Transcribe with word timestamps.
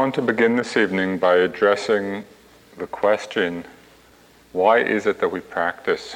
I 0.00 0.02
want 0.02 0.14
to 0.14 0.22
begin 0.22 0.56
this 0.56 0.78
evening 0.78 1.18
by 1.18 1.34
addressing 1.34 2.24
the 2.78 2.86
question 2.86 3.66
why 4.52 4.78
is 4.78 5.04
it 5.04 5.20
that 5.20 5.28
we 5.28 5.40
practice? 5.40 6.14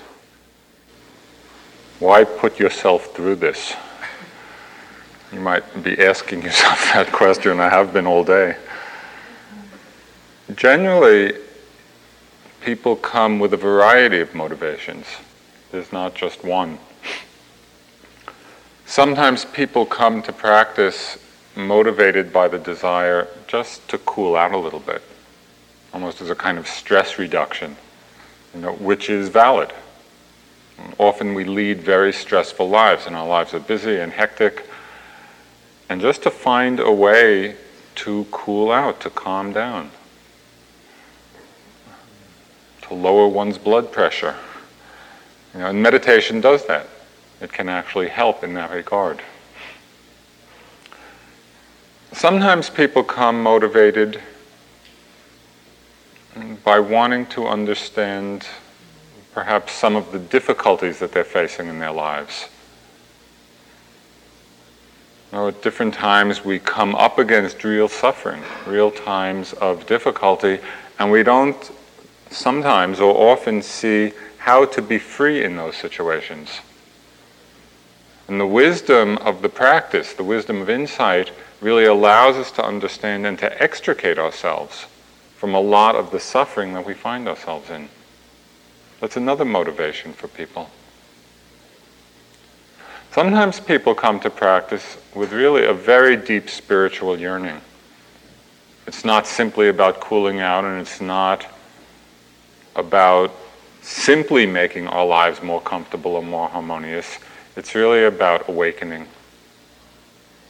Why 1.99 2.25
put 2.25 2.59
yourself 2.59 3.15
through 3.15 3.37
this? 3.37 3.75
You 5.35 5.41
might 5.41 5.83
be 5.83 6.03
asking 6.03 6.45
yourself 6.45 6.83
that 6.95 7.12
question, 7.12 7.61
I 7.61 7.69
have 7.69 7.93
been 7.93 8.07
all 8.07 8.25
day. 8.25 8.57
Generally, 10.55 11.35
people 12.62 12.96
come 12.96 13.39
with 13.39 13.53
a 13.53 13.59
variety 13.59 14.21
of 14.21 14.35
motivations. 14.35 15.05
There's 15.73 15.93
not 15.93 16.14
just 16.14 16.43
one. 16.43 16.79
Sometimes 18.87 19.45
people 19.45 19.85
come 19.85 20.23
to 20.23 20.32
practice 20.32 21.19
motivated 21.57 22.32
by 22.32 22.48
the 22.48 22.59
desire 22.59 23.29
just 23.46 23.89
to 23.89 23.98
cool 23.98 24.36
out 24.36 24.53
a 24.53 24.59
little 24.59 24.80
bit, 24.80 25.03
almost 25.93 26.21
as 26.21 26.30
a 26.30 26.35
kind 26.35 26.58
of 26.58 26.67
stress 26.67 27.18
reduction, 27.18 27.77
you 28.54 28.61
know, 28.61 28.72
which 28.72 29.08
is 29.08 29.29
valid. 29.29 29.72
Often 30.99 31.35
we 31.35 31.44
lead 31.44 31.80
very 31.80 32.12
stressful 32.12 32.69
lives, 32.69 33.06
and 33.06 33.14
our 33.14 33.27
lives 33.27 33.55
are 33.55 33.61
busy 33.61 33.98
and 33.98 34.12
hectic. 34.12 34.67
And 35.89 36.00
just 36.00 36.22
to 36.25 36.30
find 36.30 36.80
a 36.80 36.91
way 36.91 37.56
to 37.97 38.27
cool 38.30 38.72
out, 38.72 39.00
to 39.00 39.11
calm 39.11 39.52
down, 39.52 39.91
to 42.83 42.94
lower 42.94 43.28
one's 43.28 43.58
blood 43.58 43.92
pressure. 43.92 44.34
You 45.52 45.61
know, 45.61 45.66
and 45.66 45.83
meditation 45.83 46.41
does 46.41 46.66
that. 46.66 46.89
It 47.41 47.52
can 47.52 47.69
actually 47.69 48.08
help 48.08 48.42
in 48.42 48.55
that 48.55 48.70
regard. 48.72 49.20
Sometimes 52.14 52.70
people 52.70 53.03
come 53.03 53.42
motivated 53.42 54.20
by 56.62 56.78
wanting 56.78 57.27
to 57.27 57.47
understand 57.48 58.47
perhaps 59.33 59.72
some 59.72 59.97
of 59.97 60.12
the 60.12 60.20
difficulties 60.20 61.00
that 61.00 61.11
they're 61.11 61.25
facing 61.25 61.66
in 61.66 61.80
their 61.80 61.91
lives. 61.91 62.48
You 65.33 65.38
know, 65.38 65.48
at 65.48 65.61
different 65.61 65.92
times 65.92 66.44
we 66.44 66.61
come 66.61 66.94
up 66.94 67.19
against 67.19 67.64
real 67.64 67.88
suffering, 67.88 68.42
real 68.64 68.92
times 68.92 69.53
of 69.55 69.84
difficulty, 69.86 70.60
and 71.00 71.10
we 71.10 71.25
don't 71.25 71.72
sometimes 72.31 73.00
or 73.00 73.33
often 73.33 73.60
see 73.60 74.12
how 74.38 74.66
to 74.66 74.81
be 74.81 74.98
free 74.98 75.42
in 75.42 75.56
those 75.56 75.77
situations. 75.77 76.60
And 78.28 78.41
the 78.41 78.47
wisdom 78.47 79.19
of 79.19 79.42
the 79.42 79.48
practice, 79.48 80.14
the 80.14 80.25
wisdom 80.25 80.62
of 80.62 80.70
insight, 80.70 81.30
really 81.61 81.84
allows 81.84 82.36
us 82.36 82.50
to 82.53 82.64
understand 82.64 83.27
and 83.27 83.39
to 83.39 83.62
extricate 83.62 84.19
ourselves 84.19 84.86
from 85.36 85.55
a 85.55 85.61
lot 85.61 85.94
of 85.94 86.11
the 86.11 86.20
suffering 86.20 86.72
that 86.75 86.86
we 86.86 86.94
find 86.94 87.28
ourselves 87.28 87.69
in. 87.70 87.89
That's 89.00 89.16
another 89.16 89.44
motivation 89.44 90.12
for 90.12 90.28
people. 90.28 90.70
Sometimes 93.12 93.61
people 93.61 93.94
come 93.94 94.19
to 94.20 94.31
practice 94.31 94.97
with 95.14 95.33
really 95.33 95.66
a 95.66 95.75
very 95.75 96.16
deep 96.16 96.50
spiritual 96.50 97.19
yearning. 97.19 97.61
It's 98.86 99.05
not 99.05 99.27
simply 99.27 99.69
about 99.69 100.00
cooling 100.00 100.41
out, 100.41 100.64
and 100.64 100.81
it's 100.81 101.00
not 101.00 101.47
about 102.75 103.31
simply 103.83 104.47
making 104.47 104.88
our 104.88 105.06
lives 105.06 105.42
more 105.42 105.61
comfortable 105.61 106.16
or 106.16 106.22
more 106.22 106.48
harmonious. 106.48 107.19
It's 107.56 107.74
really 107.74 108.05
about 108.05 108.48
awakening. 108.48 109.06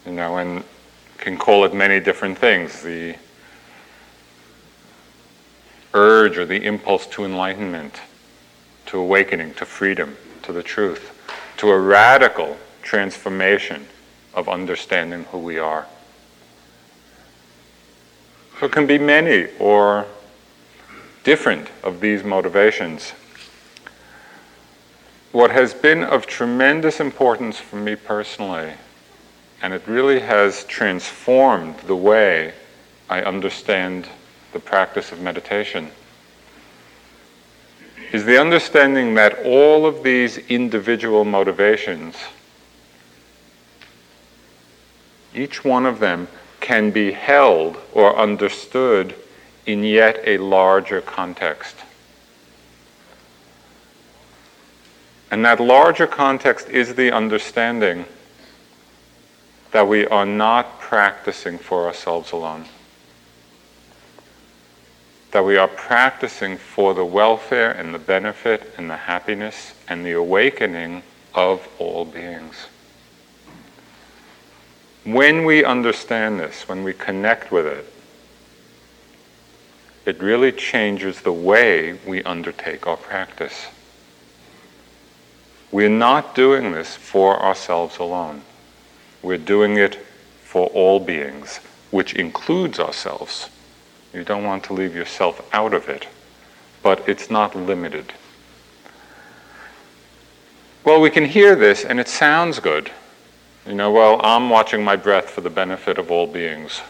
You 0.07 0.13
know, 0.13 0.39
and 0.39 0.65
can 1.19 1.39
call 1.39 1.65
it 1.65 1.75
many 1.75 2.01
different 2.01 2.39
things. 2.39 2.83
The 2.83 3.17
urge 5.95 6.39
or 6.39 6.45
the 6.45 6.63
impulse 6.65 7.07
to 7.07 7.25
enlightenment, 7.25 8.01
to 8.87 8.99
awakening, 8.99 9.55
to 9.55 9.65
freedom, 9.65 10.17
to 10.43 10.53
the 10.53 10.63
truth, 10.63 11.13
to 11.59 11.71
a 11.71 11.79
radical 11.79 12.57
transformation 12.83 13.87
of 14.35 14.49
understanding 14.49 15.25
who 15.25 15.39
we 15.39 15.59
are. 15.59 15.87
So 18.59 18.67
it 18.67 18.73
can 18.73 18.87
be 18.87 18.99
many 18.99 19.49
or 19.59 20.07
different 21.23 21.69
of 21.83 22.01
these 22.01 22.23
motivations. 22.23 23.13
What 25.35 25.51
has 25.51 25.75
been 25.75 26.05
of 26.05 26.29
tremendous 26.29 27.01
importance 27.01 27.59
for 27.59 27.75
me 27.75 27.97
personally, 27.97 28.75
and 29.61 29.75
it 29.75 29.83
really 29.89 30.21
has 30.21 30.63
transformed 30.63 31.77
the 31.89 31.97
way 31.97 32.55
I 33.11 33.21
understand 33.21 34.07
the 34.53 34.61
practice 34.61 35.11
of 35.11 35.21
meditation, 35.21 35.91
is 38.13 38.25
the 38.25 38.41
understanding 38.41 39.15
that 39.15 39.45
all 39.45 39.87
of 39.87 40.05
these 40.05 40.39
individual 40.39 41.25
motivations, 41.25 42.15
each 45.35 45.65
one 45.65 45.85
of 45.85 45.99
them 45.99 46.29
can 46.61 46.93
be 46.93 47.11
held 47.11 47.77
or 47.93 48.17
understood 48.17 49.17
in 49.67 49.83
yet 49.83 50.21
a 50.25 50.39
larger 50.39 51.01
context. 51.01 51.75
And 55.35 55.45
that 55.45 55.59
larger 55.59 56.07
context 56.07 56.69
is 56.69 56.95
the 56.95 57.11
understanding 57.11 58.05
that 59.73 59.89
we 59.89 60.07
are 60.07 60.25
not 60.25 60.79
practicing 60.79 61.59
for 61.59 61.89
ourselves 61.89 62.31
alone. 62.31 62.67
That 65.33 65.45
we 65.45 65.57
are 65.57 65.67
practicing 65.67 66.57
for 66.57 66.95
the 66.95 67.05
welfare 67.05 67.73
and 67.73 67.93
the 67.93 67.99
benefit 67.99 68.75
and 68.79 68.89
the 68.89 68.97
happiness 68.97 69.75
and 69.89 70.07
the 70.07 70.13
awakening 70.13 71.03
of 71.35 71.67
all 71.81 72.05
beings. 72.05 72.69
When 75.03 75.45
we 75.45 75.65
understand 75.65 76.39
this, 76.39 76.69
when 76.69 76.85
we 76.85 76.93
connect 76.93 77.51
with 77.51 77.67
it, 77.67 77.93
it 80.07 80.23
really 80.23 80.53
changes 80.53 81.23
the 81.23 81.33
way 81.33 81.99
we 82.07 82.23
undertake 82.23 82.87
our 82.87 82.97
practice. 82.97 83.67
We're 85.75 85.89
not 85.89 86.37
doing 86.37 86.71
this 86.71 86.95
for 86.95 87.43
ourselves 87.43 87.99
alone. 87.99 88.43
We're 89.25 89.39
doing 89.39 89.77
it 89.77 89.97
for 90.45 90.69
all 90.69 91.01
beings, 91.01 91.59
which 91.91 92.15
includes 92.15 92.79
ourselves. 92.79 93.51
You 94.13 94.23
don't 94.23 94.45
want 94.45 94.63
to 94.67 94.73
leave 94.73 94.95
yourself 94.95 95.45
out 95.53 95.75
of 95.75 95.89
it, 95.89 96.07
but 96.85 97.03
it's 97.09 97.29
not 97.29 97.57
limited. 97.57 98.13
Well, 100.85 101.01
we 101.01 101.11
can 101.11 101.25
hear 101.25 101.57
this 101.57 101.85
and 101.85 101.99
it 101.99 102.07
sounds 102.07 102.61
good. 102.61 102.93
You 103.67 103.75
know, 103.75 103.91
well, 103.91 104.21
I'm 104.23 104.51
watching 104.51 104.85
my 104.85 104.95
breath 104.95 105.29
for 105.29 105.41
the 105.41 105.51
benefit 105.51 105.99
of 105.99 106.09
all 106.09 106.29
beings. 106.29 106.83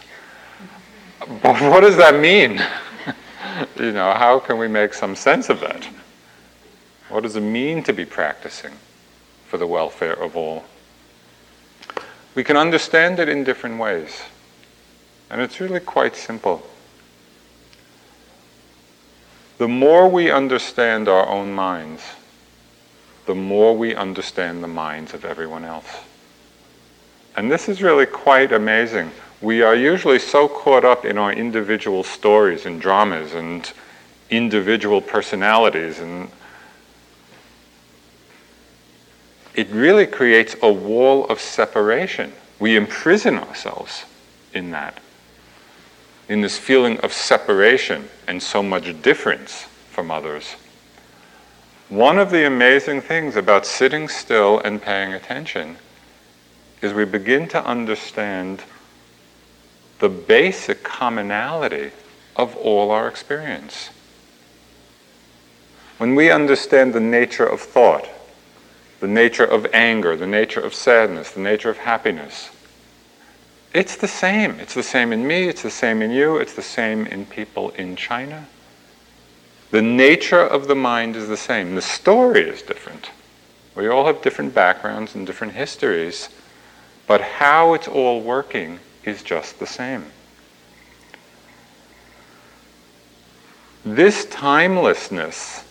But 1.41 1.59
what 1.59 1.81
does 1.81 1.97
that 1.97 2.19
mean? 2.21 2.63
you 3.79 3.93
know, 3.93 4.13
how 4.13 4.37
can 4.37 4.59
we 4.59 4.67
make 4.67 4.93
some 4.93 5.15
sense 5.15 5.49
of 5.49 5.59
that? 5.61 5.87
What 7.09 7.23
does 7.23 7.35
it 7.35 7.41
mean 7.41 7.83
to 7.83 7.93
be 7.93 8.05
practicing 8.05 8.73
for 9.47 9.57
the 9.57 9.67
welfare 9.67 10.13
of 10.13 10.35
all? 10.35 10.65
We 12.33 12.43
can 12.43 12.57
understand 12.57 13.19
it 13.19 13.29
in 13.29 13.43
different 13.43 13.79
ways. 13.79 14.23
And 15.29 15.41
it's 15.41 15.59
really 15.59 15.79
quite 15.79 16.15
simple. 16.15 16.67
The 19.57 19.67
more 19.67 20.09
we 20.09 20.29
understand 20.29 21.07
our 21.07 21.27
own 21.27 21.53
minds, 21.53 22.03
the 23.25 23.35
more 23.35 23.75
we 23.75 23.95
understand 23.95 24.63
the 24.63 24.67
minds 24.67 25.13
of 25.13 25.25
everyone 25.25 25.63
else. 25.63 25.87
And 27.37 27.51
this 27.51 27.69
is 27.69 27.81
really 27.81 28.05
quite 28.05 28.51
amazing. 28.51 29.11
We 29.41 29.61
are 29.61 29.75
usually 29.75 30.19
so 30.19 30.47
caught 30.47 30.85
up 30.85 31.05
in 31.05 31.17
our 31.17 31.31
individual 31.31 32.03
stories 32.03 32.65
and 32.65 32.81
dramas 32.81 33.33
and 33.33 33.71
individual 34.29 35.01
personalities 35.01 35.99
and 35.99 36.29
it 39.55 39.69
really 39.69 40.05
creates 40.05 40.55
a 40.61 40.71
wall 40.71 41.25
of 41.27 41.39
separation. 41.39 42.33
We 42.59 42.75
imprison 42.75 43.37
ourselves 43.37 44.05
in 44.53 44.71
that, 44.71 44.99
in 46.27 46.41
this 46.41 46.57
feeling 46.57 46.99
of 46.99 47.13
separation 47.13 48.09
and 48.27 48.41
so 48.41 48.61
much 48.61 49.01
difference 49.01 49.63
from 49.89 50.11
others. 50.11 50.55
One 51.89 52.17
of 52.17 52.31
the 52.31 52.47
amazing 52.47 53.01
things 53.01 53.35
about 53.35 53.65
sitting 53.65 54.09
still 54.09 54.59
and 54.59 54.81
paying 54.81 55.13
attention 55.13 55.77
is 56.81 56.93
we 56.93 57.05
begin 57.05 57.47
to 57.49 57.63
understand 57.63 58.63
the 59.99 60.09
basic 60.09 60.83
commonality 60.83 61.91
of 62.35 62.55
all 62.57 62.91
our 62.91 63.07
experience. 63.07 63.89
When 65.97 66.15
we 66.15 66.29
understand 66.29 66.93
the 66.93 66.99
nature 66.99 67.45
of 67.45 67.61
thought, 67.61 68.09
the 68.99 69.07
nature 69.07 69.43
of 69.43 69.67
anger, 69.73 70.15
the 70.15 70.27
nature 70.27 70.61
of 70.61 70.73
sadness, 70.73 71.31
the 71.31 71.41
nature 71.41 71.69
of 71.69 71.77
happiness. 71.77 72.49
It's 73.73 73.97
the 73.97 74.07
same. 74.07 74.59
It's 74.59 74.73
the 74.73 74.83
same 74.83 75.11
in 75.11 75.27
me, 75.27 75.49
it's 75.49 75.61
the 75.61 75.69
same 75.69 76.01
in 76.01 76.11
you, 76.11 76.37
it's 76.37 76.53
the 76.53 76.61
same 76.61 77.05
in 77.07 77.25
people 77.25 77.71
in 77.71 77.95
China. 77.95 78.47
The 79.71 79.81
nature 79.81 80.39
of 80.39 80.67
the 80.67 80.75
mind 80.75 81.15
is 81.17 81.27
the 81.27 81.35
same. 81.35 81.75
The 81.75 81.81
story 81.81 82.47
is 82.47 82.61
different. 82.61 83.11
We 83.75 83.89
all 83.89 84.05
have 84.05 84.21
different 84.21 84.55
backgrounds 84.55 85.15
and 85.15 85.27
different 85.27 85.53
histories, 85.53 86.29
but 87.07 87.19
how 87.19 87.73
it's 87.73 87.87
all 87.87 88.21
working 88.21 88.79
is 89.03 89.21
just 89.21 89.59
the 89.59 89.67
same. 89.67 90.05
This 93.83 94.25
timelessness 94.25 95.65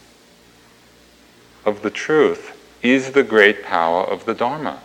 of 1.65 1.83
the 1.83 1.91
truth 1.91 2.54
is 2.85 3.13
the 3.13 3.23
great 3.23 3.65
power 3.65 4.05
of 4.05 4.27
the 4.27 4.35
Dharma. 4.35 4.81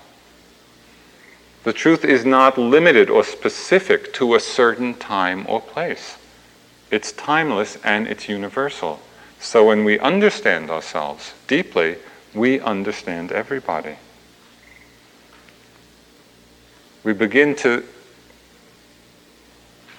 The 1.64 1.74
truth 1.74 2.06
is 2.06 2.26
not 2.26 2.58
limited 2.58 3.10
or 3.10 3.26
specific 3.26 4.14
to 4.14 4.34
a 4.34 4.40
certain 4.40 4.94
time 4.94 5.46
or 5.48 5.60
place. 5.60 6.18
It's 6.90 7.12
timeless 7.12 7.78
and 7.84 8.08
it's 8.08 8.30
universal. 8.30 9.02
So 9.40 9.68
when 9.68 9.84
we 9.84 10.00
understand 10.00 10.70
ourselves 10.72 11.34
deeply, 11.48 11.98
we 12.34 12.62
understand 12.62 13.34
everybody. 13.34 13.98
We 17.04 17.12
begin 17.14 17.56
to 17.58 17.84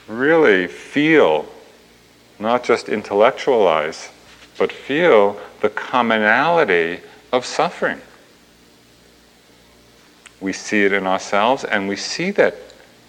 really 0.08 0.66
feel 0.66 1.46
not 2.38 2.64
just 2.64 2.88
intellectualize, 2.88 4.08
but 4.58 4.72
feel 4.72 5.38
the 5.60 5.68
commonality 5.68 7.00
of 7.32 7.44
suffering. 7.44 8.00
We 10.40 10.52
see 10.52 10.84
it 10.84 10.92
in 10.92 11.06
ourselves 11.06 11.64
and 11.64 11.88
we 11.88 11.96
see 11.96 12.30
that 12.32 12.56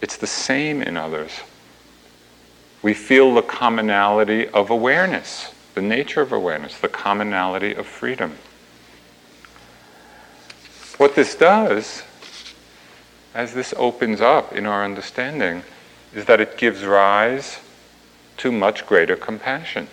it's 0.01 0.17
the 0.17 0.27
same 0.27 0.81
in 0.81 0.97
others. 0.97 1.31
We 2.81 2.93
feel 2.93 3.33
the 3.33 3.41
commonality 3.41 4.47
of 4.49 4.69
awareness, 4.69 5.53
the 5.75 5.81
nature 5.81 6.21
of 6.21 6.31
awareness, 6.31 6.77
the 6.79 6.89
commonality 6.89 7.73
of 7.73 7.85
freedom. 7.85 8.37
What 10.97 11.15
this 11.15 11.35
does, 11.35 12.03
as 13.33 13.53
this 13.53 13.73
opens 13.77 14.19
up 14.19 14.53
in 14.53 14.65
our 14.65 14.83
understanding, 14.83 15.63
is 16.13 16.25
that 16.25 16.41
it 16.41 16.57
gives 16.57 16.83
rise 16.83 17.59
to 18.37 18.51
much 18.51 18.85
greater 18.85 19.15
compassion. 19.15 19.87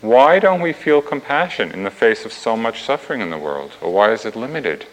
Why 0.00 0.38
don't 0.38 0.60
we 0.60 0.72
feel 0.72 1.02
compassion 1.02 1.72
in 1.72 1.82
the 1.82 1.90
face 1.90 2.24
of 2.24 2.32
so 2.32 2.56
much 2.56 2.82
suffering 2.82 3.20
in 3.20 3.30
the 3.30 3.38
world? 3.38 3.72
Or 3.80 3.92
why 3.92 4.12
is 4.12 4.24
it 4.24 4.36
limited? 4.36 4.86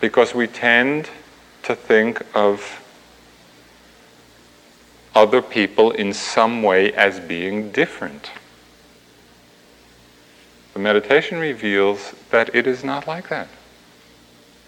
Because 0.00 0.34
we 0.34 0.46
tend 0.46 1.08
to 1.62 1.74
think 1.76 2.22
of 2.34 2.84
other 5.14 5.42
people 5.42 5.90
in 5.92 6.12
some 6.12 6.62
way 6.62 6.92
as 6.94 7.20
being 7.20 7.70
different. 7.70 8.30
The 10.74 10.78
meditation 10.80 11.38
reveals 11.38 12.14
that 12.30 12.54
it 12.54 12.66
is 12.66 12.84
not 12.84 13.06
like 13.06 13.28
that. 13.28 13.48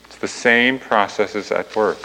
It's 0.07 0.17
the 0.17 0.29
same 0.29 0.79
processes 0.79 1.53
at 1.53 1.75
work. 1.77 1.99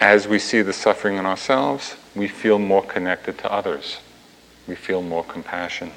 As 0.00 0.26
we 0.26 0.38
see 0.38 0.62
the 0.62 0.72
suffering 0.72 1.16
in 1.16 1.26
ourselves, 1.26 1.96
we 2.16 2.26
feel 2.26 2.58
more 2.58 2.82
connected 2.82 3.36
to 3.38 3.52
others. 3.52 3.98
We 4.66 4.74
feel 4.74 5.02
more 5.02 5.24
compassion. 5.24 5.92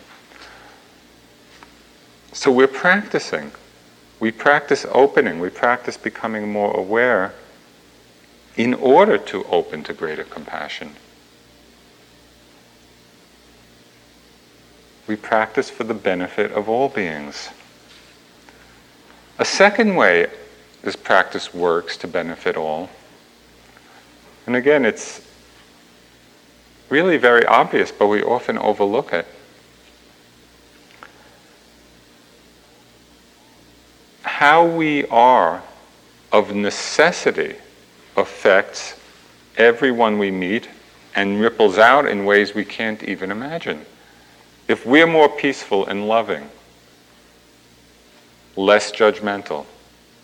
So 2.33 2.51
we're 2.51 2.67
practicing. 2.67 3.51
We 4.19 4.31
practice 4.31 4.85
opening, 4.91 5.39
we 5.39 5.49
practice 5.49 5.97
becoming 5.97 6.51
more 6.51 6.73
aware 6.75 7.33
in 8.55 8.73
order 8.73 9.17
to 9.17 9.43
open 9.45 9.83
to 9.83 9.93
greater 9.93 10.23
compassion. 10.23 10.95
We 15.07 15.15
practice 15.17 15.69
for 15.69 15.83
the 15.83 15.93
benefit 15.93 16.51
of 16.51 16.69
all 16.69 16.87
beings. 16.87 17.49
A 19.37 19.45
second 19.45 19.95
way 19.95 20.27
this 20.83 20.95
practice 20.95 21.53
works 21.53 21.97
to 21.97 22.07
benefit 22.07 22.55
all 22.55 22.89
and 24.45 24.55
again, 24.55 24.85
it's 24.85 25.21
really 26.89 27.17
very 27.17 27.45
obvious, 27.45 27.91
but 27.91 28.07
we 28.07 28.21
often 28.21 28.57
overlook 28.57 29.13
it. 29.13 29.25
How 34.23 34.65
we 34.65 35.05
are 35.07 35.63
of 36.31 36.53
necessity 36.53 37.55
affects 38.17 38.99
everyone 39.57 40.17
we 40.17 40.31
meet 40.31 40.67
and 41.15 41.39
ripples 41.39 41.77
out 41.77 42.07
in 42.07 42.25
ways 42.25 42.53
we 42.53 42.65
can't 42.65 43.03
even 43.03 43.31
imagine. 43.31 43.85
If 44.67 44.85
we're 44.85 45.07
more 45.07 45.29
peaceful 45.29 45.85
and 45.85 46.07
loving, 46.07 46.49
less 48.55 48.91
judgmental, 48.91 49.65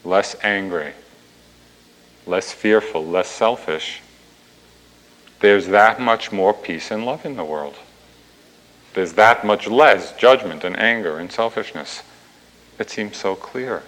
less 0.04 0.36
angry, 0.44 0.94
less 2.25 2.51
fearful, 2.51 3.06
less 3.06 3.27
selfish, 3.27 4.01
there's 5.39 5.68
that 5.68 6.00
much 6.00 6.31
more 6.31 6.53
peace 6.53 6.91
and 6.91 7.06
love 7.06 7.25
in 7.25 7.36
the 7.36 7.45
world. 7.45 7.75
There's 8.94 9.13
that 9.13 9.45
much 9.45 9.68
less 9.68 10.15
judgment 10.18 10.63
and 10.63 10.77
anger 10.77 11.19
and 11.19 11.31
selfishness. 11.31 12.03
It 12.77 12.89
seems 12.89 13.18
so 13.18 13.36
clear. 13.36 13.83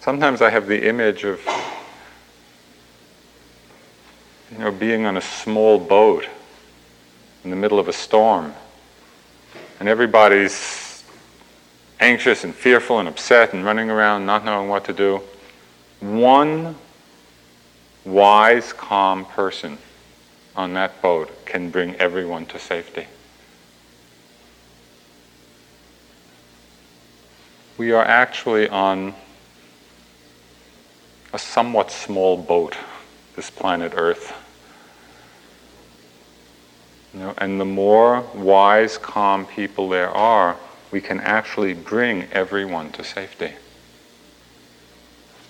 Sometimes 0.00 0.42
I 0.42 0.50
have 0.50 0.66
the 0.66 0.86
image 0.86 1.24
of 1.24 1.40
you 4.50 4.58
know 4.58 4.70
being 4.70 5.06
on 5.06 5.16
a 5.16 5.20
small 5.20 5.78
boat 5.78 6.28
in 7.42 7.50
the 7.50 7.56
middle 7.56 7.78
of 7.78 7.88
a 7.88 7.92
storm 7.92 8.54
and 9.80 9.88
everybody's 9.88 11.04
anxious 12.00 12.44
and 12.44 12.54
fearful 12.54 12.98
and 12.98 13.08
upset 13.08 13.52
and 13.52 13.64
running 13.64 13.90
around 13.90 14.26
not 14.26 14.44
knowing 14.44 14.68
what 14.68 14.84
to 14.84 14.92
do. 14.92 15.20
One 16.00 16.76
wise, 18.04 18.72
calm 18.72 19.24
person 19.24 19.78
on 20.56 20.74
that 20.74 21.00
boat 21.02 21.46
can 21.46 21.70
bring 21.70 21.94
everyone 21.96 22.46
to 22.46 22.58
safety. 22.58 23.06
We 27.76 27.92
are 27.92 28.04
actually 28.04 28.68
on 28.68 29.14
a 31.32 31.38
somewhat 31.38 31.90
small 31.90 32.36
boat, 32.36 32.76
this 33.34 33.50
planet 33.50 33.92
Earth. 33.96 34.32
You 37.12 37.20
know, 37.20 37.34
and 37.38 37.60
the 37.60 37.64
more 37.64 38.20
wise, 38.34 38.98
calm 38.98 39.46
people 39.46 39.88
there 39.88 40.10
are, 40.10 40.56
we 40.92 41.00
can 41.00 41.20
actually 41.20 41.74
bring 41.74 42.24
everyone 42.30 42.92
to 42.92 43.02
safety. 43.02 43.52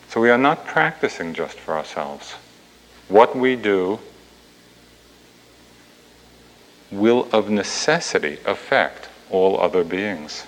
So 0.09 0.21
we 0.21 0.31
are 0.31 0.39
not 0.39 0.67
practicing 0.67 1.35
just 1.35 1.59
for 1.59 1.77
ourselves 1.77 2.37
what 3.09 3.37
we 3.37 3.57
do 3.57 3.99
will 6.91 7.29
of 7.33 7.51
necessity 7.51 8.39
affect 8.45 9.09
all 9.31 9.61
other 9.61 9.85
beings. 9.85 10.45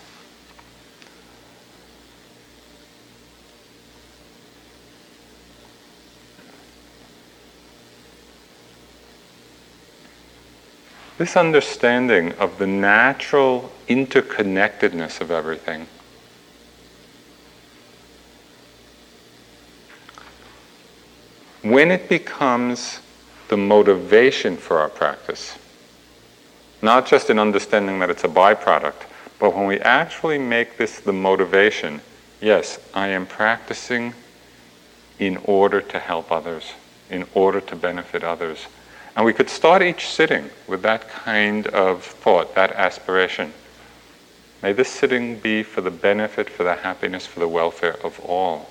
This 11.19 11.37
understanding 11.37 12.33
of 12.33 12.59
the 12.59 12.67
natural 12.67 13.73
interconnectedness 13.89 15.21
of 15.21 15.31
everything 15.31 15.89
when 21.71 21.91
it 21.91 22.09
becomes 22.09 23.01
the 23.49 23.57
motivation 23.57 24.57
for 24.57 24.79
our 24.79 24.89
practice, 24.89 25.57
not 26.83 27.07
just 27.07 27.31
in 27.31 27.39
understanding 27.39 27.99
that 27.99 28.11
it's 28.11 28.25
a 28.25 28.29
byproduct, 28.29 29.07
but 29.39 29.55
when 29.55 29.67
we 29.67 29.79
actually 29.81 30.39
make 30.39 30.77
this 30.77 31.01
the 31.01 31.13
motivation, 31.13 32.01
yes, 32.41 32.79
I 32.95 33.09
am 33.09 33.27
practicing 33.27 34.15
in 35.19 35.39
order 35.45 35.81
to 35.81 35.99
help 35.99 36.31
others, 36.31 36.73
in 37.11 37.27
order 37.35 37.61
to 37.61 37.77
benefit 37.77 38.23
others. 38.23 38.67
And 39.15 39.25
we 39.25 39.33
could 39.33 39.49
start 39.49 39.83
each 39.83 40.09
sitting 40.09 40.51
with 40.67 40.83
that 40.83 41.09
kind 41.09 41.67
of 41.69 42.05
thought, 42.05 42.55
that 42.55 42.73
aspiration. 42.73 43.53
May 44.63 44.73
this 44.73 44.91
sitting 44.91 45.39
be 45.39 45.63
for 45.63 45.81
the 45.81 45.91
benefit, 45.91 46.51
for 46.51 46.65
the 46.65 46.75
happiness, 46.75 47.27
for 47.27 47.41
the 47.41 47.49
welfare 47.49 47.97
of 48.05 48.21
all 48.21 48.69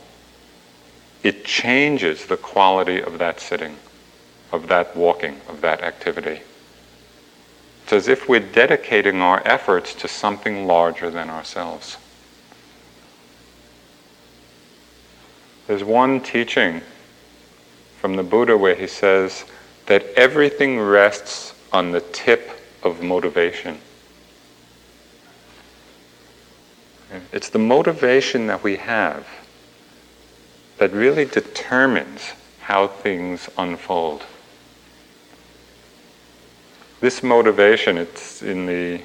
it 1.25 1.43
changes 1.43 2.27
the 2.27 2.37
quality 2.37 3.01
of 3.01 3.17
that 3.17 3.39
sitting, 3.39 3.75
of 4.51 4.67
that 4.67 4.95
walking, 4.95 5.41
of 5.49 5.59
that 5.59 5.81
activity. 5.81 6.39
It's 7.83 7.93
as 7.93 8.07
if 8.07 8.29
we're 8.29 8.39
dedicating 8.39 9.21
our 9.21 9.41
efforts 9.43 9.95
to 9.95 10.07
something 10.07 10.67
larger 10.67 11.09
than 11.09 11.31
ourselves. 11.31 11.97
There's 15.65 15.83
one 15.83 16.21
teaching 16.21 16.81
from 17.99 18.17
the 18.17 18.23
Buddha 18.23 18.55
where 18.55 18.75
he 18.75 18.85
says 18.85 19.45
that 19.87 20.05
everything 20.15 20.79
rests 20.79 21.55
on 21.73 21.91
the 21.91 22.01
tip 22.01 22.51
of 22.83 23.01
motivation. 23.01 23.79
It's 27.31 27.49
the 27.49 27.57
motivation 27.57 28.45
that 28.45 28.61
we 28.61 28.75
have 28.75 29.25
that 30.77 30.91
really 30.91 31.25
determines 31.25 32.33
how 32.61 32.87
things 32.87 33.49
unfold. 33.57 34.23
This 37.01 37.21
motivation, 37.23 37.97
it's 37.97 38.41
in 38.41 38.65
the 38.65 39.01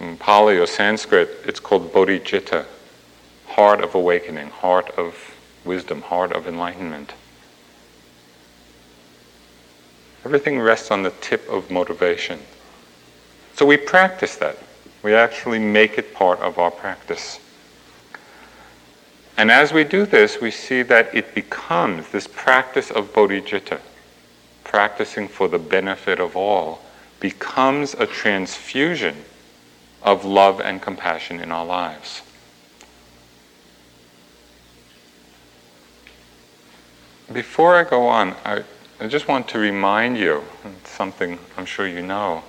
in 0.00 0.16
Pali 0.16 0.56
or 0.56 0.66
Sanskrit, 0.66 1.28
it's 1.44 1.60
called 1.60 1.92
bodhicitta, 1.92 2.64
heart 3.48 3.82
of 3.82 3.94
awakening, 3.94 4.48
heart 4.48 4.90
of 4.96 5.14
wisdom, 5.64 6.00
heart 6.02 6.32
of 6.32 6.46
enlightenment. 6.46 7.12
Everything 10.24 10.58
rests 10.58 10.90
on 10.90 11.02
the 11.02 11.10
tip 11.20 11.48
of 11.48 11.70
motivation. 11.70 12.40
So 13.54 13.66
we 13.66 13.76
practice 13.76 14.36
that. 14.36 14.56
We 15.02 15.14
actually 15.14 15.58
make 15.58 15.98
it 15.98 16.14
part 16.14 16.40
of 16.40 16.58
our 16.58 16.70
practice. 16.70 17.40
And 19.40 19.50
as 19.50 19.72
we 19.72 19.84
do 19.84 20.04
this, 20.04 20.38
we 20.38 20.50
see 20.50 20.82
that 20.82 21.14
it 21.14 21.34
becomes 21.34 22.10
this 22.10 22.26
practice 22.26 22.90
of 22.90 23.14
bodhicitta, 23.14 23.80
practicing 24.64 25.28
for 25.28 25.48
the 25.48 25.58
benefit 25.58 26.20
of 26.20 26.36
all, 26.36 26.82
becomes 27.20 27.94
a 27.94 28.06
transfusion 28.06 29.16
of 30.02 30.26
love 30.26 30.60
and 30.60 30.82
compassion 30.82 31.40
in 31.40 31.50
our 31.52 31.64
lives. 31.64 32.20
Before 37.32 37.76
I 37.76 37.84
go 37.84 38.08
on, 38.08 38.34
I, 38.44 38.62
I 39.00 39.06
just 39.06 39.26
want 39.26 39.48
to 39.48 39.58
remind 39.58 40.18
you 40.18 40.44
something 40.84 41.38
I'm 41.56 41.64
sure 41.64 41.88
you 41.88 42.02
know. 42.02 42.42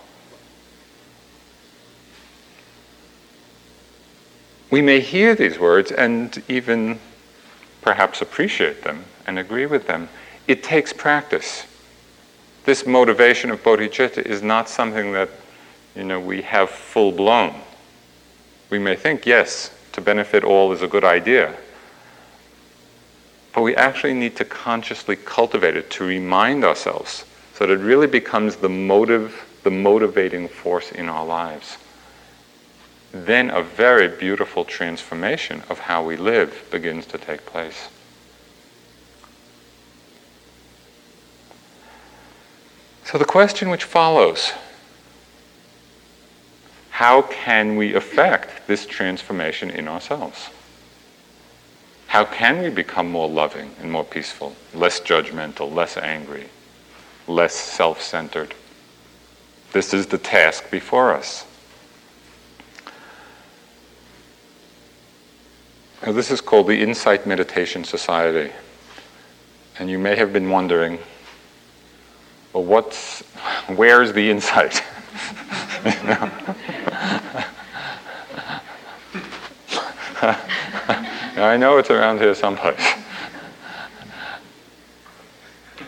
We 4.72 4.82
may 4.82 5.02
hear 5.02 5.36
these 5.36 5.60
words 5.60 5.92
and 5.92 6.42
even 6.48 6.98
perhaps 7.82 8.22
appreciate 8.22 8.84
them 8.84 9.04
and 9.28 9.38
agree 9.38 9.66
with 9.66 9.86
them. 9.86 10.08
It 10.48 10.64
takes 10.64 10.94
practice. 10.94 11.66
This 12.64 12.88
motivation 12.88 13.52
of 13.52 13.62
bodhicitta 13.62 14.26
is 14.26 14.42
not 14.42 14.70
something 14.70 15.12
that 15.12 15.30
you 15.94 16.06
know 16.06 16.22
we 16.22 16.42
have 16.44 16.70
full 16.70 17.12
blown. 17.12 17.54
We 18.70 18.80
may 18.80 18.96
think, 18.96 19.26
yes, 19.26 19.76
to 19.92 20.00
benefit 20.00 20.46
all 20.46 20.72
is 20.72 20.82
a 20.82 20.88
good 20.88 21.04
idea. 21.04 21.54
But 23.54 23.64
we 23.64 23.76
actually 23.76 24.14
need 24.14 24.38
to 24.38 24.46
consciously 24.46 25.18
cultivate 25.18 25.76
it 25.76 25.90
to 25.92 26.06
remind 26.06 26.64
ourselves 26.64 27.26
so 27.54 27.68
that 27.68 27.74
it 27.74 27.84
really 27.84 28.08
becomes 28.08 28.56
the 28.56 28.70
motive, 28.70 29.46
the 29.64 29.72
motivating 29.72 30.48
force 30.48 30.94
in 30.94 31.10
our 31.10 31.26
lives 31.26 31.78
then 33.12 33.50
a 33.50 33.62
very 33.62 34.08
beautiful 34.08 34.64
transformation 34.64 35.64
of 35.70 35.80
how 35.80 36.04
we 36.04 36.16
live 36.16 36.66
begins 36.72 37.06
to 37.08 37.18
take 37.18 37.46
place. 37.46 37.90
So, 43.04 43.18
the 43.18 43.26
question 43.26 43.70
which 43.70 43.84
follows 43.84 44.54
how 46.92 47.24
can 47.24 47.76
we 47.76 47.96
affect 47.96 48.68
this 48.68 48.86
transformation 48.86 49.70
in 49.70 49.88
ourselves? 49.88 50.50
How 52.08 52.26
can 52.26 52.62
we 52.62 52.70
become 52.70 53.10
more 53.10 53.28
loving 53.28 53.74
and 53.82 53.92
more 53.92 54.06
peaceful, 54.06 54.56
less 54.74 55.00
judgmental, 55.00 55.74
less 55.74 55.98
angry, 55.98 56.48
less 57.28 57.54
self 57.54 58.02
centered? 58.02 58.54
This 59.74 59.94
is 59.94 60.08
the 60.08 60.18
task 60.18 60.70
before 60.70 61.14
us. 61.14 61.46
Now, 66.04 66.12
this 66.14 66.32
is 66.32 66.42
called 66.42 66.66
the 66.66 66.82
Insight 66.82 67.28
Meditation 67.28 67.84
Society. 67.84 68.52
And 69.78 69.88
you 69.88 70.00
may 70.00 70.16
have 70.16 70.34
been 70.34 70.50
wondering, 70.50 70.98
well, 72.54 72.64
what's, 72.64 73.22
where's 73.68 74.12
the 74.12 74.32
insight? 74.32 74.84
I 81.38 81.58
know 81.58 81.78
it's 81.78 81.92
around 81.92 82.18
here 82.18 82.34
someplace. 82.34 82.82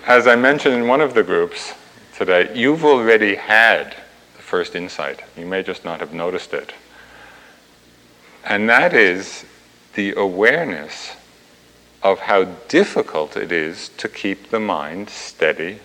As 0.06 0.28
I 0.28 0.36
mentioned 0.36 0.76
in 0.76 0.88
one 0.88 1.02
of 1.02 1.16
the 1.16 1.24
groups 1.24 1.74
today, 2.16 2.52
you've 2.54 2.86
already 2.86 3.34
had 3.34 3.96
the 4.36 4.42
first 4.44 4.76
insight. 4.76 5.22
You 5.36 5.48
may 5.48 5.64
just 5.64 5.84
not 5.84 6.02
have 6.02 6.14
noticed 6.14 6.54
it. 6.54 6.72
And 8.44 8.70
that 8.70 8.94
is 8.94 9.46
the 9.96 10.14
awareness 10.16 11.16
of 12.02 12.20
how 12.20 12.44
difficult 12.68 13.38
it 13.38 13.52
is 13.52 13.90
to 13.98 14.10
keep 14.10 14.50
the 14.50 14.60
mind 14.60 15.10
steady 15.10 15.80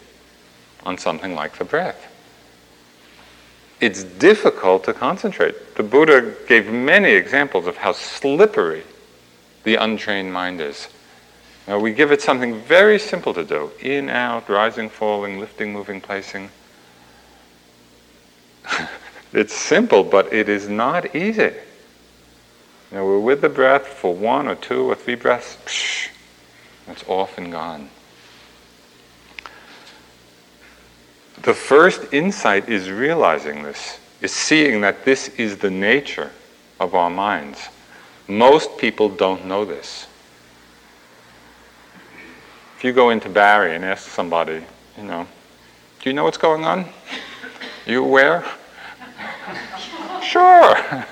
on 0.85 0.99
something 0.99 1.35
like 1.35 1.59
the 1.59 1.65
breath. 1.65 2.07
It's 3.81 4.03
difficult 4.03 4.85
to 4.85 4.93
concentrate. 4.93 5.77
The 5.77 5.85
Buddha 5.85 6.35
gave 6.49 6.67
many 6.73 7.11
examples 7.13 7.67
of 7.67 7.77
how 7.77 7.93
slippery 7.93 8.83
the 9.63 9.77
untrained 9.77 10.33
mind 10.33 10.61
is. 10.61 10.89
Now, 11.69 11.79
we 11.79 11.93
give 11.93 12.11
it 12.11 12.23
something 12.23 12.61
very 12.63 12.99
simple 12.99 13.35
to 13.35 13.45
do 13.45 13.71
in, 13.81 14.09
out, 14.09 14.49
rising, 14.49 14.89
falling, 14.89 15.39
lifting, 15.39 15.73
moving, 15.73 16.01
placing. 16.01 16.49
it's 19.33 19.55
simple, 19.55 20.03
but 20.03 20.33
it 20.33 20.49
is 20.49 20.69
not 20.69 21.15
easy. 21.15 21.53
Now 22.91 23.05
we're 23.05 23.19
with 23.19 23.43
the 23.43 23.49
breath 23.49 23.87
for 23.87 24.15
one 24.15 24.49
or 24.49 24.55
two 24.55 24.91
or 24.91 24.95
three 24.95 25.15
breaths, 25.15 25.59
psh, 25.67 26.09
it's 26.87 27.05
off 27.07 27.37
and 27.37 27.53
gone. 27.53 27.91
The 31.43 31.55
first 31.55 32.13
insight 32.13 32.69
is 32.69 32.91
realizing 32.91 33.63
this, 33.63 33.99
is 34.21 34.33
seeing 34.33 34.81
that 34.81 35.05
this 35.05 35.29
is 35.31 35.59
the 35.59 35.71
nature 35.71 36.31
of 36.81 36.95
our 36.95 37.11
minds. 37.11 37.69
Most 38.27 38.79
people 38.79 39.09
don't 39.09 39.47
know 39.47 39.65
this. 39.65 40.07
If 42.77 42.85
you 42.85 42.93
go 42.93 43.11
into 43.11 43.29
Barre 43.29 43.75
and 43.75 43.85
ask 43.85 44.09
somebody, 44.09 44.65
you 44.97 45.05
know, 45.05 45.27
do 46.01 46.11
you 46.11 46.15
know 46.15 46.25
what's 46.25 46.39
going 46.39 46.65
on? 46.65 46.87
You 47.87 48.05
aware? 48.05 48.45
sure. 50.23 51.07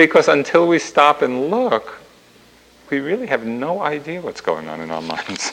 Because 0.00 0.28
until 0.28 0.66
we 0.66 0.78
stop 0.78 1.20
and 1.20 1.50
look, 1.50 1.98
we 2.88 3.00
really 3.00 3.26
have 3.26 3.44
no 3.44 3.82
idea 3.82 4.22
what's 4.22 4.40
going 4.40 4.66
on 4.66 4.80
in 4.80 4.90
our 4.90 5.02
minds. 5.14 5.52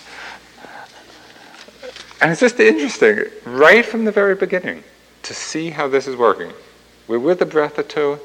And 2.21 2.31
it's 2.31 2.39
just 2.39 2.57
interesting, 2.57 3.25
right 3.43 3.85
from 3.85 4.05
the 4.05 4.11
very 4.11 4.35
beginning, 4.35 4.85
to 5.23 5.33
see 5.33 5.69
how 5.69 5.89
this 5.89 6.07
is 6.07 6.15
working. 6.15 6.53
We're 7.09 7.19
with 7.19 7.39
the 7.39 7.45
breath 7.45 7.77
or 7.77 7.83
two, 7.83 8.21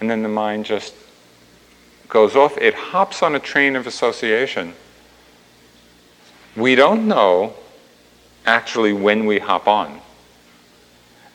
and 0.00 0.08
then 0.08 0.22
the 0.22 0.28
mind 0.28 0.64
just 0.64 0.94
goes 2.08 2.36
off. 2.36 2.56
It 2.58 2.74
hops 2.74 3.20
on 3.20 3.34
a 3.34 3.40
train 3.40 3.74
of 3.74 3.88
association. 3.88 4.74
We 6.54 6.76
don't 6.76 7.08
know 7.08 7.54
actually 8.46 8.92
when 8.92 9.26
we 9.26 9.40
hop 9.40 9.66
on. 9.66 10.02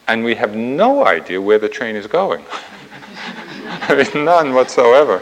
And 0.07 0.23
we 0.23 0.35
have 0.35 0.55
no 0.55 1.05
idea 1.05 1.41
where 1.41 1.59
the 1.59 1.67
train 1.67 1.97
is 1.97 2.07
going. 2.07 2.45
I 3.89 4.03
mean, 4.03 4.25
none 4.25 4.55
whatsoever. 4.55 5.21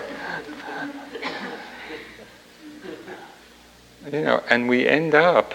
You 4.10 4.22
know, 4.22 4.44
and 4.50 4.70
we 4.70 4.88
end 4.88 5.14
up 5.14 5.54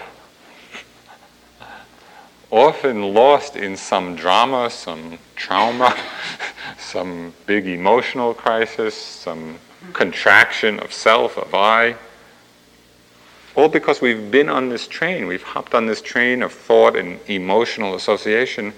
often 2.51 3.15
lost 3.15 3.55
in 3.55 3.75
some 3.77 4.15
drama, 4.15 4.69
some 4.69 5.17
trauma, 5.35 5.95
some 6.77 7.33
big 7.47 7.65
emotional 7.65 8.35
crisis, 8.35 8.95
some 8.95 9.57
contraction 9.93 10.79
of 10.79 10.93
self, 10.93 11.35
of 11.35 11.55
I. 11.55 11.95
All 13.55 13.69
because 13.69 14.01
we've 14.01 14.29
been 14.29 14.49
on 14.49 14.69
this 14.69 14.87
train, 14.87 15.25
we've 15.25 15.41
hopped 15.41 15.73
on 15.73 15.87
this 15.87 16.01
train 16.01 16.43
of 16.43 16.53
thought 16.53 16.95
and 16.95 17.19
emotional 17.27 17.95
association 17.95 18.73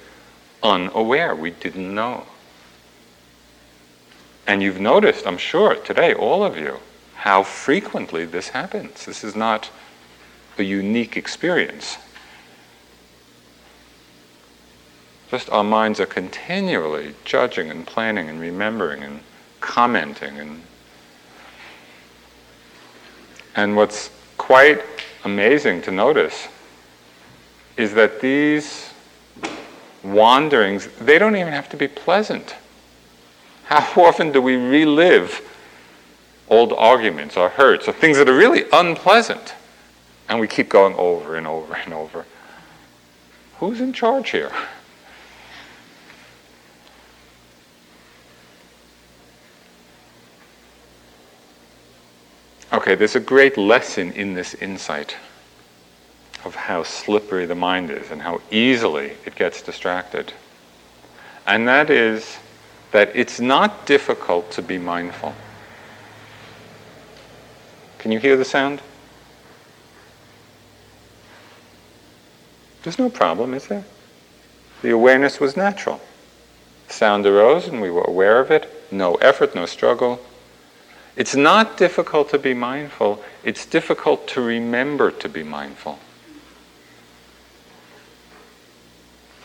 unaware. 0.64 1.36
We 1.36 1.52
didn't 1.52 1.94
know. 1.94 2.28
And 4.48 4.62
you've 4.62 4.80
noticed, 4.80 5.28
I'm 5.28 5.38
sure, 5.38 5.76
today, 5.76 6.14
all 6.14 6.44
of 6.44 6.58
you, 6.58 6.80
how 7.16 7.44
frequently 7.44 8.26
this 8.26 8.50
happens. 8.50 9.06
This 9.06 9.24
is 9.24 9.36
not 9.36 9.70
a 10.58 10.64
unique 10.64 11.16
experience. 11.16 11.98
Just 15.30 15.50
our 15.50 15.64
minds 15.64 16.00
are 16.00 16.06
continually 16.06 17.16
judging 17.24 17.70
and 17.70 17.88
planning 17.88 18.28
and 18.28 18.40
remembering 18.42 19.04
and 19.04 19.22
commenting 19.62 20.38
and 20.40 20.64
and 23.56 23.76
what's 23.76 24.10
quite 24.38 24.82
amazing 25.26 25.82
to 25.84 25.92
notice 25.92 26.48
is 27.78 27.94
that 27.94 28.22
these 28.22 28.92
wanderings, 30.04 30.88
they 31.00 31.20
don't 31.20 31.36
even 31.36 31.52
have 31.52 31.70
to 31.70 31.78
be 31.78 31.88
pleasant. 31.88 32.56
How 33.72 34.04
often 34.04 34.34
do 34.34 34.42
we 34.42 34.58
relive 34.58 35.42
old 36.50 36.74
arguments 36.74 37.38
or 37.38 37.48
hurts 37.48 37.88
or 37.88 37.94
things 37.94 38.18
that 38.18 38.28
are 38.28 38.36
really 38.36 38.66
unpleasant? 38.74 39.54
And 40.28 40.42
we 40.42 40.48
keep 40.50 40.68
going 40.68 40.94
over 40.96 41.38
and 41.38 41.48
over 41.48 41.76
and 41.76 41.94
over. 41.94 42.26
Who's 43.60 43.80
in 43.80 43.94
charge 43.94 44.32
here? 44.32 44.52
Okay, 52.74 52.96
there's 52.96 53.16
a 53.16 53.22
great 53.22 53.58
lesson 53.58 54.12
in 54.12 54.34
this 54.34 54.54
insight 54.56 55.16
of 56.44 56.56
how 56.56 56.84
slippery 56.84 57.46
the 57.46 57.56
mind 57.56 57.90
is 57.90 58.12
and 58.12 58.22
how 58.22 58.42
easily 58.52 59.14
it 59.26 59.36
gets 59.36 59.62
distracted. 59.62 60.34
And 61.48 61.66
that 61.70 61.90
is 61.90 62.38
that 62.92 63.12
it's 63.16 63.40
not 63.40 63.86
difficult 63.86 64.52
to 64.52 64.62
be 64.62 64.78
mindful. 64.78 65.34
Can 68.00 68.12
you 68.12 68.20
hear 68.20 68.36
the 68.36 68.46
sound? 68.46 68.82
There's 72.84 72.98
no 72.98 73.10
problem, 73.10 73.54
is 73.54 73.68
there? 73.68 73.84
The 74.82 74.90
awareness 74.90 75.40
was 75.40 75.56
natural. 75.56 76.02
Sound 76.88 77.26
arose 77.26 77.68
and 77.68 77.82
we 77.82 77.92
were 77.92 78.04
aware 78.04 78.40
of 78.40 78.52
it. 78.52 78.70
No 78.92 79.16
effort, 79.16 79.56
no 79.56 79.66
struggle. 79.66 80.20
It's 81.16 81.36
not 81.36 81.78
difficult 81.78 82.30
to 82.32 82.40
be 82.40 82.54
mindful, 82.54 83.24
it's 83.44 83.66
difficult 83.66 84.28
to 84.30 84.42
remember 84.42 85.12
to 85.12 85.30
be 85.30 85.44
mindful. 85.44 86.00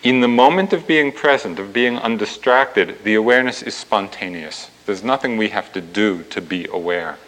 In 0.06 0.20
the 0.20 0.28
moment 0.28 0.72
of 0.72 0.86
being 0.86 1.10
present, 1.10 1.58
of 1.58 1.72
being 1.72 1.98
undistracted, 1.98 3.02
the 3.02 3.16
awareness 3.16 3.60
is 3.60 3.75
spontaneous. 3.75 4.70
There's 4.86 5.02
nothing 5.02 5.36
we 5.36 5.48
have 5.48 5.72
to 5.72 5.80
do 5.80 6.22
to 6.30 6.40
be 6.40 6.64
aware. 6.66 7.18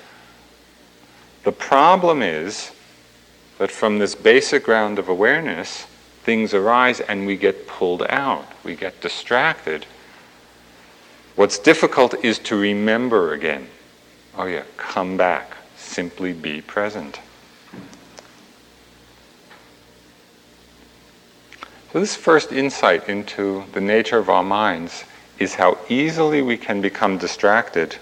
The 1.42 1.50
problem 1.50 2.22
is 2.22 2.70
that 3.58 3.72
from 3.72 3.98
this 3.98 4.14
basic 4.14 4.62
ground 4.62 5.00
of 5.00 5.08
awareness, 5.08 5.88
things 6.22 6.54
arise 6.54 7.00
and 7.00 7.26
we 7.26 7.36
get 7.36 7.66
pulled 7.66 8.04
out, 8.04 8.46
we 8.62 8.76
get 8.76 9.00
distracted. 9.00 9.84
What's 11.34 11.58
difficult 11.58 12.14
is 12.24 12.38
to 12.38 12.54
remember 12.54 13.32
again. 13.32 13.66
Oh, 14.36 14.46
yeah, 14.46 14.62
come 14.76 15.16
back, 15.16 15.56
simply 15.76 16.32
be 16.32 16.60
present. 16.60 17.18
So, 21.98 22.02
this 22.02 22.14
first 22.14 22.52
insight 22.52 23.08
into 23.08 23.64
the 23.72 23.80
nature 23.80 24.18
of 24.18 24.30
our 24.30 24.44
minds 24.44 25.02
is 25.40 25.56
how 25.56 25.78
easily 25.88 26.42
we 26.42 26.56
can 26.56 26.80
become 26.80 27.18
distracted. 27.18 27.96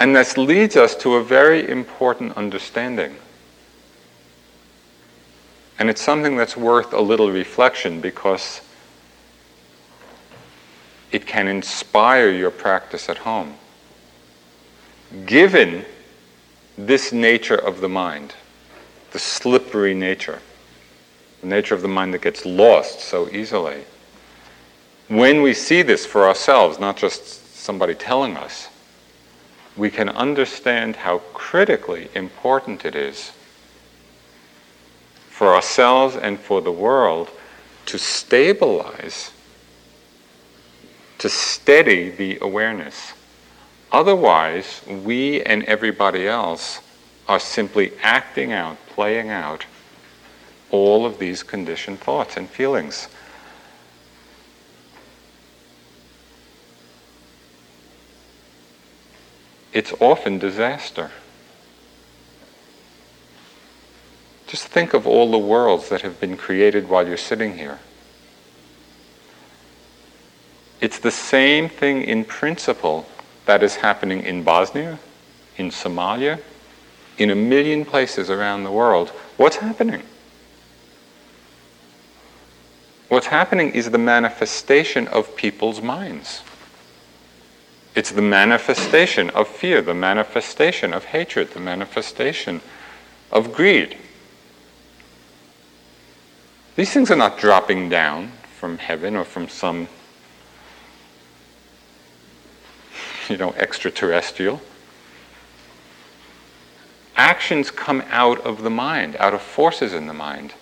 And 0.00 0.16
this 0.16 0.36
leads 0.36 0.74
us 0.74 0.96
to 0.96 1.14
a 1.14 1.22
very 1.22 1.70
important 1.70 2.36
understanding. 2.36 3.14
And 5.78 5.88
it's 5.88 6.02
something 6.02 6.36
that's 6.36 6.56
worth 6.56 6.92
a 6.92 7.00
little 7.00 7.30
reflection 7.30 8.00
because 8.00 8.60
it 11.12 11.28
can 11.28 11.46
inspire 11.46 12.28
your 12.28 12.50
practice 12.50 13.08
at 13.08 13.18
home. 13.18 13.54
Given 15.26 15.84
this 16.76 17.12
nature 17.12 17.54
of 17.54 17.80
the 17.80 17.88
mind, 17.88 18.34
the 19.12 19.20
slippery 19.20 19.94
nature, 19.94 20.40
the 21.42 21.48
nature 21.48 21.74
of 21.74 21.82
the 21.82 21.88
mind 21.88 22.14
that 22.14 22.22
gets 22.22 22.46
lost 22.46 23.00
so 23.00 23.28
easily. 23.28 23.82
When 25.08 25.42
we 25.42 25.52
see 25.52 25.82
this 25.82 26.06
for 26.06 26.26
ourselves, 26.26 26.78
not 26.78 26.96
just 26.96 27.56
somebody 27.56 27.94
telling 27.94 28.36
us, 28.36 28.68
we 29.76 29.90
can 29.90 30.08
understand 30.08 30.96
how 30.96 31.18
critically 31.34 32.08
important 32.14 32.84
it 32.84 32.94
is 32.94 33.32
for 35.28 35.54
ourselves 35.54 36.14
and 36.14 36.38
for 36.38 36.60
the 36.60 36.70
world 36.70 37.28
to 37.86 37.98
stabilize, 37.98 39.32
to 41.18 41.28
steady 41.28 42.10
the 42.10 42.38
awareness. 42.40 43.12
Otherwise, 43.90 44.80
we 44.86 45.42
and 45.42 45.64
everybody 45.64 46.28
else 46.28 46.80
are 47.28 47.40
simply 47.40 47.92
acting 48.02 48.52
out, 48.52 48.76
playing 48.88 49.28
out 49.28 49.66
all 50.72 51.06
of 51.06 51.18
these 51.18 51.44
conditioned 51.44 52.00
thoughts 52.00 52.36
and 52.36 52.48
feelings. 52.48 53.06
It's 59.72 59.92
often 60.00 60.38
disaster. 60.38 61.12
Just 64.46 64.66
think 64.66 64.92
of 64.92 65.06
all 65.06 65.30
the 65.30 65.38
worlds 65.38 65.88
that 65.88 66.02
have 66.02 66.20
been 66.20 66.36
created 66.36 66.88
while 66.88 67.06
you're 67.06 67.16
sitting 67.16 67.56
here. 67.56 67.78
It's 70.80 70.98
the 70.98 71.10
same 71.10 71.68
thing 71.68 72.02
in 72.02 72.24
principle 72.24 73.06
that 73.46 73.62
is 73.62 73.76
happening 73.76 74.24
in 74.24 74.42
Bosnia, 74.42 74.98
in 75.56 75.70
Somalia, 75.70 76.40
in 77.18 77.30
a 77.30 77.34
million 77.34 77.84
places 77.84 78.28
around 78.28 78.64
the 78.64 78.70
world. 78.70 79.10
What's 79.36 79.56
happening? 79.56 80.02
What's 83.12 83.26
happening 83.26 83.72
is 83.72 83.90
the 83.90 83.98
manifestation 83.98 85.06
of 85.08 85.36
people's 85.36 85.82
minds. 85.82 86.40
It's 87.94 88.10
the 88.10 88.22
manifestation 88.22 89.28
of 89.28 89.48
fear, 89.48 89.82
the 89.82 89.92
manifestation 89.92 90.94
of 90.94 91.04
hatred, 91.04 91.50
the 91.50 91.60
manifestation 91.60 92.62
of 93.30 93.52
greed. 93.52 93.98
These 96.74 96.94
things 96.94 97.10
are 97.10 97.16
not 97.16 97.36
dropping 97.36 97.90
down 97.90 98.32
from 98.58 98.78
heaven 98.78 99.14
or 99.14 99.24
from 99.24 99.46
some, 99.46 99.88
you 103.28 103.36
know, 103.36 103.52
extraterrestrial. 103.58 104.62
Actions 107.14 107.70
come 107.70 108.02
out 108.08 108.40
of 108.40 108.62
the 108.62 108.70
mind, 108.70 109.16
out 109.18 109.34
of 109.34 109.42
forces 109.42 109.92
in 109.92 110.06
the 110.06 110.14
mind 110.14 110.54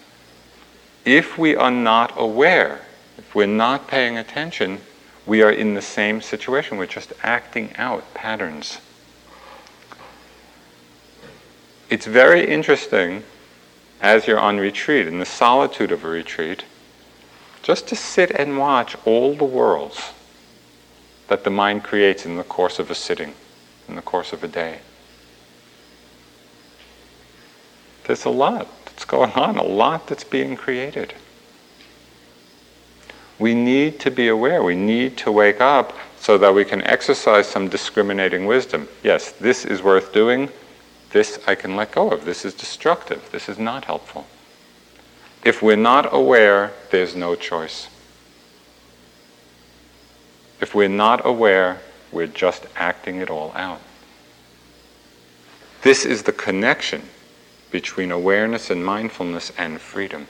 if 1.04 1.38
we 1.38 1.56
are 1.56 1.70
not 1.70 2.12
aware, 2.16 2.80
if 3.16 3.34
we're 3.34 3.46
not 3.46 3.88
paying 3.88 4.18
attention, 4.18 4.80
we 5.26 5.42
are 5.42 5.52
in 5.52 5.74
the 5.74 5.82
same 5.82 6.20
situation. 6.20 6.78
We're 6.78 6.86
just 6.86 7.12
acting 7.22 7.74
out 7.76 8.14
patterns. 8.14 8.78
It's 11.88 12.06
very 12.06 12.46
interesting 12.46 13.24
as 14.00 14.26
you're 14.26 14.38
on 14.38 14.58
retreat, 14.58 15.06
in 15.06 15.18
the 15.18 15.26
solitude 15.26 15.92
of 15.92 16.04
a 16.04 16.08
retreat, 16.08 16.64
just 17.62 17.86
to 17.88 17.96
sit 17.96 18.30
and 18.30 18.58
watch 18.58 18.96
all 19.04 19.34
the 19.34 19.44
worlds 19.44 20.12
that 21.28 21.44
the 21.44 21.50
mind 21.50 21.84
creates 21.84 22.24
in 22.24 22.36
the 22.36 22.44
course 22.44 22.78
of 22.78 22.90
a 22.90 22.94
sitting, 22.94 23.34
in 23.88 23.96
the 23.96 24.02
course 24.02 24.32
of 24.32 24.42
a 24.42 24.48
day. 24.48 24.78
There's 28.04 28.24
a 28.24 28.30
lot 28.30 28.66
that's 29.00 29.10
going 29.10 29.32
on, 29.32 29.56
a 29.56 29.62
lot 29.62 30.06
that's 30.06 30.24
being 30.24 30.54
created. 30.54 31.14
We 33.38 33.54
need 33.54 33.98
to 34.00 34.10
be 34.10 34.28
aware, 34.28 34.62
we 34.62 34.76
need 34.76 35.16
to 35.18 35.32
wake 35.32 35.62
up 35.62 35.96
so 36.18 36.36
that 36.36 36.54
we 36.54 36.66
can 36.66 36.82
exercise 36.82 37.48
some 37.48 37.68
discriminating 37.68 38.44
wisdom. 38.44 38.88
Yes, 39.02 39.32
this 39.32 39.64
is 39.64 39.82
worth 39.82 40.12
doing, 40.12 40.50
this 41.12 41.38
I 41.46 41.54
can 41.54 41.76
let 41.76 41.92
go 41.92 42.10
of, 42.10 42.26
this 42.26 42.44
is 42.44 42.52
destructive, 42.52 43.26
this 43.32 43.48
is 43.48 43.58
not 43.58 43.86
helpful. 43.86 44.26
If 45.46 45.62
we're 45.62 45.76
not 45.76 46.12
aware, 46.12 46.74
there's 46.90 47.16
no 47.16 47.34
choice. 47.34 47.88
If 50.60 50.74
we're 50.74 50.88
not 50.88 51.24
aware, 51.24 51.80
we're 52.12 52.26
just 52.26 52.66
acting 52.76 53.16
it 53.16 53.30
all 53.30 53.52
out. 53.54 53.80
This 55.80 56.04
is 56.04 56.24
the 56.24 56.32
connection 56.32 57.00
between 57.70 58.11
awareness 58.11 58.70
and 58.70 58.85
mindfulness 58.85 59.52
and 59.56 59.80
freedom. 59.80 60.26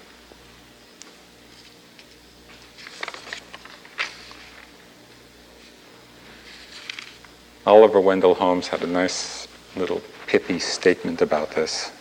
Oliver 7.67 8.01
Wendell 8.01 8.35
Holmes 8.35 8.69
had 8.69 8.83
a 8.83 8.87
nice 8.87 9.47
little 9.77 10.03
pithy 10.27 10.59
statement 10.59 11.23
about 11.23 11.51
this. 11.53 11.93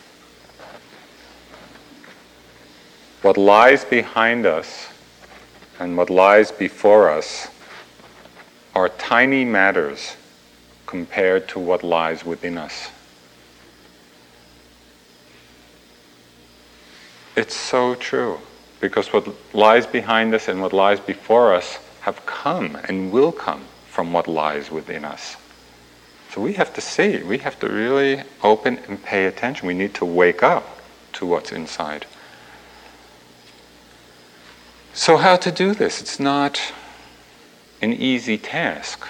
what 3.21 3.37
lies 3.37 3.83
behind 3.83 4.45
us 4.45 4.87
and 5.79 5.97
what 5.97 6.09
lies 6.09 6.51
before 6.51 7.09
us 7.09 7.49
are 8.75 8.89
tiny 8.89 9.43
matters 9.43 10.15
compared 10.85 11.47
to 11.49 11.59
what 11.59 11.83
lies 11.83 12.23
within 12.23 12.57
us. 12.57 12.89
It's 17.39 17.55
so 17.55 17.95
true 17.95 18.39
because 18.81 19.13
what 19.13 19.25
lies 19.53 19.87
behind 19.87 20.33
us 20.33 20.49
and 20.49 20.61
what 20.61 20.73
lies 20.73 20.99
before 20.99 21.55
us 21.55 21.79
have 22.01 22.25
come 22.25 22.77
and 22.83 23.13
will 23.13 23.31
come 23.31 23.63
from 23.87 24.11
what 24.11 24.27
lies 24.27 24.69
within 24.69 25.05
us. 25.05 25.37
So 26.31 26.41
we 26.41 26.51
have 26.55 26.73
to 26.73 26.81
see, 26.81 27.23
we 27.23 27.37
have 27.37 27.57
to 27.61 27.69
really 27.69 28.23
open 28.43 28.79
and 28.89 29.01
pay 29.01 29.25
attention. 29.25 29.69
We 29.69 29.73
need 29.73 29.93
to 29.95 30.05
wake 30.05 30.43
up 30.43 30.81
to 31.13 31.25
what's 31.25 31.53
inside. 31.53 32.05
So, 34.93 35.15
how 35.15 35.37
to 35.37 35.49
do 35.49 35.73
this? 35.73 36.01
It's 36.01 36.19
not 36.19 36.73
an 37.81 37.93
easy 37.93 38.37
task. 38.37 39.07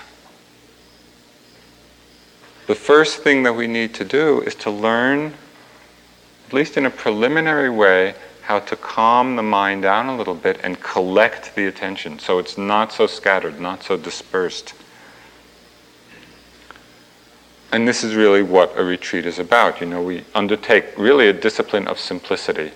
The 2.67 2.75
first 2.75 3.23
thing 3.23 3.41
that 3.41 3.53
we 3.53 3.65
need 3.65 3.95
to 3.95 4.05
do 4.05 4.41
is 4.41 4.53
to 4.55 4.69
learn, 4.69 5.33
at 6.49 6.53
least 6.53 6.77
in 6.77 6.85
a 6.87 6.89
preliminary 6.89 7.69
way, 7.69 8.15
how 8.41 8.57
to 8.57 8.75
calm 8.75 9.35
the 9.35 9.43
mind 9.43 9.83
down 9.83 10.07
a 10.07 10.17
little 10.17 10.33
bit 10.33 10.59
and 10.63 10.81
collect 10.81 11.53
the 11.53 11.67
attention 11.67 12.17
so 12.17 12.39
it's 12.39 12.57
not 12.57 12.91
so 12.91 13.05
scattered, 13.05 13.61
not 13.61 13.83
so 13.83 13.95
dispersed. 13.95 14.73
And 17.71 17.87
this 17.87 18.03
is 18.03 18.15
really 18.15 18.41
what 18.41 18.75
a 18.75 18.83
retreat 18.83 19.27
is 19.27 19.37
about. 19.37 19.79
You 19.79 19.85
know, 19.85 20.01
we 20.01 20.25
undertake 20.33 20.85
really 20.97 21.27
a 21.29 21.33
discipline 21.33 21.87
of 21.87 21.99
simplicity. 21.99 22.71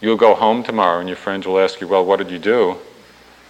You'll 0.00 0.16
go 0.16 0.34
home 0.34 0.62
tomorrow 0.62 1.00
and 1.00 1.08
your 1.08 1.18
friends 1.18 1.46
will 1.46 1.58
ask 1.58 1.82
you, 1.82 1.88
Well, 1.88 2.06
what 2.06 2.16
did 2.16 2.30
you 2.30 2.38
do? 2.38 2.78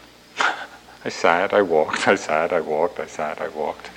I 1.04 1.08
sat, 1.08 1.54
I 1.54 1.62
walked, 1.62 2.08
I 2.08 2.16
sat, 2.16 2.52
I 2.52 2.60
walked, 2.60 2.98
I 2.98 3.06
sat, 3.06 3.40
I 3.40 3.46
walked. 3.46 3.90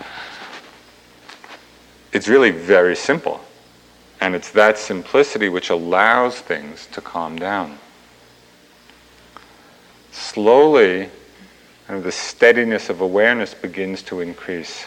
It's 2.11 2.27
really 2.27 2.51
very 2.51 2.95
simple. 2.95 3.43
And 4.23 4.35
it's 4.35 4.51
that 4.51 4.77
simplicity 4.77 5.49
which 5.49 5.69
allows 5.69 6.39
things 6.39 6.87
to 6.93 7.01
calm 7.01 7.37
down. 7.37 7.77
Slowly, 10.13 11.09
the 11.89 12.09
steadiness 12.09 12.89
of 12.89 13.01
awareness 13.01 13.53
begins 13.53 14.01
to 14.03 14.21
increase. 14.21 14.85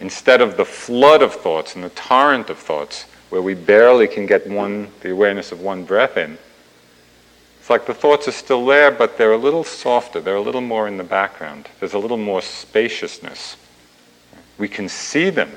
Instead 0.00 0.40
of 0.40 0.56
the 0.56 0.64
flood 0.64 1.20
of 1.20 1.34
thoughts 1.34 1.74
and 1.74 1.84
the 1.84 1.90
torrent 1.90 2.48
of 2.48 2.56
thoughts, 2.56 3.04
where 3.28 3.42
we 3.42 3.52
barely 3.52 4.08
can 4.08 4.24
get 4.24 4.48
one, 4.48 4.88
the 5.02 5.10
awareness 5.10 5.52
of 5.52 5.60
one 5.60 5.84
breath 5.84 6.16
in, 6.16 6.38
it's 7.60 7.68
like 7.68 7.84
the 7.84 7.92
thoughts 7.92 8.26
are 8.26 8.32
still 8.32 8.64
there, 8.64 8.90
but 8.90 9.18
they're 9.18 9.32
a 9.32 9.36
little 9.36 9.64
softer, 9.64 10.18
they're 10.18 10.36
a 10.36 10.40
little 10.40 10.62
more 10.62 10.88
in 10.88 10.96
the 10.96 11.04
background. 11.04 11.68
There's 11.78 11.92
a 11.92 11.98
little 11.98 12.16
more 12.16 12.40
spaciousness. 12.40 13.58
We 14.56 14.66
can 14.66 14.88
see 14.88 15.28
them 15.28 15.52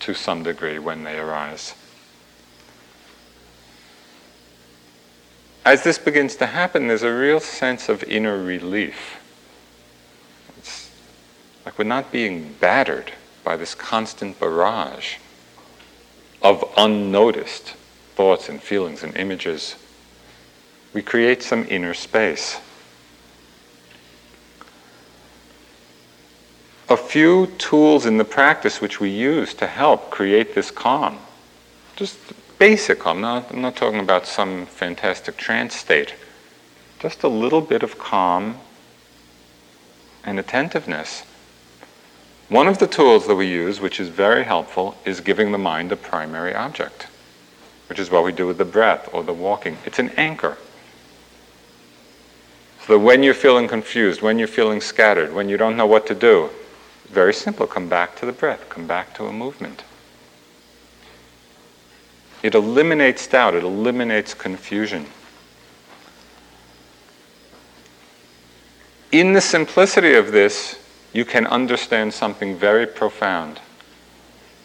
to 0.00 0.14
some 0.14 0.44
degree 0.44 0.78
when 0.78 1.04
they 1.04 1.18
arise. 1.18 1.74
As 5.68 5.82
this 5.82 5.98
begins 5.98 6.34
to 6.36 6.46
happen, 6.46 6.88
there's 6.88 7.02
a 7.02 7.12
real 7.12 7.40
sense 7.40 7.90
of 7.90 8.02
inner 8.04 8.42
relief. 8.42 9.20
It's 10.56 10.90
like 11.66 11.78
we're 11.78 11.84
not 11.84 12.10
being 12.10 12.54
battered 12.54 13.12
by 13.44 13.58
this 13.58 13.74
constant 13.74 14.40
barrage 14.40 15.16
of 16.40 16.64
unnoticed 16.78 17.74
thoughts 18.14 18.48
and 18.48 18.62
feelings 18.62 19.02
and 19.02 19.14
images. 19.14 19.76
We 20.94 21.02
create 21.02 21.42
some 21.42 21.66
inner 21.68 21.92
space. 21.92 22.58
A 26.88 26.96
few 26.96 27.48
tools 27.58 28.06
in 28.06 28.16
the 28.16 28.24
practice 28.24 28.80
which 28.80 29.00
we 29.00 29.10
use 29.10 29.52
to 29.52 29.66
help 29.66 30.08
create 30.08 30.54
this 30.54 30.70
calm. 30.70 31.18
Just 31.94 32.16
basic 32.58 32.98
calm. 33.00 33.20
Not, 33.20 33.52
I'm 33.52 33.60
not 33.60 33.76
talking 33.76 34.00
about 34.00 34.26
some 34.26 34.66
fantastic 34.66 35.36
trance 35.36 35.74
state. 35.74 36.14
Just 36.98 37.22
a 37.22 37.28
little 37.28 37.60
bit 37.60 37.82
of 37.82 37.98
calm 37.98 38.56
and 40.24 40.38
attentiveness 40.38 41.24
one 42.48 42.66
of 42.66 42.78
the 42.78 42.86
tools 42.86 43.26
that 43.26 43.34
we 43.34 43.46
use, 43.46 43.78
which 43.78 44.00
is 44.00 44.08
very 44.08 44.44
helpful, 44.44 44.96
is 45.04 45.20
giving 45.20 45.52
the 45.52 45.58
mind 45.58 45.92
a 45.92 45.96
primary 45.96 46.54
object, 46.54 47.06
which 47.90 47.98
is 47.98 48.10
what 48.10 48.24
we 48.24 48.32
do 48.32 48.46
with 48.46 48.56
the 48.56 48.64
breath 48.64 49.10
or 49.12 49.22
the 49.22 49.34
walking. 49.34 49.76
It's 49.84 49.98
an 49.98 50.08
anchor. 50.16 50.56
So 52.86 52.94
that 52.94 53.00
when 53.00 53.22
you're 53.22 53.34
feeling 53.34 53.68
confused, 53.68 54.22
when 54.22 54.38
you're 54.38 54.48
feeling 54.48 54.80
scattered, 54.80 55.34
when 55.34 55.50
you 55.50 55.58
don't 55.58 55.76
know 55.76 55.86
what 55.86 56.06
to 56.06 56.14
do, 56.14 56.48
very 57.10 57.34
simple, 57.34 57.66
come 57.66 57.90
back 57.90 58.16
to 58.16 58.26
the 58.26 58.32
breath, 58.32 58.66
come 58.70 58.86
back 58.86 59.14
to 59.16 59.26
a 59.26 59.32
movement. 59.32 59.84
It 62.42 62.54
eliminates 62.54 63.26
doubt, 63.26 63.54
it 63.54 63.64
eliminates 63.64 64.34
confusion. 64.34 65.06
In 69.10 69.32
the 69.32 69.40
simplicity 69.40 70.14
of 70.14 70.32
this, 70.32 70.78
you 71.12 71.24
can 71.24 71.46
understand 71.46 72.12
something 72.12 72.56
very 72.56 72.86
profound, 72.86 73.58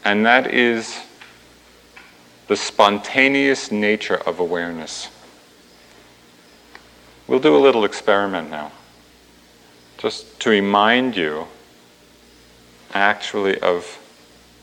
and 0.04 0.26
that 0.26 0.54
is 0.54 1.00
the 2.48 2.56
spontaneous 2.56 3.72
nature 3.72 4.18
of 4.28 4.40
awareness. 4.40 5.10
We'll 7.26 7.40
do 7.40 7.56
a 7.56 7.58
little 7.58 7.86
experiment 7.86 8.52
now, 8.52 8.72
just 9.98 10.40
to 10.42 10.50
remind 10.50 11.16
you 11.16 11.48
actually 12.94 13.60
of 13.62 13.98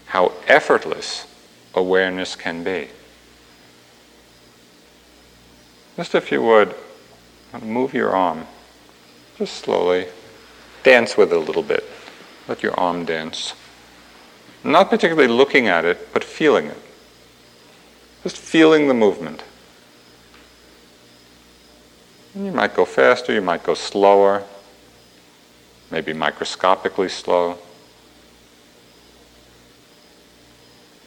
how 0.07 0.33
effortless 0.47 1.27
awareness 1.75 2.37
can 2.37 2.63
be. 2.63 2.89
Just 6.01 6.15
if 6.15 6.33
you 6.33 6.41
would, 6.41 6.75
move 7.61 7.93
your 7.93 8.17
arm, 8.17 8.47
just 9.37 9.57
slowly. 9.57 10.07
Dance 10.83 11.19
with 11.19 11.31
it 11.31 11.37
a 11.37 11.39
little 11.39 11.63
bit. 11.63 11.85
Let 12.49 12.63
your 12.63 12.73
arm 12.81 13.05
dance. 13.05 13.53
Not 14.65 14.89
particularly 14.89 15.29
looking 15.29 15.67
at 15.67 15.85
it, 15.85 16.11
but 16.15 16.25
feeling 16.25 16.69
it. 16.69 16.79
Just 18.23 18.39
feeling 18.39 18.89
the 18.89 18.95
movement. 18.95 19.45
And 22.35 22.47
you 22.47 22.53
might 22.53 22.75
go 22.75 22.87
faster, 22.87 23.35
you 23.35 23.43
might 23.43 23.63
go 23.63 23.75
slower, 23.75 24.45
maybe 25.91 26.15
microscopically 26.15 27.11
slow. 27.11 27.59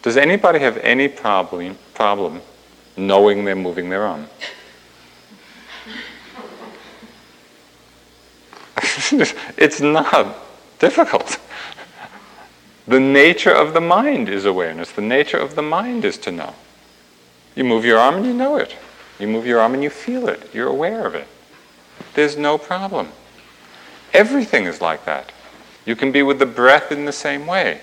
Does 0.03 0.17
anybody 0.17 0.59
have 0.59 0.77
any 0.77 1.07
problem, 1.07 1.79
problem 1.95 2.41
knowing 2.95 3.43
they're 3.43 3.55
moving 3.55 3.89
their 3.89 4.05
arm? 4.05 4.27
it's 9.57 9.81
not 9.81 10.35
difficult. 10.79 11.39
The 12.85 12.99
nature 12.99 13.53
of 13.53 13.73
the 13.73 13.81
mind 13.81 14.29
is 14.29 14.45
awareness. 14.45 14.91
The 14.91 15.01
nature 15.01 15.37
of 15.37 15.55
the 15.55 15.61
mind 15.61 16.03
is 16.05 16.17
to 16.19 16.31
know. 16.31 16.53
You 17.55 17.63
move 17.63 17.85
your 17.85 17.99
arm 17.99 18.15
and 18.15 18.25
you 18.25 18.33
know 18.33 18.57
it. 18.57 18.75
You 19.19 19.27
move 19.27 19.45
your 19.45 19.59
arm 19.59 19.73
and 19.73 19.83
you 19.83 19.89
feel 19.89 20.27
it. 20.27 20.53
You're 20.53 20.67
aware 20.67 21.05
of 21.05 21.15
it. 21.15 21.27
There's 22.13 22.35
no 22.35 22.57
problem. 22.57 23.09
Everything 24.11 24.65
is 24.65 24.81
like 24.81 25.05
that. 25.05 25.31
You 25.85 25.95
can 25.95 26.11
be 26.11 26.23
with 26.23 26.39
the 26.39 26.45
breath 26.45 26.91
in 26.91 27.05
the 27.05 27.11
same 27.11 27.47
way. 27.47 27.81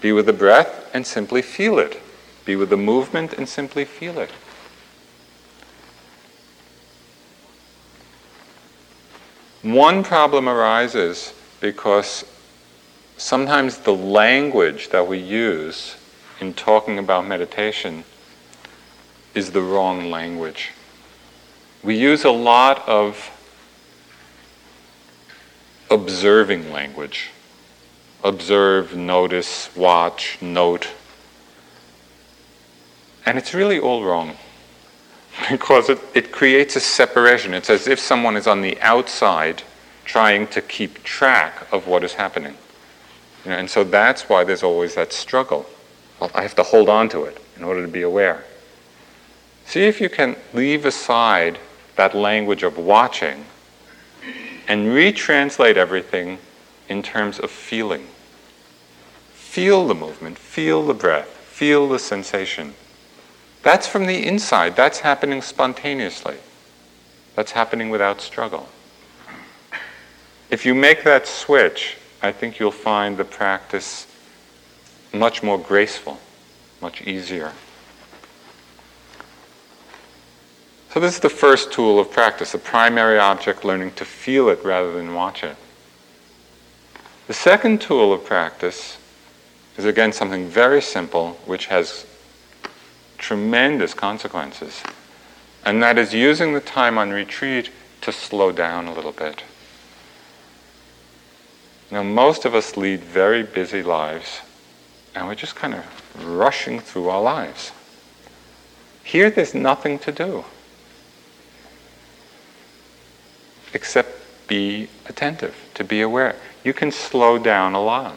Be 0.00 0.12
with 0.12 0.26
the 0.26 0.32
breath 0.32 0.90
and 0.94 1.06
simply 1.06 1.42
feel 1.42 1.78
it. 1.78 2.00
Be 2.44 2.56
with 2.56 2.70
the 2.70 2.76
movement 2.76 3.34
and 3.34 3.48
simply 3.48 3.84
feel 3.84 4.18
it. 4.18 4.30
One 9.62 10.02
problem 10.02 10.48
arises 10.48 11.34
because 11.60 12.24
sometimes 13.16 13.78
the 13.78 13.94
language 13.94 14.88
that 14.88 15.06
we 15.06 15.18
use 15.18 15.96
in 16.40 16.54
talking 16.54 16.98
about 16.98 17.26
meditation 17.26 18.04
is 19.34 19.52
the 19.52 19.60
wrong 19.60 20.10
language. 20.10 20.70
We 21.82 21.96
use 21.96 22.24
a 22.24 22.30
lot 22.30 22.88
of 22.88 23.30
observing 25.90 26.72
language 26.72 27.30
observe, 28.22 28.94
notice, 28.94 29.74
watch, 29.74 30.38
note. 30.40 30.88
And 33.24 33.38
it's 33.38 33.54
really 33.54 33.78
all 33.78 34.04
wrong 34.04 34.36
because 35.48 35.88
it, 35.88 35.98
it 36.14 36.32
creates 36.32 36.76
a 36.76 36.80
separation. 36.80 37.54
It's 37.54 37.70
as 37.70 37.86
if 37.86 37.98
someone 37.98 38.36
is 38.36 38.46
on 38.46 38.60
the 38.60 38.80
outside 38.80 39.62
trying 40.04 40.46
to 40.48 40.60
keep 40.60 41.02
track 41.04 41.66
of 41.72 41.86
what 41.86 42.02
is 42.04 42.14
happening. 42.14 42.56
You 43.44 43.50
know, 43.50 43.56
and 43.56 43.70
so 43.70 43.84
that's 43.84 44.28
why 44.28 44.44
there's 44.44 44.62
always 44.62 44.94
that 44.96 45.12
struggle. 45.12 45.66
Well, 46.20 46.30
I 46.34 46.42
have 46.42 46.54
to 46.56 46.62
hold 46.62 46.88
on 46.88 47.08
to 47.10 47.24
it 47.24 47.40
in 47.56 47.64
order 47.64 47.82
to 47.82 47.88
be 47.88 48.02
aware. 48.02 48.44
See 49.66 49.82
if 49.82 50.00
you 50.00 50.08
can 50.08 50.36
leave 50.52 50.84
aside 50.84 51.58
that 51.96 52.14
language 52.14 52.62
of 52.62 52.76
watching 52.76 53.44
and 54.66 54.88
retranslate 54.88 55.76
everything 55.76 56.38
in 56.88 57.02
terms 57.02 57.38
of 57.38 57.50
feeling. 57.50 58.06
Feel 59.32 59.86
the 59.86 59.94
movement, 59.94 60.38
feel 60.38 60.84
the 60.86 60.94
breath, 60.94 61.28
feel 61.28 61.88
the 61.88 61.98
sensation. 61.98 62.74
That's 63.62 63.86
from 63.86 64.06
the 64.06 64.26
inside, 64.26 64.74
that's 64.76 65.00
happening 65.00 65.42
spontaneously, 65.42 66.36
that's 67.34 67.52
happening 67.52 67.90
without 67.90 68.20
struggle. 68.20 68.68
If 70.50 70.64
you 70.64 70.74
make 70.74 71.04
that 71.04 71.26
switch, 71.26 71.96
I 72.22 72.32
think 72.32 72.58
you'll 72.58 72.70
find 72.70 73.16
the 73.16 73.24
practice 73.24 74.06
much 75.12 75.42
more 75.42 75.58
graceful, 75.58 76.18
much 76.80 77.02
easier. 77.02 77.52
So, 80.90 80.98
this 80.98 81.14
is 81.14 81.20
the 81.20 81.28
first 81.28 81.72
tool 81.72 82.00
of 82.00 82.10
practice 82.10 82.52
the 82.52 82.58
primary 82.58 83.18
object, 83.18 83.64
learning 83.64 83.92
to 83.92 84.04
feel 84.04 84.48
it 84.48 84.64
rather 84.64 84.92
than 84.92 85.14
watch 85.14 85.44
it. 85.44 85.56
The 87.28 87.34
second 87.34 87.80
tool 87.80 88.12
of 88.12 88.24
practice 88.24 88.98
is 89.76 89.84
again 89.84 90.12
something 90.12 90.48
very 90.48 90.82
simple, 90.82 91.34
which 91.46 91.66
has 91.66 92.06
tremendous 93.20 93.94
consequences, 93.94 94.82
and 95.64 95.82
that 95.82 95.98
is 95.98 96.12
using 96.12 96.54
the 96.54 96.60
time 96.60 96.98
on 96.98 97.10
retreat 97.10 97.70
to 98.00 98.10
slow 98.10 98.50
down 98.50 98.86
a 98.86 98.92
little 98.92 99.12
bit. 99.12 99.44
Now, 101.90 102.02
most 102.02 102.44
of 102.44 102.54
us 102.54 102.76
lead 102.76 103.00
very 103.00 103.42
busy 103.42 103.82
lives, 103.82 104.40
and 105.14 105.26
we're 105.26 105.34
just 105.34 105.54
kind 105.54 105.74
of 105.74 106.26
rushing 106.26 106.80
through 106.80 107.08
our 107.08 107.20
lives. 107.20 107.72
Here, 109.04 109.30
there's 109.30 109.54
nothing 109.54 109.98
to 110.00 110.12
do 110.12 110.44
except 113.72 114.08
be 114.48 114.88
attentive, 115.06 115.54
to 115.74 115.84
be 115.84 116.00
aware. 116.00 116.36
You 116.64 116.72
can 116.72 116.90
slow 116.90 117.38
down 117.38 117.74
a 117.74 117.82
lot. 117.82 118.16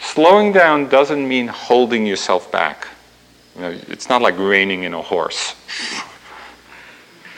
Slowing 0.00 0.52
down 0.52 0.88
doesn't 0.88 1.28
mean 1.28 1.48
holding 1.48 2.06
yourself 2.06 2.50
back. 2.50 2.88
You 3.58 3.64
know, 3.64 3.80
it's 3.88 4.08
not 4.08 4.22
like 4.22 4.38
reining 4.38 4.84
in 4.84 4.94
a 4.94 5.02
horse. 5.02 5.56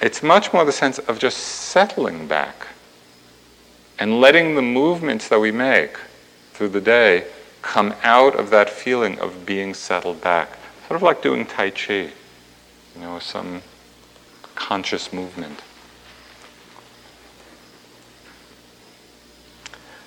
It's 0.02 0.22
much 0.22 0.52
more 0.52 0.66
the 0.66 0.72
sense 0.72 0.98
of 0.98 1.18
just 1.18 1.38
settling 1.38 2.28
back 2.28 2.66
and 3.98 4.20
letting 4.20 4.54
the 4.54 4.62
movements 4.62 5.28
that 5.28 5.40
we 5.40 5.50
make 5.50 5.96
through 6.52 6.68
the 6.68 6.80
day 6.80 7.24
come 7.62 7.94
out 8.02 8.38
of 8.38 8.50
that 8.50 8.68
feeling 8.68 9.18
of 9.18 9.46
being 9.46 9.72
settled 9.72 10.20
back. 10.20 10.58
Sort 10.88 10.96
of 10.96 11.02
like 11.02 11.22
doing 11.22 11.46
Tai 11.46 11.70
Chi, 11.70 11.94
you 11.94 12.10
know, 13.00 13.18
some 13.18 13.62
conscious 14.54 15.14
movement. 15.14 15.62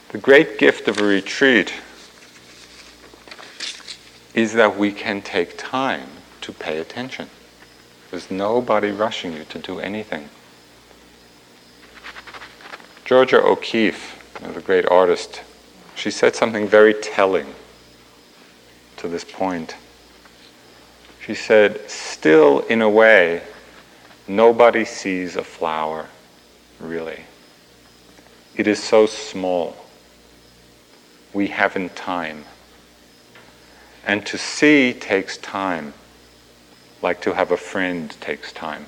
The 0.09 0.19
great 0.19 0.59
gift 0.59 0.87
of 0.87 0.99
a 0.99 1.03
retreat 1.03 1.73
is 4.33 4.53
that 4.53 4.77
we 4.77 4.91
can 4.91 5.21
take 5.21 5.57
time 5.57 6.09
to 6.41 6.51
pay 6.51 6.79
attention. 6.79 7.29
There's 8.09 8.29
nobody 8.29 8.91
rushing 8.91 9.33
you 9.33 9.43
to 9.45 9.59
do 9.59 9.79
anything. 9.79 10.29
Georgia 13.05 13.41
O'Keeffe, 13.43 14.19
the 14.41 14.61
great 14.61 14.85
artist, 14.87 15.41
she 15.95 16.09
said 16.09 16.35
something 16.35 16.67
very 16.67 16.93
telling 16.93 17.53
to 18.97 19.07
this 19.07 19.23
point. 19.23 19.75
She 21.25 21.35
said, 21.35 21.89
Still, 21.89 22.59
in 22.61 22.81
a 22.81 22.89
way, 22.89 23.43
nobody 24.27 24.85
sees 24.85 25.35
a 25.35 25.43
flower, 25.43 26.07
really. 26.79 27.21
It 28.55 28.67
is 28.67 28.81
so 28.81 29.05
small 29.05 29.75
we 31.33 31.47
haven't 31.47 31.95
time. 31.95 32.45
And 34.05 34.25
to 34.25 34.37
see 34.37 34.93
takes 34.93 35.37
time, 35.37 35.93
like 37.01 37.21
to 37.21 37.33
have 37.33 37.51
a 37.51 37.57
friend 37.57 38.09
takes 38.19 38.51
time. 38.51 38.85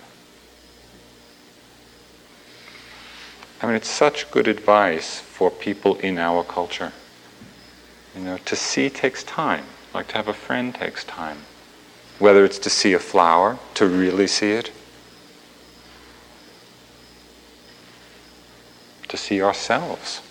I 3.61 3.67
mean, 3.67 3.75
it's 3.75 3.89
such 3.89 4.29
good 4.31 4.47
advice 4.47 5.19
for 5.19 5.49
people 5.49 5.95
in 5.97 6.17
our 6.17 6.43
culture. 6.43 6.91
You 8.15 8.21
know, 8.21 8.37
to 8.37 8.55
see 8.55 8.89
takes 8.89 9.23
time, 9.23 9.65
like 9.93 10.07
to 10.09 10.15
have 10.15 10.27
a 10.27 10.33
friend 10.33 10.75
takes 10.75 11.03
time. 11.03 11.39
Whether 12.19 12.45
it's 12.45 12.59
to 12.59 12.69
see 12.69 12.93
a 12.93 12.99
flower, 12.99 13.57
to 13.75 13.87
really 13.87 14.27
see 14.27 14.51
it, 14.51 14.71
to 19.07 19.17
see 19.17 19.41
ourselves 19.41 20.21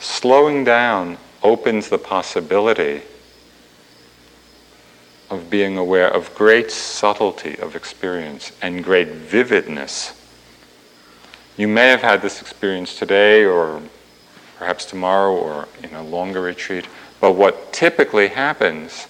slowing 0.00 0.64
down 0.64 1.18
opens 1.42 1.88
the 1.88 1.98
possibility 1.98 3.02
of 5.30 5.48
being 5.48 5.78
aware 5.78 6.12
of 6.12 6.34
great 6.34 6.70
subtlety 6.70 7.56
of 7.58 7.76
experience 7.76 8.52
and 8.60 8.82
great 8.82 9.08
vividness. 9.08 10.12
You 11.56 11.68
may 11.68 11.88
have 11.88 12.02
had 12.02 12.20
this 12.20 12.40
experience 12.40 12.98
today 12.98 13.44
or 13.44 13.80
perhaps 14.58 14.84
tomorrow 14.84 15.32
or 15.34 15.68
in 15.82 15.94
a 15.94 16.02
longer 16.02 16.42
retreat, 16.42 16.86
but 17.20 17.32
what 17.32 17.72
typically 17.72 18.28
happens 18.28 19.06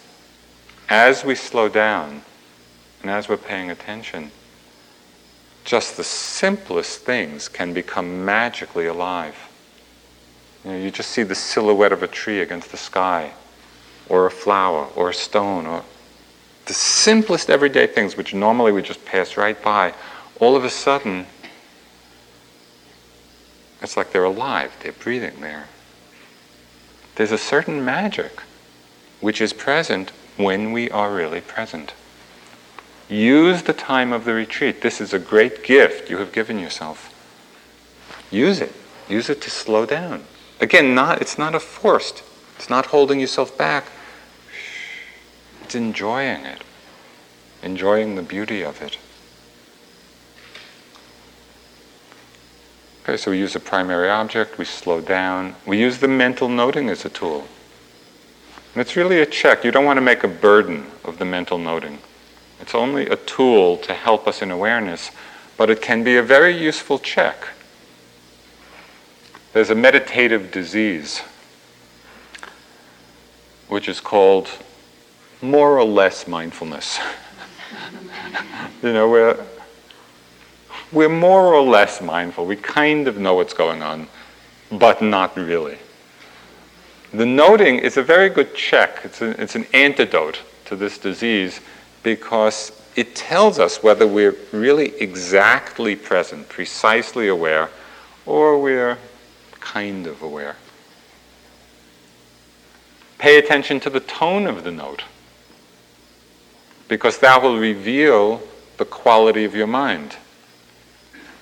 as 0.88 1.24
we 1.24 1.34
slow 1.34 1.68
down 1.68 2.22
and 3.02 3.10
as 3.10 3.28
we're 3.28 3.36
paying 3.36 3.70
attention, 3.70 4.30
just 5.64 5.96
the 5.96 6.04
simplest 6.04 7.00
things 7.00 7.48
can 7.48 7.72
become 7.72 8.24
magically 8.24 8.86
alive. 8.86 9.49
You, 10.64 10.70
know, 10.70 10.76
you 10.76 10.90
just 10.90 11.10
see 11.10 11.22
the 11.22 11.34
silhouette 11.34 11.92
of 11.92 12.02
a 12.02 12.06
tree 12.06 12.40
against 12.40 12.70
the 12.70 12.76
sky, 12.76 13.32
or 14.08 14.26
a 14.26 14.30
flower, 14.30 14.88
or 14.94 15.10
a 15.10 15.14
stone, 15.14 15.66
or 15.66 15.84
the 16.66 16.74
simplest 16.74 17.48
everyday 17.48 17.86
things 17.86 18.16
which 18.16 18.34
normally 18.34 18.72
we 18.72 18.82
just 18.82 19.04
pass 19.04 19.36
right 19.36 19.60
by. 19.62 19.94
All 20.38 20.56
of 20.56 20.64
a 20.64 20.70
sudden, 20.70 21.26
it's 23.82 23.96
like 23.96 24.12
they're 24.12 24.24
alive, 24.24 24.72
they're 24.82 24.92
breathing 24.92 25.40
there. 25.40 25.68
There's 27.16 27.32
a 27.32 27.38
certain 27.38 27.84
magic 27.84 28.40
which 29.20 29.40
is 29.40 29.52
present 29.52 30.10
when 30.36 30.72
we 30.72 30.90
are 30.90 31.12
really 31.14 31.40
present. 31.40 31.92
Use 33.08 33.62
the 33.62 33.72
time 33.72 34.12
of 34.12 34.24
the 34.24 34.32
retreat. 34.32 34.82
This 34.82 35.00
is 35.00 35.12
a 35.12 35.18
great 35.18 35.64
gift 35.64 36.08
you 36.08 36.18
have 36.18 36.32
given 36.32 36.58
yourself. 36.58 37.12
Use 38.30 38.60
it. 38.60 38.72
Use 39.08 39.28
it 39.28 39.42
to 39.42 39.50
slow 39.50 39.84
down. 39.84 40.24
Again, 40.60 40.94
not, 40.94 41.22
it's 41.22 41.38
not 41.38 41.54
a 41.54 41.60
forced, 41.60 42.22
it's 42.56 42.68
not 42.68 42.86
holding 42.86 43.18
yourself 43.18 43.56
back. 43.56 43.86
It's 45.62 45.74
enjoying 45.74 46.44
it, 46.44 46.62
enjoying 47.62 48.16
the 48.16 48.22
beauty 48.22 48.62
of 48.62 48.82
it. 48.82 48.98
Okay, 53.02 53.16
so 53.16 53.30
we 53.30 53.38
use 53.38 53.56
a 53.56 53.60
primary 53.60 54.10
object, 54.10 54.58
we 54.58 54.66
slow 54.66 55.00
down, 55.00 55.54
we 55.64 55.78
use 55.78 55.98
the 55.98 56.08
mental 56.08 56.48
noting 56.48 56.90
as 56.90 57.04
a 57.04 57.08
tool. 57.08 57.46
And 58.74 58.80
it's 58.80 58.96
really 58.96 59.20
a 59.20 59.26
check. 59.26 59.64
You 59.64 59.70
don't 59.70 59.84
want 59.84 59.96
to 59.96 60.02
make 60.02 60.22
a 60.22 60.28
burden 60.28 60.86
of 61.04 61.18
the 61.18 61.24
mental 61.24 61.56
noting. 61.56 61.98
It's 62.60 62.74
only 62.74 63.06
a 63.06 63.16
tool 63.16 63.78
to 63.78 63.94
help 63.94 64.28
us 64.28 64.42
in 64.42 64.50
awareness, 64.50 65.10
but 65.56 65.70
it 65.70 65.80
can 65.80 66.04
be 66.04 66.16
a 66.16 66.22
very 66.22 66.56
useful 66.56 66.98
check 66.98 67.48
there's 69.52 69.70
a 69.70 69.74
meditative 69.74 70.50
disease 70.50 71.22
which 73.68 73.88
is 73.88 74.00
called 74.00 74.48
more 75.42 75.78
or 75.78 75.84
less 75.84 76.26
mindfulness. 76.26 76.98
you 78.82 78.92
know, 78.92 79.08
we're, 79.08 79.38
we're 80.92 81.08
more 81.08 81.54
or 81.54 81.62
less 81.62 82.02
mindful. 82.02 82.46
We 82.46 82.56
kind 82.56 83.06
of 83.06 83.18
know 83.18 83.34
what's 83.34 83.54
going 83.54 83.82
on, 83.82 84.08
but 84.70 85.00
not 85.00 85.36
really. 85.36 85.78
The 87.12 87.26
noting 87.26 87.78
is 87.78 87.96
a 87.96 88.02
very 88.02 88.28
good 88.28 88.54
check. 88.54 89.00
It's, 89.04 89.22
a, 89.22 89.40
it's 89.40 89.54
an 89.54 89.66
antidote 89.72 90.40
to 90.66 90.76
this 90.76 90.98
disease 90.98 91.60
because 92.02 92.72
it 92.96 93.14
tells 93.14 93.58
us 93.58 93.82
whether 93.82 94.06
we're 94.06 94.36
really 94.52 94.96
exactly 95.00 95.96
present, 95.96 96.48
precisely 96.48 97.28
aware, 97.28 97.68
or 98.26 98.60
we're 98.60 98.98
kind 99.60 100.06
of 100.06 100.22
aware. 100.22 100.56
Pay 103.18 103.38
attention 103.38 103.80
to 103.80 103.90
the 103.90 104.00
tone 104.00 104.46
of 104.46 104.64
the 104.64 104.70
note, 104.70 105.04
because 106.88 107.18
that 107.18 107.42
will 107.42 107.58
reveal 107.58 108.42
the 108.78 108.84
quality 108.84 109.44
of 109.44 109.54
your 109.54 109.66
mind. 109.66 110.16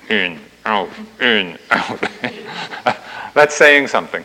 In, 0.08 0.40
out, 0.64 0.90
in, 1.20 1.58
out. 1.70 2.00
That's 3.34 3.54
saying 3.54 3.88
something. 3.88 4.24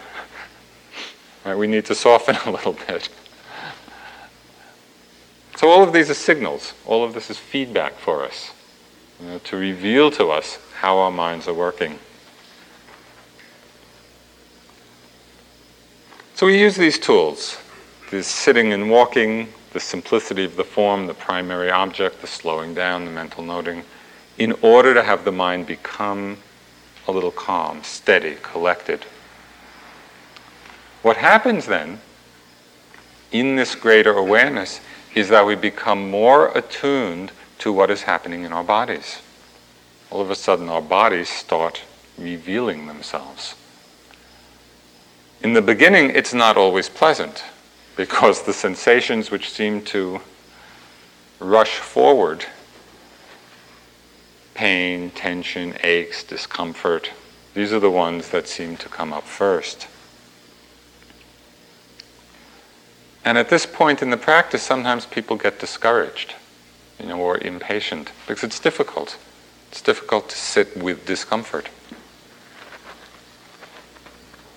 Right, 1.45 1.56
we 1.56 1.67
need 1.67 1.86
to 1.86 1.95
soften 1.95 2.36
a 2.45 2.51
little 2.51 2.73
bit. 2.73 3.10
So 5.58 5.69
all 5.69 5.84
of 5.84 5.93
these 5.93 6.10
are 6.10 6.15
signals. 6.15 6.73
All 6.86 7.03
of 7.03 7.13
this 7.13 7.29
is 7.29 7.38
feedback 7.38 7.93
for 7.93 8.23
us 8.23 8.51
you 9.19 9.27
know, 9.27 9.38
to 9.39 9.58
reveal 9.58 10.12
to 10.12 10.29
us 10.29 10.58
how 10.79 10.97
our 10.97 11.12
minds 11.12 11.47
are 11.47 11.53
working. 11.53 11.99
So 16.36 16.48
we 16.48 16.60
use 16.60 16.76
these 16.76 16.98
tools, 16.98 17.60
the 18.10 18.24
sitting 18.24 18.74
and 18.74 18.89
walking, 18.89 19.50
the 19.72 19.80
simplicity 19.80 20.43
of 20.43 20.56
the 20.56 20.63
form, 20.63 21.06
the 21.06 21.13
primary 21.13 21.69
object, 21.69 22.22
the 22.22 22.28
slowing 22.28 22.74
down, 22.74 23.06
the 23.06 23.12
mental 23.12 23.43
noting, 23.43 23.84
in 24.39 24.54
order 24.63 24.96
to 24.96 25.04
have 25.04 25.26
the 25.26 25.32
mind 25.32 25.67
become 25.67 26.38
a 27.08 27.12
little 27.12 27.32
calm, 27.32 27.84
steady, 27.84 28.38
collected. 28.41 29.06
What 31.04 31.17
happens 31.17 31.67
then 31.67 32.00
in 33.32 33.56
this 33.56 33.76
greater 33.76 34.13
awareness 34.13 34.82
is 35.13 35.30
that 35.30 35.46
we 35.46 35.54
become 35.54 36.10
more 36.10 36.48
attuned 36.58 37.32
to 37.60 37.72
what 37.72 37.91
is 37.91 38.02
happening 38.02 38.43
in 38.43 38.52
our 38.52 38.63
bodies. 38.63 39.22
All 40.10 40.22
of 40.22 40.32
a 40.32 40.36
sudden, 40.36 40.67
our 40.67 40.82
bodies 40.82 41.30
start 41.30 41.84
revealing 42.17 42.88
themselves. 42.88 43.54
In 45.43 45.53
the 45.53 45.62
beginning, 45.62 46.10
it's 46.12 46.34
not 46.34 46.58
always 46.58 46.89
pleasant 46.89 47.43
because 47.95 48.43
the 48.43 48.53
sensations 48.53 49.29
which 49.29 49.51
seem 49.51 49.84
to 49.86 50.21
rush 51.39 51.75
forward 51.75 52.45
pain, 54.56 55.12
tension, 55.12 55.75
aches, 55.84 56.23
discomfort 56.23 57.12
these 57.53 57.71
are 57.71 57.79
the 57.79 57.91
ones 57.91 58.29
that 58.29 58.47
seem 58.47 58.77
to 58.77 58.89
come 58.89 59.13
up 59.13 59.23
first. 59.23 59.88
And 63.23 63.38
at 63.38 63.49
this 63.49 63.65
point 63.65 64.01
in 64.01 64.10
the 64.10 64.17
practice, 64.17 64.63
sometimes 64.63 65.06
people 65.06 65.38
get 65.38 65.60
discouraged, 65.60 66.34
you 66.99 67.08
know, 67.08 67.19
or 67.19 67.38
impatient 67.38 68.12
because 68.27 68.43
it's 68.43 68.60
difficult. 68.60 69.17
It's 69.71 69.82
difficult 69.82 70.29
to 70.29 70.36
sit 70.36 70.75
with 70.75 71.06
discomfort. 71.06 71.69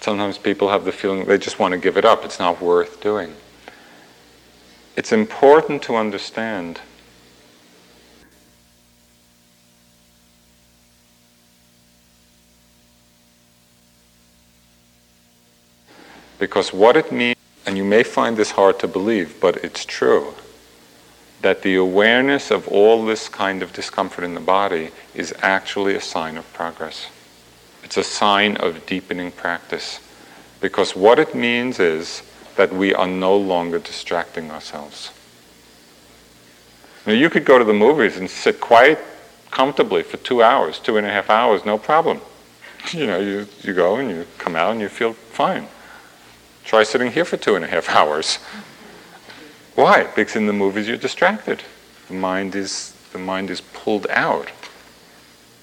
Sometimes 0.06 0.38
people 0.38 0.68
have 0.68 0.84
the 0.84 0.92
feeling 0.92 1.24
they 1.24 1.36
just 1.36 1.58
want 1.58 1.72
to 1.72 1.78
give 1.78 1.96
it 1.96 2.04
up. 2.04 2.24
It's 2.24 2.38
not 2.38 2.62
worth 2.62 3.00
doing. 3.00 3.34
It's 4.94 5.10
important 5.10 5.82
to 5.82 5.96
understand 5.96 6.78
because 16.38 16.72
what 16.72 16.96
it 16.96 17.10
means 17.10 17.34
and 17.66 17.76
you 17.76 17.82
may 17.82 18.04
find 18.04 18.36
this 18.36 18.52
hard 18.52 18.78
to 18.78 18.86
believe, 18.86 19.40
but 19.40 19.56
it's 19.64 19.84
true, 19.84 20.34
that 21.42 21.62
the 21.62 21.74
awareness 21.74 22.52
of 22.52 22.68
all 22.68 23.04
this 23.04 23.28
kind 23.28 23.60
of 23.60 23.72
discomfort 23.72 24.22
in 24.22 24.34
the 24.34 24.40
body 24.40 24.90
is 25.16 25.34
actually 25.42 25.96
a 25.96 26.00
sign 26.00 26.36
of 26.36 26.52
progress. 26.52 27.08
It's 27.86 27.96
a 27.96 28.02
sign 28.02 28.56
of 28.56 28.84
deepening 28.84 29.30
practice. 29.30 30.00
Because 30.60 30.96
what 30.96 31.20
it 31.20 31.36
means 31.36 31.78
is 31.78 32.24
that 32.56 32.72
we 32.72 32.92
are 32.92 33.06
no 33.06 33.36
longer 33.36 33.78
distracting 33.78 34.50
ourselves. 34.50 35.12
Now, 37.06 37.12
you 37.12 37.30
could 37.30 37.44
go 37.44 37.60
to 37.60 37.64
the 37.64 37.72
movies 37.72 38.16
and 38.16 38.28
sit 38.28 38.60
quite 38.60 38.98
comfortably 39.52 40.02
for 40.02 40.16
two 40.16 40.42
hours, 40.42 40.80
two 40.80 40.96
and 40.96 41.06
a 41.06 41.10
half 41.10 41.30
hours, 41.30 41.64
no 41.64 41.78
problem. 41.78 42.20
You 42.92 43.06
know, 43.06 43.20
you, 43.20 43.46
you 43.62 43.72
go 43.72 43.96
and 43.96 44.10
you 44.10 44.26
come 44.38 44.56
out 44.56 44.72
and 44.72 44.80
you 44.80 44.88
feel 44.88 45.12
fine. 45.12 45.68
Try 46.64 46.82
sitting 46.82 47.12
here 47.12 47.24
for 47.24 47.36
two 47.36 47.54
and 47.54 47.64
a 47.64 47.68
half 47.68 47.88
hours. 47.98 48.38
Why? 49.76 50.08
Because 50.16 50.34
in 50.34 50.46
the 50.46 50.52
movies 50.52 50.88
you're 50.88 50.96
distracted. 50.96 51.62
The 52.08 52.14
mind 52.14 52.56
is, 52.56 52.96
the 53.12 53.18
mind 53.18 53.50
is 53.50 53.60
pulled 53.60 54.08
out. 54.10 54.50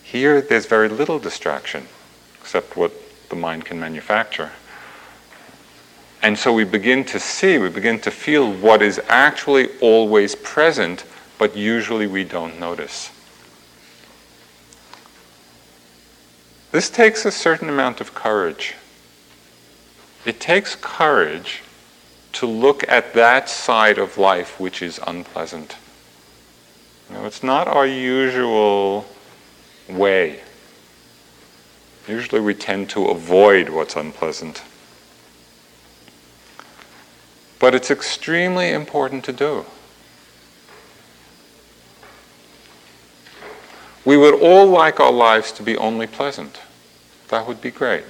Here 0.04 0.42
there's 0.42 0.68
very 0.68 0.90
little 0.90 1.18
distraction, 1.18 1.88
except 2.54 2.78
what 2.78 2.92
the 3.30 3.36
mind 3.36 3.66
can 3.66 3.80
manufacture. 3.80 4.52
And 6.22 6.38
so 6.38 6.54
we 6.54 6.64
begin 6.64 7.04
to 7.06 7.20
see, 7.20 7.58
we 7.58 7.68
begin 7.68 8.00
to 8.02 8.12
feel 8.12 8.54
what 8.54 8.84
is 8.84 9.02
actually 9.10 9.70
always 9.80 10.36
present, 10.36 11.04
but 11.40 11.58
usually 11.58 12.06
we 12.06 12.24
don't 12.24 12.60
notice. 12.60 13.10
This 16.72 16.92
takes 16.92 17.26
a 17.26 17.32
certain 17.32 17.70
amount 17.70 18.00
of 18.00 18.14
courage. 18.14 18.76
It 20.24 20.40
takes 20.40 20.76
courage 20.76 21.64
to 22.34 22.46
look 22.46 22.88
at 22.88 23.16
that 23.16 23.50
side 23.50 23.98
of 23.98 24.20
life 24.20 24.60
which 24.60 24.84
is 24.84 25.00
unpleasant. 25.08 25.76
You 27.10 27.16
know, 27.16 27.26
it's 27.26 27.42
not 27.42 27.68
our 27.68 27.88
usual 27.88 29.08
way. 29.90 30.42
Usually 32.08 32.42
we 32.42 32.54
tend 32.54 32.90
to 32.92 33.06
avoid 33.06 33.70
what's 33.70 33.96
unpleasant. 33.96 34.62
But 37.60 37.74
it's 37.74 37.90
extremely 37.90 38.72
important 38.72 39.24
to 39.26 39.32
do. 39.32 39.66
We 44.04 44.18
would 44.18 44.34
all 44.34 44.66
like 44.66 45.00
our 45.00 45.14
lives 45.14 45.54
to 45.54 45.64
be 45.64 45.78
only 45.78 46.08
pleasant. 46.08 46.60
That 47.30 47.48
would 47.48 47.62
be 47.62 47.72
great. 47.72 48.04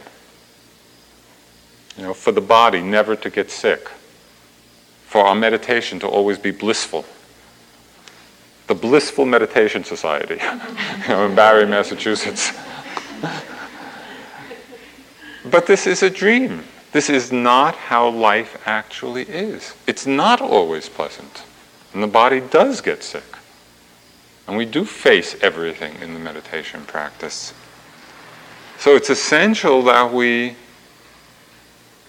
You 1.96 2.04
know, 2.04 2.14
for 2.16 2.32
the 2.32 2.42
body 2.42 2.82
never 2.82 3.16
to 3.16 3.30
get 3.30 3.52
sick, 3.52 3.90
for 5.06 5.24
our 5.24 5.36
meditation 5.36 6.00
to 6.00 6.08
always 6.08 6.40
be 6.40 6.50
blissful. 6.50 7.06
The 8.66 8.74
Blissful 8.74 9.26
Meditation 9.26 9.84
Society, 9.84 10.40
you 10.42 11.08
know, 11.10 11.28
in 11.28 11.36
Barre, 11.36 11.68
Massachusetts. 11.68 12.52
but 15.54 15.68
this 15.68 15.86
is 15.86 16.02
a 16.02 16.10
dream. 16.10 16.64
This 16.94 17.12
is 17.12 17.32
not 17.32 17.76
how 17.76 18.10
life 18.10 18.60
actually 18.66 19.22
is. 19.22 19.76
It's 19.86 20.08
not 20.08 20.42
always 20.42 20.90
pleasant. 20.90 21.44
And 21.94 22.02
the 22.02 22.08
body 22.08 22.40
does 22.40 22.82
get 22.82 23.04
sick. 23.04 23.38
And 24.48 24.58
we 24.58 24.66
do 24.66 24.84
face 24.84 25.36
everything 25.44 26.02
in 26.02 26.16
the 26.16 26.20
meditation 26.20 26.86
practice. 26.86 27.54
So 28.80 28.96
it's 28.96 29.12
essential 29.12 29.84
that 29.84 30.12
we 30.12 30.56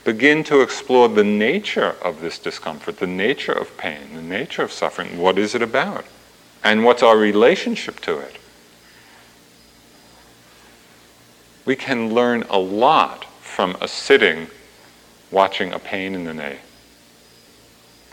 begin 0.05 0.43
to 0.45 0.63
explore 0.63 1.11
the 1.11 1.23
nature 1.23 1.97
of 2.03 2.23
this 2.23 2.39
discomfort, 2.39 2.99
the 2.99 3.07
nature 3.07 3.53
of 3.53 3.77
pain, 3.77 4.15
the 4.15 4.23
nature 4.23 4.63
of 4.63 4.73
suffering. 4.73 5.19
What 5.19 5.37
is 5.37 5.55
it 5.55 5.61
about? 5.61 6.07
And 6.63 6.83
what's 6.83 7.03
our 7.03 7.19
relationship 7.19 8.01
to 8.01 8.21
it? 8.21 8.39
We 11.67 11.77
can 11.77 12.15
learn 12.15 12.45
a 12.45 12.59
lot 12.59 13.27
from 13.55 13.77
a 13.81 13.87
sitting 13.87 14.49
watching 15.31 15.73
a 15.73 15.79
pain 15.79 16.17
in 16.17 16.25
the 16.25 16.35
knee 16.35 16.59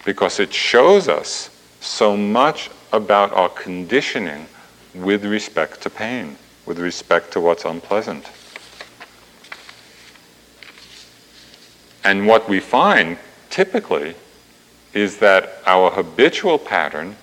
because 0.06 0.39
it 0.39 0.54
shows 0.54 1.08
us 1.08 1.49
so 1.80 2.15
much 2.15 2.69
about 2.93 3.34
our 3.34 3.49
conditioning 3.49 4.45
with 4.93 5.25
respect 5.25 5.82
to 5.82 5.89
pain, 5.89 6.38
with 6.67 6.77
respect 6.77 7.34
to 7.34 7.39
what's 7.39 7.65
unpleasant. 7.65 8.30
And 12.04 12.27
what 12.27 12.47
we 12.47 12.60
find 12.60 13.17
typically 13.49 14.13
is 14.93 15.17
that 15.17 15.58
our 15.65 15.89
habitual 15.89 16.60
pattern 16.60 17.15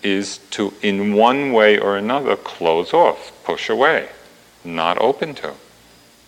is 0.00 0.38
to, 0.50 0.72
in 0.80 1.14
one 1.14 1.52
way 1.52 1.76
or 1.76 1.96
another, 1.96 2.36
close 2.36 2.94
off, 2.94 3.32
push 3.42 3.68
away, 3.68 4.10
not 4.64 4.96
open 4.98 5.34
to. 5.34 5.54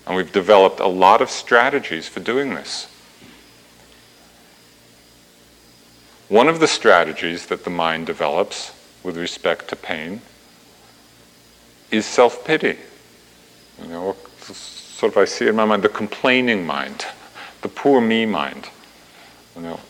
And 0.07 0.17
we've 0.17 0.33
developed 0.33 0.81
a 0.81 0.87
lot 0.87 1.21
of 1.21 1.31
strategies 1.31 2.09
for 2.09 2.21
doing 2.21 2.55
this. 2.55 2.89
One 6.29 6.49
of 6.49 6.61
the 6.61 6.69
strategies 6.69 7.47
that 7.47 7.65
the 7.65 7.71
mind 7.71 8.07
develops 8.07 8.73
with 9.03 9.17
respect 9.17 9.69
to 9.69 9.77
pain 9.77 10.21
is 11.91 12.05
self 12.05 12.45
pity. 12.45 12.77
You 13.81 13.89
know, 13.89 14.17
sort 14.41 15.13
of 15.13 15.19
I 15.19 15.25
see 15.25 15.47
in 15.47 15.57
my 15.57 15.65
mind 15.65 15.83
the 15.83 15.89
complaining 15.89 16.67
mind 16.67 17.05
the 17.63 17.69
poor 17.69 18.01
me 18.01 18.27
mind. 18.27 18.69
You 19.55 19.63
know, 19.63 19.81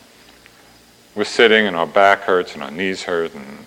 we're 1.15 1.25
sitting 1.25 1.67
and 1.67 1.77
our 1.77 1.87
back 1.87 2.23
hurts 2.23 2.55
and 2.55 2.63
our 2.63 2.71
knees 2.71 3.03
hurt, 3.05 3.35
and, 3.35 3.65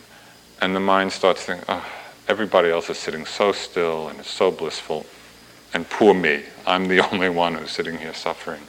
and 0.61 0.75
the 0.75 0.79
mind 0.79 1.11
starts 1.11 1.43
thinking, 1.43 1.65
oh, 1.69 1.83
ah, 1.85 1.89
everybody 2.27 2.69
else 2.69 2.89
is 2.89 2.97
sitting 2.97 3.25
so 3.25 3.51
still 3.51 4.07
and 4.07 4.19
it's 4.19 4.29
so 4.29 4.51
blissful, 4.51 5.05
and 5.73 5.89
poor 5.89 6.13
me, 6.13 6.43
I'm 6.65 6.87
the 6.87 6.99
only 7.11 7.29
one 7.29 7.55
who's 7.55 7.71
sitting 7.71 7.97
here 7.97 8.13
suffering. 8.13 8.61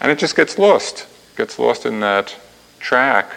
And 0.00 0.10
it 0.10 0.18
just 0.18 0.36
gets 0.36 0.58
lost, 0.58 1.06
gets 1.36 1.58
lost 1.58 1.86
in 1.86 2.00
that 2.00 2.36
track. 2.78 3.30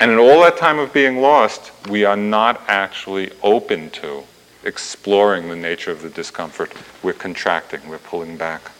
And 0.00 0.10
in 0.10 0.18
all 0.18 0.42
that 0.42 0.56
time 0.56 0.78
of 0.78 0.92
being 0.92 1.18
lost, 1.18 1.72
we 1.88 2.04
are 2.04 2.16
not 2.16 2.62
actually 2.68 3.30
open 3.42 3.90
to 3.90 4.24
exploring 4.64 5.48
the 5.48 5.56
nature 5.56 5.90
of 5.90 6.02
the 6.02 6.10
discomfort. 6.10 6.72
We're 7.02 7.12
contracting, 7.12 7.88
we're 7.88 7.98
pulling 7.98 8.36
back. 8.36 8.70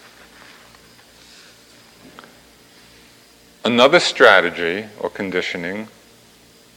Another 3.64 4.00
strategy 4.00 4.86
or 5.00 5.08
conditioning 5.08 5.88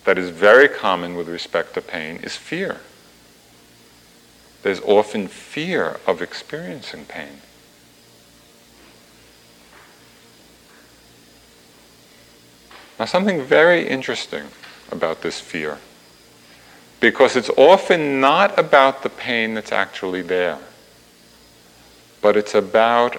that 0.06 0.18
is 0.18 0.30
very 0.30 0.70
common 0.70 1.16
with 1.16 1.28
respect 1.28 1.74
to 1.74 1.82
pain 1.82 2.18
is 2.18 2.38
fear. 2.38 2.80
There's 4.68 4.82
often 4.82 5.30
fear 5.30 5.98
of 6.06 6.22
experiencing 6.22 7.06
pain. 7.06 7.40
Now, 13.00 13.06
something 13.06 13.42
very 13.42 13.88
interesting 13.88 14.48
about 14.92 15.22
this 15.22 15.40
fear, 15.40 15.78
because 17.00 17.38
it's 17.38 17.50
often 17.52 18.20
not 18.20 18.60
about 18.60 19.04
the 19.04 19.10
pain 19.10 19.54
that's 19.54 19.72
actually 19.72 20.22
there, 20.22 20.60
but 22.22 22.36
it's 22.36 22.54
about 22.54 23.16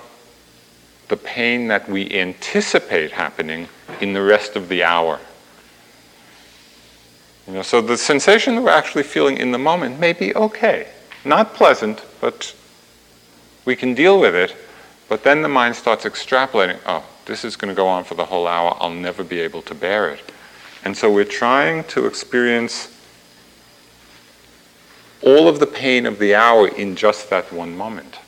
the 1.08 1.16
pain 1.16 1.68
that 1.68 1.88
we 1.88 2.10
anticipate 2.10 3.12
happening 3.12 3.68
in 4.02 4.12
the 4.12 4.20
rest 4.20 4.54
of 4.54 4.68
the 4.68 4.84
hour. 4.84 5.18
You 7.46 7.54
know, 7.54 7.62
so 7.62 7.80
the 7.80 7.96
sensation 7.96 8.56
that 8.56 8.60
we're 8.60 8.68
actually 8.68 9.04
feeling 9.04 9.38
in 9.38 9.50
the 9.52 9.58
moment 9.58 9.98
may 9.98 10.12
be 10.12 10.34
okay, 10.34 10.88
not 11.28 11.54
pleasant, 11.54 12.02
but 12.20 12.54
we 13.64 13.76
can 13.76 13.94
deal 13.94 14.18
with 14.18 14.34
it. 14.34 14.56
But 15.08 15.22
then 15.22 15.42
the 15.42 15.48
mind 15.48 15.76
starts 15.76 16.04
extrapolating, 16.04 16.78
oh, 16.86 17.04
this 17.26 17.44
is 17.44 17.56
going 17.56 17.68
to 17.68 17.76
go 17.76 17.86
on 17.86 18.04
for 18.04 18.14
the 18.14 18.24
whole 18.24 18.46
hour. 18.46 18.76
I'll 18.80 18.90
never 18.90 19.22
be 19.22 19.38
able 19.40 19.62
to 19.62 19.74
bear 19.74 20.10
it. 20.10 20.32
And 20.84 20.96
so 20.96 21.12
we're 21.12 21.24
trying 21.24 21.84
to 21.84 22.06
experience 22.06 22.94
all 25.22 25.48
of 25.48 25.60
the 25.60 25.66
pain 25.66 26.06
of 26.06 26.18
the 26.18 26.34
hour 26.34 26.68
in 26.68 26.96
just 26.96 27.30
that 27.30 27.52
one 27.52 27.76
moment. 27.76 28.18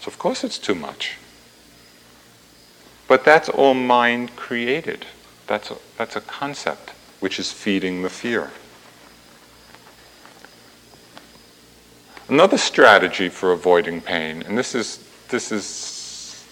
So, 0.00 0.08
of 0.08 0.18
course, 0.18 0.44
it's 0.44 0.58
too 0.58 0.74
much. 0.74 1.16
But 3.08 3.24
that's 3.24 3.48
all 3.48 3.74
mind 3.74 4.34
created. 4.36 5.06
That's 5.46 5.70
a, 5.70 5.76
that's 5.96 6.16
a 6.16 6.20
concept 6.20 6.90
which 7.20 7.38
is 7.38 7.52
feeding 7.52 8.02
the 8.02 8.10
fear. 8.10 8.50
Another 12.28 12.58
strategy 12.58 13.28
for 13.28 13.52
avoiding 13.52 14.00
pain, 14.00 14.42
and 14.42 14.58
this 14.58 14.74
is, 14.74 14.98
this 15.28 15.52
is 15.52 16.44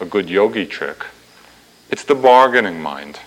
a 0.00 0.04
good 0.04 0.28
yogi 0.28 0.66
trick. 0.66 1.04
It's 1.88 2.02
the 2.02 2.16
bargaining 2.16 2.80
mind. 2.80 3.20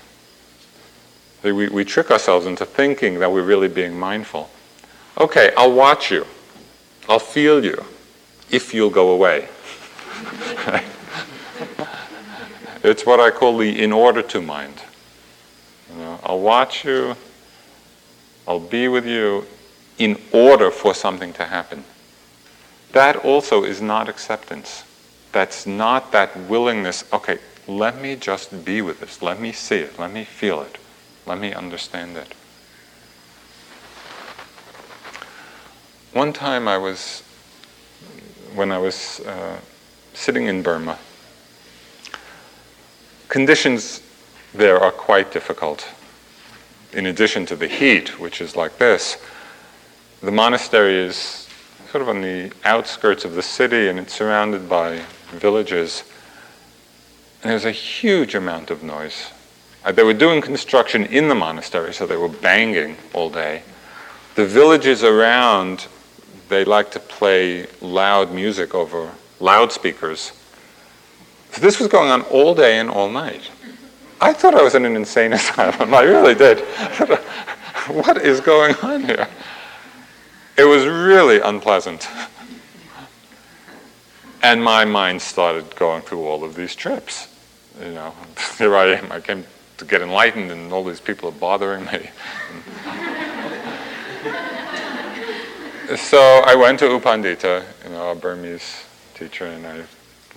We, 1.44 1.70
we 1.70 1.86
trick 1.86 2.12
ourselves 2.12 2.46
into 2.46 2.66
thinking 2.66 3.20
that 3.20 3.32
we're 3.32 3.46
really 3.46 3.70
being 3.70 3.98
mindful. 3.98 4.50
Okay, 5.18 5.54
I'll 5.58 5.72
watch 5.72 6.12
you. 6.12 6.28
I'll 7.08 7.20
feel 7.20 7.64
you 7.64 7.86
if 8.50 8.74
you'll 8.74 8.90
go 8.90 9.12
away. 9.12 9.48
it's 12.84 13.06
what 13.06 13.22
I 13.22 13.32
call 13.32 13.58
the 13.58 13.82
in 13.82 13.94
order 13.94 14.22
to 14.22 14.42
mind. 14.42 14.84
You 15.94 16.02
know, 16.02 16.20
I'll 16.24 16.42
watch 16.42 16.84
you, 16.84 17.16
I'll 18.46 18.60
be 18.60 18.90
with 18.90 19.08
you 19.08 19.48
in 19.98 20.20
order 20.32 20.72
for 20.72 20.94
something 20.94 21.34
to 21.34 21.46
happen. 21.46 21.84
That 22.92 23.16
also 23.18 23.64
is 23.64 23.82
not 23.82 24.10
acceptance 24.10 24.84
that's 25.32 25.66
not 25.66 26.12
that 26.12 26.36
willingness, 26.38 27.06
okay, 27.14 27.40
let 27.68 28.02
me 28.02 28.16
just 28.16 28.66
be 28.66 28.82
with 28.82 29.00
this. 29.00 29.22
Let 29.22 29.40
me 29.40 29.52
see 29.52 29.78
it. 29.78 29.98
Let 29.98 30.12
me 30.12 30.24
feel 30.24 30.62
it. 30.62 30.78
Let 31.26 31.40
me 31.40 31.54
understand 31.54 32.18
it. 32.18 32.34
One 36.14 36.34
time 36.34 36.68
I 36.68 36.78
was, 36.78 37.22
when 38.56 38.72
I 38.72 38.78
was 38.78 39.22
uh, 39.22 39.58
sitting 40.14 40.48
in 40.48 40.62
Burma, 40.62 40.98
conditions 43.30 44.02
there 44.54 44.78
are 44.78 44.92
quite 44.92 45.32
difficult. 45.32 45.88
In 46.92 47.06
addition 47.06 47.46
to 47.46 47.56
the 47.56 47.70
heat, 47.70 48.20
which 48.20 48.42
is 48.42 48.58
like 48.58 48.78
this, 48.78 49.16
the 50.22 50.32
monastery 50.32 50.96
is 50.96 51.48
sort 51.90 52.04
of 52.04 52.10
on 52.10 52.22
the 52.22 52.52
outskirts 52.64 53.26
of 53.26 53.34
the 53.34 53.42
city 53.42 53.90
and 53.90 53.98
it's 53.98 54.14
surrounded 54.14 54.70
by 54.70 55.02
villages. 55.32 56.04
And 57.42 57.52
there's 57.52 57.66
a 57.66 57.72
huge 57.72 58.36
amount 58.36 58.70
of 58.70 58.84
noise. 58.84 59.32
Uh, 59.84 59.92
they 59.92 60.04
were 60.04 60.14
doing 60.14 60.42
construction 60.42 61.06
in 61.06 61.28
the 61.28 61.34
monastery, 61.34 61.92
so 61.92 62.06
they 62.06 62.18
were 62.18 62.30
banging 62.30 62.96
all 63.14 63.32
day. 63.32 63.64
The 64.36 64.46
villages 64.46 65.04
around, 65.04 65.88
they 66.50 66.64
like 66.66 66.92
to 66.92 67.00
play 67.00 67.66
loud 67.82 68.32
music 68.32 68.76
over 68.76 69.12
loudspeakers. 69.40 70.34
So 71.52 71.62
this 71.62 71.80
was 71.80 71.88
going 71.88 72.12
on 72.12 72.22
all 72.24 72.54
day 72.54 72.78
and 72.78 72.92
all 72.92 73.10
night. 73.10 73.50
I 74.22 74.34
thought 74.34 74.54
I 74.54 74.62
was 74.62 74.76
in 74.76 74.86
an 74.86 74.96
insane 74.96 75.34
asylum. 75.40 75.96
I 75.96 76.04
really 76.04 76.36
did. 76.36 76.60
what 77.88 78.18
is 78.18 78.40
going 78.40 78.76
on 78.84 79.04
here? 79.04 79.28
It 80.62 80.66
was 80.66 80.86
really 80.86 81.40
unpleasant. 81.40 82.08
And 84.44 84.64
my 84.64 84.86
mind 84.86 85.20
started 85.20 85.76
going 85.76 86.04
through 86.04 86.24
all 86.28 86.44
of 86.44 86.54
these 86.54 86.76
trips. 86.76 87.28
You 87.80 87.90
know, 87.90 88.14
here 88.60 88.76
I 88.76 88.94
am. 88.94 89.12
I 89.12 89.22
came 89.22 89.44
to 89.78 89.86
get 89.86 90.04
enlightened, 90.04 90.52
and 90.52 90.72
all 90.72 90.84
these 90.84 91.02
people 91.02 91.30
are 91.30 91.32
bothering 91.32 91.86
me. 91.86 92.12
so 95.96 96.44
I 96.46 96.54
went 96.54 96.78
to 96.82 96.86
U 96.90 97.00
Pandita, 97.00 97.66
you 97.84 97.90
know, 97.90 98.12
a 98.12 98.16
Burmese 98.16 98.84
teacher, 99.16 99.48
and 99.48 99.66
I 99.66 99.84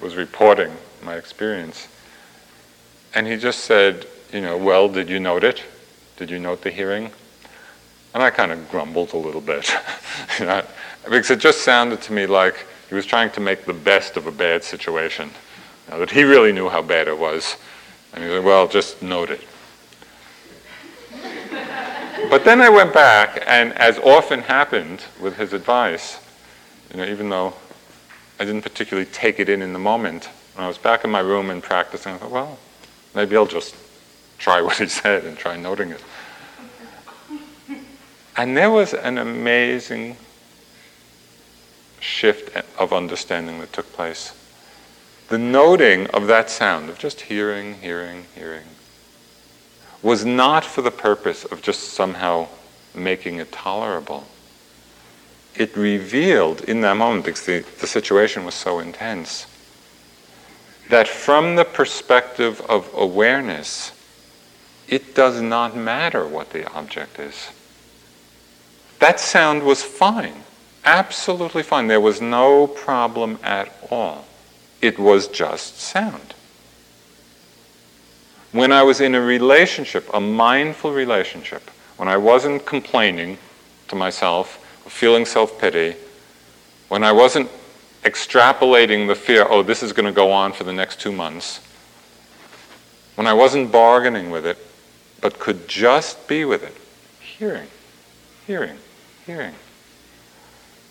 was 0.00 0.16
reporting 0.16 0.72
my 1.02 1.16
experience. 1.16 1.86
And 3.14 3.26
he 3.26 3.36
just 3.36 3.60
said, 3.60 4.06
you 4.32 4.40
know, 4.40 4.56
well, 4.56 4.88
did 4.88 5.10
you 5.10 5.20
note 5.20 5.44
it? 5.44 5.62
Did 6.16 6.30
you 6.30 6.38
note 6.38 6.62
the 6.62 6.70
hearing? 6.70 7.12
And 8.14 8.22
I 8.22 8.30
kind 8.30 8.52
of 8.52 8.70
grumbled 8.70 9.12
a 9.12 9.16
little 9.16 9.40
bit, 9.40 9.74
you 10.38 10.46
know, 10.46 10.64
because 11.04 11.30
it 11.30 11.40
just 11.40 11.62
sounded 11.62 12.00
to 12.02 12.12
me 12.12 12.26
like 12.26 12.64
he 12.88 12.94
was 12.94 13.06
trying 13.06 13.30
to 13.32 13.40
make 13.40 13.64
the 13.64 13.72
best 13.72 14.16
of 14.16 14.28
a 14.28 14.32
bad 14.32 14.62
situation. 14.62 15.30
Now 15.90 15.98
that 15.98 16.10
he 16.10 16.22
really 16.22 16.52
knew 16.52 16.68
how 16.68 16.80
bad 16.80 17.08
it 17.08 17.18
was. 17.18 17.56
And 18.12 18.22
he 18.22 18.30
said, 18.30 18.44
well, 18.44 18.68
just 18.68 19.02
note 19.02 19.30
it. 19.30 19.40
but 22.30 22.44
then 22.44 22.60
I 22.60 22.68
went 22.68 22.94
back, 22.94 23.42
and 23.46 23.72
as 23.72 23.98
often 23.98 24.40
happened 24.40 25.02
with 25.20 25.36
his 25.36 25.52
advice, 25.52 26.18
you 26.92 26.98
know, 26.98 27.06
even 27.06 27.28
though 27.28 27.54
I 28.38 28.44
didn't 28.44 28.62
particularly 28.62 29.10
take 29.10 29.40
it 29.40 29.48
in 29.48 29.60
in 29.62 29.72
the 29.72 29.78
moment, 29.80 30.28
when 30.54 30.64
I 30.64 30.68
was 30.68 30.78
back 30.78 31.04
in 31.04 31.10
my 31.10 31.20
room 31.20 31.50
and 31.50 31.60
practicing, 31.60 32.14
I 32.14 32.18
thought, 32.18 32.30
well, 32.30 32.58
maybe 33.14 33.36
I'll 33.36 33.46
just 33.46 33.74
try 34.38 34.62
what 34.62 34.78
he 34.78 34.86
said 34.86 35.24
and 35.24 35.36
try 35.36 35.56
noting 35.56 35.90
it. 35.90 36.00
And 38.36 38.56
there 38.56 38.70
was 38.70 38.94
an 38.94 39.18
amazing 39.18 40.16
shift 42.00 42.56
of 42.78 42.92
understanding 42.92 43.60
that 43.60 43.72
took 43.72 43.92
place. 43.92 44.34
The 45.28 45.38
noting 45.38 46.08
of 46.08 46.26
that 46.26 46.50
sound, 46.50 46.90
of 46.90 46.98
just 46.98 47.22
hearing, 47.22 47.74
hearing, 47.74 48.26
hearing, 48.34 48.66
was 50.02 50.24
not 50.24 50.64
for 50.64 50.82
the 50.82 50.90
purpose 50.90 51.44
of 51.46 51.62
just 51.62 51.94
somehow 51.94 52.48
making 52.94 53.36
it 53.36 53.50
tolerable. 53.50 54.26
It 55.54 55.74
revealed 55.76 56.62
in 56.62 56.82
that 56.82 56.96
moment, 56.96 57.24
because 57.24 57.46
the, 57.46 57.64
the 57.80 57.86
situation 57.86 58.44
was 58.44 58.54
so 58.54 58.80
intense, 58.80 59.46
that 60.90 61.08
from 61.08 61.56
the 61.56 61.64
perspective 61.64 62.60
of 62.68 62.90
awareness, 62.94 63.92
it 64.88 65.14
does 65.14 65.40
not 65.40 65.74
matter 65.74 66.26
what 66.26 66.50
the 66.50 66.70
object 66.72 67.18
is. 67.18 67.48
That 69.04 69.20
sound 69.20 69.62
was 69.62 69.82
fine 69.82 70.44
absolutely 70.84 71.62
fine. 71.62 71.86
There 71.86 72.00
was 72.00 72.20
no 72.20 72.66
problem 72.66 73.38
at 73.42 73.72
all. 73.90 74.24
It 74.80 74.98
was 74.98 75.28
just 75.28 75.78
sound. 75.80 76.34
When 78.52 78.70
I 78.70 78.82
was 78.82 79.00
in 79.00 79.14
a 79.14 79.20
relationship, 79.20 80.08
a 80.14 80.20
mindful 80.20 80.92
relationship, 80.92 81.70
when 81.96 82.08
I 82.08 82.16
wasn't 82.16 82.66
complaining 82.66 83.38
to 83.88 83.96
myself, 83.96 84.60
feeling 84.86 85.24
self 85.24 85.58
pity, 85.58 85.96
when 86.88 87.02
I 87.02 87.12
wasn't 87.12 87.50
extrapolating 88.04 89.08
the 89.08 89.14
fear, 89.14 89.46
oh, 89.48 89.62
this 89.62 89.82
is 89.82 89.92
going 89.92 90.06
to 90.06 90.12
go 90.12 90.30
on 90.30 90.52
for 90.52 90.64
the 90.64 90.72
next 90.72 91.00
two 91.00 91.10
months, 91.10 91.60
when 93.14 93.26
I 93.26 93.32
wasn't 93.32 93.72
bargaining 93.72 94.30
with 94.30 94.46
it, 94.46 94.58
but 95.20 95.38
could 95.38 95.66
just 95.66 96.28
be 96.28 96.44
with 96.44 96.62
it, 96.62 96.76
hearing, 97.20 97.68
hearing, 98.46 98.76
hearing 99.26 99.54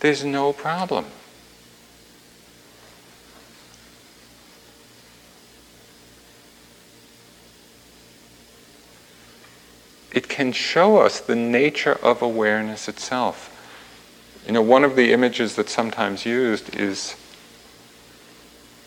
there's 0.03 0.25
no 0.25 0.51
problem. 0.51 1.05
It 10.11 10.27
can 10.27 10.51
show 10.51 10.97
us 10.97 11.21
the 11.21 11.37
nature 11.37 11.93
of 12.03 12.21
awareness 12.21 12.89
itself. 12.89 13.49
You 14.45 14.51
know, 14.51 14.61
one 14.61 14.83
of 14.83 14.97
the 14.97 15.13
images 15.13 15.55
that's 15.55 15.71
sometimes 15.71 16.25
used 16.25 16.75
is 16.75 17.15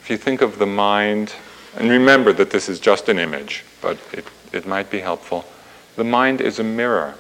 if 0.01 0.11
you 0.11 0.19
think 0.19 0.43
of 0.43 0.59
the 0.59 0.67
mind, 0.67 1.33
and 1.79 1.89
remember 1.89 2.35
that 2.35 2.51
this 2.51 2.69
is 2.69 2.79
just 2.79 3.09
an 3.09 3.19
image, 3.19 3.65
but 3.81 3.99
it, 4.13 4.27
it 4.53 4.67
might 4.67 4.91
be 4.91 5.01
helpful. 5.01 5.47
the 5.97 6.05
mind 6.05 6.43
is 6.43 6.59
a 6.59 6.65
mirror. 6.65 7.15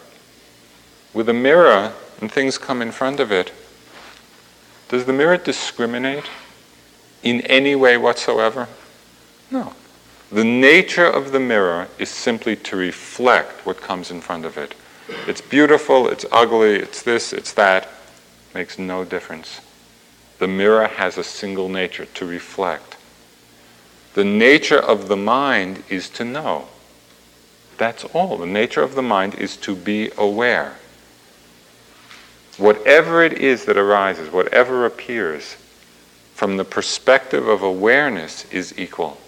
With 1.14 1.31
a 1.31 1.33
mirror, 1.33 1.95
and 2.20 2.30
things 2.30 2.58
come 2.58 2.82
in 2.82 2.92
front 2.92 3.20
of 3.20 3.30
it, 3.30 3.52
does 4.88 5.04
the 5.04 5.12
mirror 5.12 5.36
discriminate 5.36 6.24
in 7.22 7.40
any 7.42 7.74
way 7.74 7.96
whatsoever? 7.96 8.68
No. 9.50 9.74
The 10.30 10.44
nature 10.44 11.06
of 11.06 11.32
the 11.32 11.40
mirror 11.40 11.88
is 11.98 12.08
simply 12.08 12.56
to 12.56 12.76
reflect 12.76 13.64
what 13.64 13.80
comes 13.80 14.10
in 14.10 14.20
front 14.20 14.44
of 14.44 14.56
it. 14.56 14.74
It's 15.26 15.40
beautiful, 15.40 16.08
it's 16.08 16.26
ugly, 16.32 16.76
it's 16.76 17.02
this, 17.02 17.32
it's 17.32 17.52
that. 17.52 17.88
Makes 18.54 18.78
no 18.78 19.04
difference. 19.04 19.60
The 20.38 20.48
mirror 20.48 20.86
has 20.86 21.16
a 21.16 21.24
single 21.24 21.68
nature 21.68 22.06
to 22.06 22.26
reflect. 22.26 22.96
The 24.14 24.24
nature 24.24 24.78
of 24.78 25.08
the 25.08 25.16
mind 25.16 25.84
is 25.88 26.08
to 26.10 26.24
know. 26.24 26.68
That's 27.76 28.04
all. 28.04 28.38
The 28.38 28.46
nature 28.46 28.82
of 28.82 28.94
the 28.94 29.02
mind 29.02 29.34
is 29.34 29.56
to 29.58 29.76
be 29.76 30.10
aware. 30.16 30.76
Whatever 32.59 33.22
it 33.22 33.34
is 33.34 33.66
that 33.66 33.76
arises, 33.76 34.30
whatever 34.30 34.86
appears, 34.86 35.57
from 36.34 36.57
the 36.57 36.64
perspective 36.64 37.46
of 37.48 37.62
awareness 37.62 38.50
is 38.52 38.78
equal. 38.78 39.18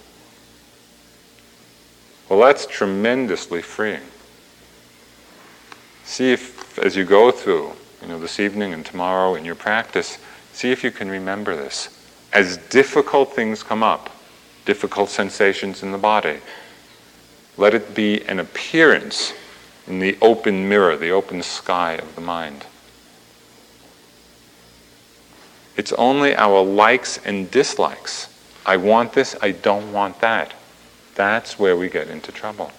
Well, 2.29 2.41
that's 2.41 2.67
tremendously 2.67 3.63
freeing. 3.63 4.03
See 6.05 6.33
if, 6.33 6.79
as 6.79 6.97
you 6.97 7.05
go 7.05 7.31
through, 7.31 7.73
you 8.03 8.09
know, 8.09 8.19
this 8.19 8.41
evening 8.41 8.73
and 8.73 8.85
tomorrow 8.85 9.35
in 9.35 9.45
your 9.45 9.55
practice, 9.55 10.19
see 10.53 10.71
if 10.71 10.85
you 10.85 10.91
can 10.91 11.09
remember 11.11 11.57
this. 11.57 11.89
As 12.33 12.57
difficult 12.69 13.35
things 13.35 13.63
come 13.63 13.83
up, 13.83 14.11
difficult 14.65 15.09
sensations 15.09 15.83
in 15.83 15.93
the 15.93 15.99
body, 15.99 16.39
let 17.57 17.75
it 17.75 17.95
be 17.95 18.23
an 18.27 18.39
appearance 18.39 19.33
in 19.87 19.99
the 19.99 20.17
open 20.21 20.69
mirror, 20.69 20.97
the 20.97 21.11
open 21.11 21.43
sky 21.43 21.95
of 21.95 22.15
the 22.15 22.21
mind. 22.21 22.65
It's 25.79 25.93
only 25.93 26.35
our 26.35 26.61
likes 26.61 27.19
and 27.25 27.49
dislikes. 27.53 28.29
I 28.67 28.77
want 28.77 29.13
this, 29.13 29.37
I 29.41 29.53
don't 29.53 29.93
want 29.93 30.21
that. 30.21 30.53
That's 31.15 31.57
where 31.57 31.77
we 31.77 31.89
get 31.89 32.09
into 32.09 32.33
trouble. 32.33 32.73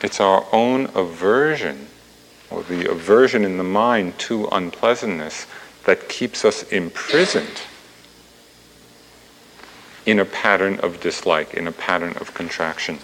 It's 0.00 0.20
our 0.20 0.46
own 0.52 0.86
aversion, 0.94 1.88
or 2.48 2.62
the 2.62 2.88
aversion 2.88 3.44
in 3.44 3.58
the 3.58 3.64
mind 3.64 4.16
to 4.20 4.46
unpleasantness, 4.46 5.48
that 5.86 6.08
keeps 6.08 6.44
us 6.44 6.62
imprisoned 6.70 7.62
in 10.06 10.20
a 10.20 10.24
pattern 10.24 10.78
of 10.80 11.00
dislike, 11.00 11.52
in 11.54 11.66
a 11.66 11.72
pattern 11.72 12.16
of 12.18 12.32
contraction. 12.32 13.00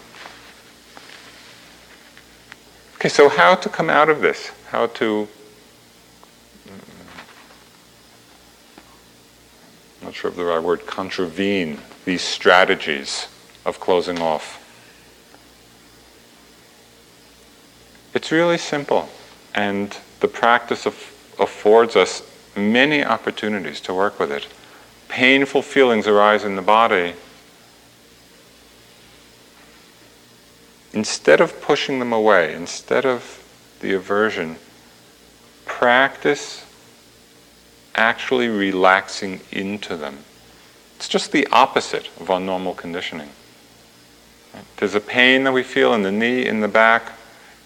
Okay, 2.97 3.11
so 3.11 3.29
how 3.29 3.55
to 3.55 3.69
come 3.69 3.91
out 3.91 4.09
of 4.09 4.23
this? 4.23 4.51
How 4.71 4.87
to 4.87 5.29
mm, 6.67 6.73
not 10.03 10.15
sure 10.15 10.31
of 10.31 10.37
the 10.37 10.45
right 10.45 10.63
word, 10.63 10.87
contravene 10.87 11.79
these 12.07 12.23
strategies 12.23 13.29
of 13.67 13.81
closing 13.81 14.21
off. 14.21 14.63
It's 18.15 18.33
really 18.33 18.57
simple, 18.57 19.11
and 19.55 19.95
the 20.21 20.29
practice 20.29 20.87
of, 20.87 20.95
affords 21.39 21.97
us 21.97 22.23
many 22.57 23.05
opportunities 23.05 23.79
to 23.83 23.93
work 23.93 24.19
with 24.19 24.33
it. 24.33 24.47
Painful 25.09 25.61
feelings 25.61 26.07
arise 26.07 26.45
in 26.45 26.57
the 26.57 26.63
body. 26.63 27.13
Instead 30.97 31.43
of 31.43 31.61
pushing 31.61 31.99
them 31.99 32.11
away, 32.11 32.55
instead 32.55 33.05
of 33.05 33.45
the 33.81 33.93
aversion, 33.93 34.57
practice 35.67 36.65
actually 37.95 38.49
relaxing 38.49 39.39
into 39.53 39.95
them. 39.95 40.17
It's 40.97 41.07
just 41.07 41.33
the 41.33 41.47
opposite 41.53 42.09
of 42.19 42.31
our 42.31 42.41
normal 42.41 42.73
conditioning. 42.73 43.29
There's 44.79 44.95
a 44.95 45.01
pain 45.01 45.45
that 45.45 45.53
we 45.53 45.63
feel 45.63 45.93
in 45.93 46.01
the 46.01 46.11
knee, 46.11 46.47
in 46.47 46.61
the 46.61 46.67
back. 46.69 47.13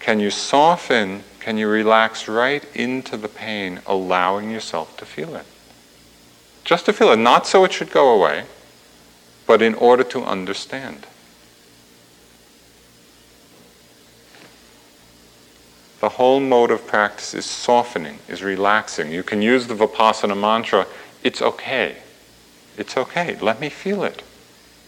Can 0.01 0.19
you 0.19 0.33
soften? 0.33 1.23
Can 1.39 1.57
you 1.57 1.69
relax 1.69 2.27
right 2.27 2.65
into 2.75 3.17
the 3.17 3.29
pain, 3.29 3.79
allowing 3.87 4.51
yourself 4.51 4.97
to 4.97 5.07
feel 5.07 5.37
it? 5.37 5.47
Just 6.65 6.85
to 6.87 6.93
feel 6.93 7.13
it, 7.13 7.17
not 7.19 7.47
so 7.47 7.63
it 7.63 7.73
should 7.73 7.93
go 7.93 8.13
away, 8.13 8.47
but 9.47 9.63
in 9.63 9.75
order 9.75 10.03
to 10.03 10.25
understand. 10.25 11.07
The 16.01 16.09
whole 16.09 16.41
mode 16.41 16.71
of 16.71 16.87
practice 16.87 17.35
is 17.35 17.45
softening, 17.45 18.19
is 18.27 18.43
relaxing. 18.43 19.13
You 19.13 19.23
can 19.23 19.43
use 19.43 19.67
the 19.67 19.75
Vipassana 19.75 20.39
mantra, 20.39 20.87
it's 21.23 21.43
okay. 21.43 21.97
It's 22.79 22.97
okay. 22.97 23.37
Let 23.41 23.61
me 23.61 23.69
feel 23.69 24.03
it. 24.05 24.23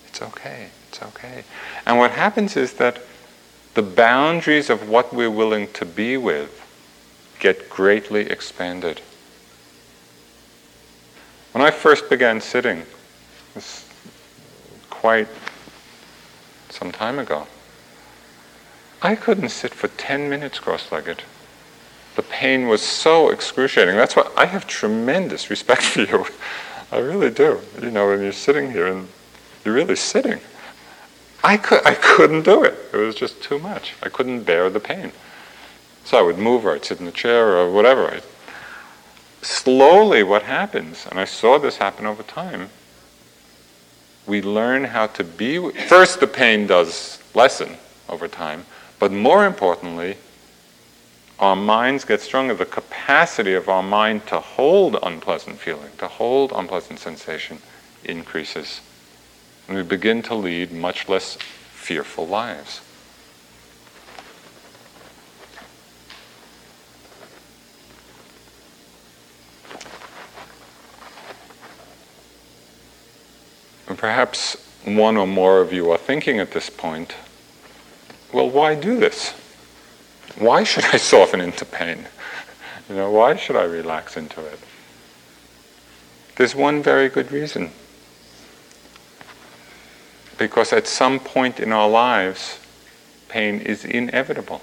It's 0.06 0.22
okay. 0.22 0.68
It's 0.88 1.02
okay. 1.02 1.44
And 1.86 1.98
what 1.98 2.12
happens 2.12 2.56
is 2.56 2.74
that 2.74 3.02
the 3.74 3.82
boundaries 3.82 4.70
of 4.70 4.88
what 4.88 5.12
we're 5.12 5.30
willing 5.30 5.68
to 5.72 5.84
be 5.84 6.16
with 6.16 6.58
get 7.38 7.68
greatly 7.68 8.30
expanded. 8.30 9.00
When 11.52 11.62
I 11.62 11.70
first 11.70 12.08
began 12.08 12.40
sitting, 12.40 12.84
was 13.54 13.86
quite 14.88 15.28
some 16.70 16.92
time 16.92 17.18
ago, 17.18 17.46
I 19.02 19.16
couldn't 19.16 19.48
sit 19.48 19.74
for 19.74 19.88
10 19.88 20.30
minutes 20.30 20.60
cross 20.60 20.92
legged. 20.92 21.24
The 22.14 22.22
pain 22.22 22.68
was 22.68 22.82
so 22.82 23.30
excruciating. 23.30 23.96
That's 23.96 24.14
why 24.14 24.30
I 24.36 24.46
have 24.46 24.66
tremendous 24.66 25.50
respect 25.50 25.82
for 25.92 26.02
you. 26.02 26.26
I 26.92 26.98
really 26.98 27.30
do. 27.30 27.60
You 27.80 27.90
know, 27.90 28.08
when 28.08 28.22
you're 28.22 28.32
sitting 28.32 28.70
here 28.70 28.86
and 28.86 29.08
you're 29.64 29.74
really 29.74 29.96
sitting. 29.96 30.40
I, 31.42 31.56
could, 31.56 31.84
I 31.84 31.94
couldn't 31.94 32.44
do 32.44 32.62
it. 32.62 32.78
It 32.92 32.96
was 32.96 33.16
just 33.16 33.42
too 33.42 33.58
much. 33.58 33.94
I 34.02 34.08
couldn't 34.08 34.44
bear 34.44 34.70
the 34.70 34.78
pain. 34.78 35.10
So 36.04 36.18
I 36.18 36.22
would 36.22 36.38
move 36.38 36.64
or 36.64 36.74
I'd 36.74 36.84
sit 36.84 37.00
in 37.00 37.06
the 37.06 37.12
chair 37.12 37.56
or 37.56 37.72
whatever. 37.72 38.06
I, 38.06 38.20
slowly, 39.40 40.22
what 40.22 40.42
happens, 40.42 41.06
and 41.10 41.18
I 41.18 41.24
saw 41.24 41.58
this 41.58 41.78
happen 41.78 42.06
over 42.06 42.22
time, 42.22 42.68
we 44.26 44.40
learn 44.40 44.84
how 44.84 45.08
to 45.08 45.24
be. 45.24 45.70
First, 45.88 46.20
the 46.20 46.28
pain 46.28 46.68
does 46.68 47.20
lessen 47.34 47.76
over 48.08 48.28
time. 48.28 48.64
But 49.02 49.10
more 49.10 49.44
importantly, 49.46 50.16
our 51.40 51.56
minds 51.56 52.04
get 52.04 52.20
stronger. 52.20 52.54
The 52.54 52.64
capacity 52.64 53.52
of 53.52 53.68
our 53.68 53.82
mind 53.82 54.28
to 54.28 54.38
hold 54.38 54.96
unpleasant 55.02 55.58
feeling, 55.58 55.90
to 55.98 56.06
hold 56.06 56.52
unpleasant 56.54 57.00
sensation, 57.00 57.58
increases. 58.04 58.80
And 59.66 59.76
we 59.76 59.82
begin 59.82 60.22
to 60.22 60.36
lead 60.36 60.70
much 60.70 61.08
less 61.08 61.34
fearful 61.34 62.28
lives. 62.28 62.80
And 73.88 73.98
perhaps 73.98 74.64
one 74.84 75.16
or 75.16 75.26
more 75.26 75.60
of 75.60 75.72
you 75.72 75.90
are 75.90 75.98
thinking 75.98 76.38
at 76.38 76.52
this 76.52 76.70
point, 76.70 77.16
well, 78.32 78.48
why 78.48 78.74
do 78.74 78.98
this? 78.98 79.34
Why 80.38 80.64
should 80.64 80.84
I 80.86 80.96
soften 80.96 81.40
into 81.40 81.64
pain? 81.64 82.06
You 82.88 82.96
know, 82.96 83.10
why 83.10 83.36
should 83.36 83.56
I 83.56 83.64
relax 83.64 84.16
into 84.16 84.44
it? 84.44 84.58
There's 86.36 86.54
one 86.54 86.82
very 86.82 87.08
good 87.08 87.30
reason. 87.30 87.70
Because 90.38 90.72
at 90.72 90.86
some 90.86 91.20
point 91.20 91.60
in 91.60 91.72
our 91.72 91.88
lives, 91.88 92.58
pain 93.28 93.60
is 93.60 93.84
inevitable. 93.84 94.62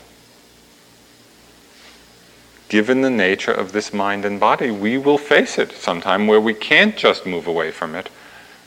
Given 2.67 3.01
the 3.01 3.09
nature 3.09 3.51
of 3.51 3.72
this 3.72 3.93
mind 3.93 4.26
and 4.26 4.39
body, 4.39 4.70
we 4.70 4.97
will 4.97 5.17
face 5.17 5.57
it 5.57 5.72
sometime 5.72 6.28
where 6.28 6.41
we 6.41 6.53
can't 6.53 6.95
just 6.95 7.26
move 7.26 7.47
away 7.47 7.72
from 7.72 7.95
it. 7.95 8.09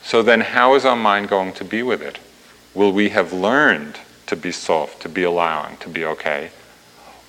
So 0.03 0.23
then, 0.23 0.41
how 0.41 0.75
is 0.75 0.85
our 0.85 0.97
mind 0.97 1.29
going 1.29 1.53
to 1.53 1.65
be 1.65 1.83
with 1.83 2.03
it? 2.03 2.19
Will 2.75 2.93
we 2.93 3.11
have 3.11 3.33
learned 3.33 3.99
to 4.33 4.37
be 4.37 4.51
soft, 4.51 5.03
to 5.03 5.11
be 5.11 5.25
allowing, 5.25 5.77
to 5.77 5.91
be 5.91 6.07
okay? 6.07 6.51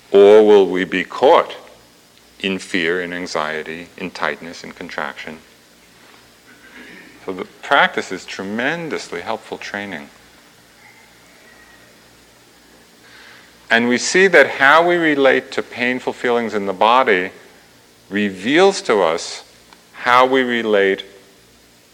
Or 0.10 0.48
will 0.48 0.70
we 0.70 0.86
be 0.86 1.04
caught 1.04 1.54
in 2.40 2.60
fear, 2.60 3.02
in 3.02 3.12
anxiety, 3.12 3.90
in 3.98 4.10
tightness, 4.10 4.64
in 4.64 4.72
contraction? 4.72 5.40
So 7.26 7.34
the 7.34 7.44
practice 7.44 8.14
is 8.14 8.26
tremendously 8.26 9.20
helpful 9.20 9.58
training. 9.58 10.10
And 13.70 13.90
we 13.90 13.98
see 13.98 14.28
that 14.28 14.48
how 14.48 14.88
we 14.88 14.96
relate 14.96 15.52
to 15.52 15.62
painful 15.62 16.14
feelings 16.14 16.54
in 16.54 16.68
the 16.68 16.74
body 16.74 17.32
reveals 18.10 18.82
to 18.84 19.02
us 19.02 19.44
how 19.92 20.26
we 20.26 20.42
relate 20.42 21.04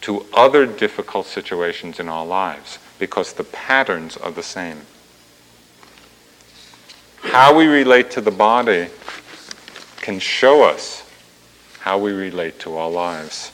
to 0.01 0.27
other 0.35 0.67
difficult 0.67 1.25
situations 1.25 1.99
in 1.99 2.09
our 2.09 2.27
lives 2.27 2.77
because 2.99 3.33
the 3.33 3.43
patterns 3.43 4.15
are 4.17 4.29
the 4.29 4.43
same. 4.43 4.81
How 7.21 7.55
we 7.55 7.67
relate 7.67 8.11
to 8.11 8.21
the 8.21 8.31
body 8.31 8.87
can 9.97 10.19
show 10.19 10.63
us 10.63 11.03
how 11.79 11.97
we 11.97 12.11
relate 12.11 12.59
to 12.59 12.75
our 12.75 12.89
lives. 12.89 13.51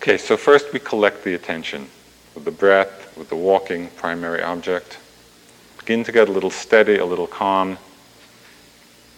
Okay, 0.00 0.18
so 0.18 0.36
first 0.36 0.72
we 0.72 0.78
collect 0.78 1.24
the 1.24 1.34
attention 1.34 1.88
with 2.34 2.44
the 2.44 2.50
breath, 2.50 3.16
with 3.16 3.28
the 3.28 3.36
walking 3.36 3.88
primary 3.96 4.42
object. 4.42 4.98
Begin 5.78 6.04
to 6.04 6.12
get 6.12 6.28
a 6.28 6.32
little 6.32 6.50
steady, 6.50 6.96
a 6.96 7.04
little 7.04 7.26
calm. 7.26 7.78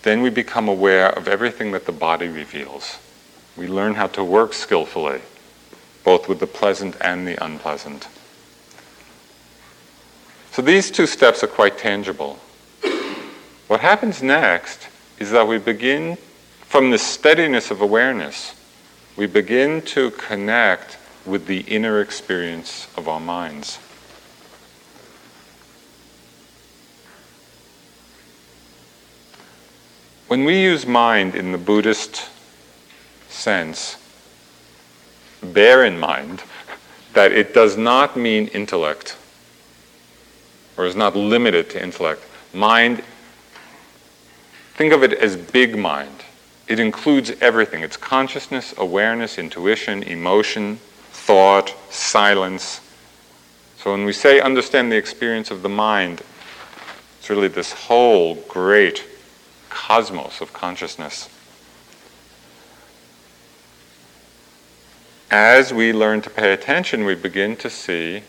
Then 0.02 0.22
we 0.22 0.30
become 0.30 0.68
aware 0.68 1.10
of 1.10 1.28
everything 1.28 1.72
that 1.72 1.86
the 1.86 1.92
body 1.92 2.28
reveals. 2.28 2.98
We 3.56 3.66
learn 3.66 3.94
how 3.94 4.06
to 4.08 4.24
work 4.24 4.54
skillfully, 4.54 5.20
both 6.04 6.28
with 6.28 6.40
the 6.40 6.46
pleasant 6.46 6.96
and 7.00 7.26
the 7.26 7.42
unpleasant. 7.44 8.08
So 10.58 10.62
these 10.62 10.90
two 10.90 11.06
steps 11.06 11.44
are 11.44 11.46
quite 11.46 11.78
tangible. 11.78 12.36
What 13.68 13.78
happens 13.78 14.24
next 14.24 14.88
is 15.20 15.30
that 15.30 15.46
we 15.46 15.58
begin, 15.58 16.18
from 16.62 16.90
the 16.90 16.98
steadiness 16.98 17.70
of 17.70 17.80
awareness, 17.80 18.56
we 19.16 19.26
begin 19.26 19.82
to 19.82 20.10
connect 20.10 20.98
with 21.24 21.46
the 21.46 21.60
inner 21.60 22.00
experience 22.00 22.88
of 22.96 23.06
our 23.06 23.20
minds. 23.20 23.76
When 30.26 30.44
we 30.44 30.60
use 30.60 30.84
mind 30.84 31.36
in 31.36 31.52
the 31.52 31.58
Buddhist 31.58 32.28
sense, 33.28 33.96
bear 35.40 35.84
in 35.84 36.00
mind 36.00 36.42
that 37.12 37.30
it 37.30 37.54
does 37.54 37.76
not 37.76 38.16
mean 38.16 38.48
intellect 38.48 39.17
or 40.78 40.86
is 40.86 40.96
not 40.96 41.16
limited 41.16 41.68
to 41.70 41.82
intellect. 41.82 42.24
Mind, 42.54 43.02
think 44.74 44.94
of 44.94 45.02
it 45.02 45.12
as 45.12 45.36
big 45.36 45.76
mind. 45.76 46.24
It 46.68 46.78
includes 46.78 47.32
everything 47.40 47.82
it's 47.82 47.96
consciousness, 47.96 48.72
awareness, 48.78 49.38
intuition, 49.38 50.02
emotion, 50.04 50.76
thought, 51.10 51.74
silence. 51.90 52.80
So 53.76 53.90
when 53.90 54.04
we 54.04 54.12
say 54.12 54.40
understand 54.40 54.92
the 54.92 54.96
experience 54.96 55.50
of 55.50 55.62
the 55.62 55.68
mind, 55.68 56.22
it's 57.18 57.28
really 57.28 57.48
this 57.48 57.72
whole 57.72 58.36
great 58.48 59.04
cosmos 59.68 60.40
of 60.40 60.52
consciousness. 60.52 61.28
As 65.30 65.74
we 65.74 65.92
learn 65.92 66.22
to 66.22 66.30
pay 66.30 66.52
attention, 66.52 67.04
we 67.04 67.14
begin 67.14 67.56
to 67.56 67.68
see 67.68 68.22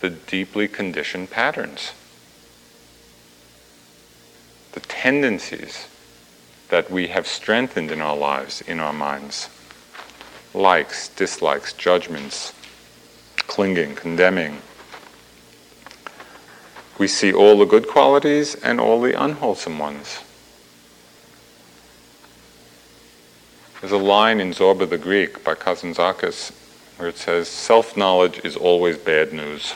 the 0.00 0.10
deeply 0.10 0.66
conditioned 0.66 1.30
patterns, 1.30 1.92
the 4.72 4.80
tendencies 4.80 5.86
that 6.70 6.90
we 6.90 7.08
have 7.08 7.26
strengthened 7.26 7.90
in 7.90 8.00
our 8.00 8.16
lives, 8.16 8.60
in 8.62 8.80
our 8.80 8.92
minds 8.92 9.48
likes, 10.54 11.08
dislikes, 11.08 11.72
judgments, 11.72 12.52
clinging, 13.36 13.94
condemning. 13.94 14.60
We 16.98 17.06
see 17.08 17.32
all 17.32 17.58
the 17.58 17.64
good 17.64 17.86
qualities 17.88 18.54
and 18.56 18.80
all 18.80 19.00
the 19.00 19.20
unwholesome 19.22 19.78
ones. 19.78 20.20
There's 23.80 23.92
a 23.92 23.98
line 23.98 24.40
in 24.40 24.50
Zorba 24.50 24.88
the 24.88 24.98
Greek 24.98 25.42
by 25.42 25.54
Kazantzakis 25.54 26.52
where 27.00 27.08
it 27.08 27.16
says, 27.16 27.48
Self 27.48 27.96
knowledge 27.96 28.40
is 28.44 28.56
always 28.56 28.98
bad 28.98 29.32
news. 29.32 29.74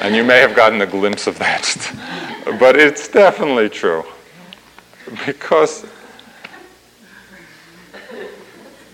and 0.00 0.14
you 0.14 0.22
may 0.22 0.38
have 0.38 0.54
gotten 0.54 0.80
a 0.80 0.86
glimpse 0.86 1.26
of 1.26 1.38
that, 1.40 2.44
but 2.60 2.76
it's 2.76 3.08
definitely 3.08 3.68
true. 3.68 4.04
Because 5.26 5.82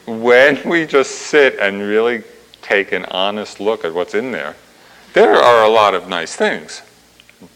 when 0.07 0.66
we 0.68 0.86
just 0.86 1.11
sit 1.11 1.59
and 1.59 1.82
really 1.82 2.22
take 2.62 2.93
an 2.93 3.05
honest 3.11 3.61
look 3.61 3.84
at 3.84 3.93
what's 3.93 4.14
in 4.14 4.32
there, 4.32 4.57
there 5.12 5.34
are 5.34 5.64
a 5.64 5.68
lot 5.68 5.95
of 5.95 6.09
nice 6.09 6.34
things, 6.34 6.82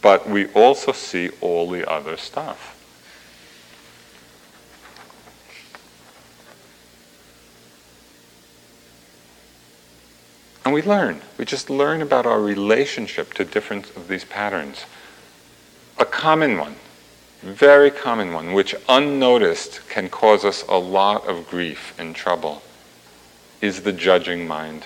but 0.02 0.28
we 0.28 0.46
also 0.48 0.92
see 0.92 1.30
all 1.40 1.70
the 1.70 1.88
other 1.90 2.16
stuff. 2.16 2.73
And 10.64 10.72
we 10.72 10.82
learn. 10.82 11.20
We 11.36 11.44
just 11.44 11.68
learn 11.68 12.00
about 12.00 12.24
our 12.24 12.40
relationship 12.40 13.34
to 13.34 13.44
different 13.44 13.94
of 13.96 14.08
these 14.08 14.24
patterns. 14.24 14.86
A 15.98 16.04
common 16.04 16.56
one, 16.56 16.76
very 17.42 17.90
common 17.90 18.32
one, 18.32 18.54
which 18.54 18.74
unnoticed 18.88 19.86
can 19.88 20.08
cause 20.08 20.44
us 20.44 20.64
a 20.68 20.78
lot 20.78 21.28
of 21.28 21.48
grief 21.48 21.94
and 21.98 22.16
trouble, 22.16 22.62
is 23.60 23.82
the 23.82 23.92
judging 23.92 24.48
mind. 24.48 24.84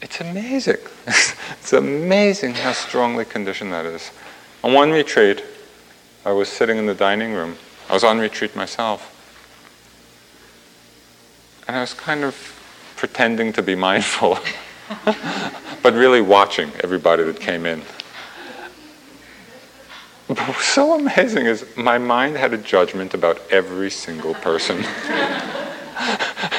It's 0.00 0.20
amazing. 0.20 0.78
it's 1.06 1.72
amazing 1.72 2.54
how 2.54 2.72
strongly 2.72 3.24
conditioned 3.24 3.72
that 3.72 3.84
is. 3.84 4.10
On 4.62 4.72
one 4.72 4.92
retreat, 4.92 5.42
I 6.24 6.32
was 6.32 6.48
sitting 6.48 6.78
in 6.78 6.86
the 6.86 6.94
dining 6.94 7.32
room. 7.32 7.56
I 7.88 7.94
was 7.94 8.04
on 8.04 8.18
retreat 8.18 8.54
myself 8.54 9.19
and 11.70 11.76
I 11.76 11.82
was 11.82 11.94
kind 11.94 12.24
of 12.24 12.34
pretending 12.96 13.52
to 13.52 13.62
be 13.62 13.76
mindful, 13.76 14.40
but 15.84 15.94
really 15.94 16.20
watching 16.20 16.72
everybody 16.82 17.22
that 17.22 17.38
came 17.38 17.64
in. 17.64 17.82
But 20.26 20.38
what 20.38 20.56
was 20.56 20.66
so 20.66 20.98
amazing 20.98 21.46
is 21.46 21.64
my 21.76 21.96
mind 21.96 22.36
had 22.36 22.52
a 22.52 22.58
judgment 22.58 23.14
about 23.14 23.40
every 23.52 23.88
single 23.88 24.34
person. 24.34 24.78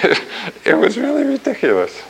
it, 0.02 0.24
it 0.66 0.76
was 0.76 0.98
really 0.98 1.26
ridiculous. 1.26 2.02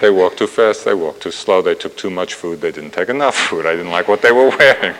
They 0.00 0.08
walked 0.08 0.38
too 0.38 0.46
fast, 0.46 0.86
they 0.86 0.94
walked 0.94 1.20
too 1.20 1.32
slow, 1.32 1.60
they 1.60 1.74
took 1.74 1.98
too 1.98 2.08
much 2.08 2.32
food, 2.32 2.62
they 2.62 2.72
didn't 2.72 2.92
take 2.92 3.10
enough 3.10 3.36
food, 3.36 3.66
I 3.66 3.72
didn't 3.72 3.90
like 3.90 4.08
what 4.08 4.22
they 4.22 4.32
were 4.32 4.48
wearing. 4.58 4.96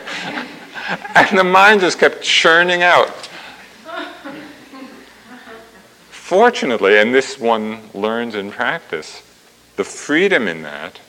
and 1.15 1.35
the 1.35 1.43
mind 1.43 1.81
just 1.81 1.97
kept 1.97 2.21
churning 2.21 2.83
out 2.83 3.28
Fortunately, 6.29 6.95
and 6.99 7.11
this 7.11 7.39
one 7.39 7.89
learns 7.91 8.35
in 8.35 8.51
practice, 8.51 9.23
the 9.77 9.83
freedom 9.83 10.47
in 10.47 10.61
that 10.61 10.99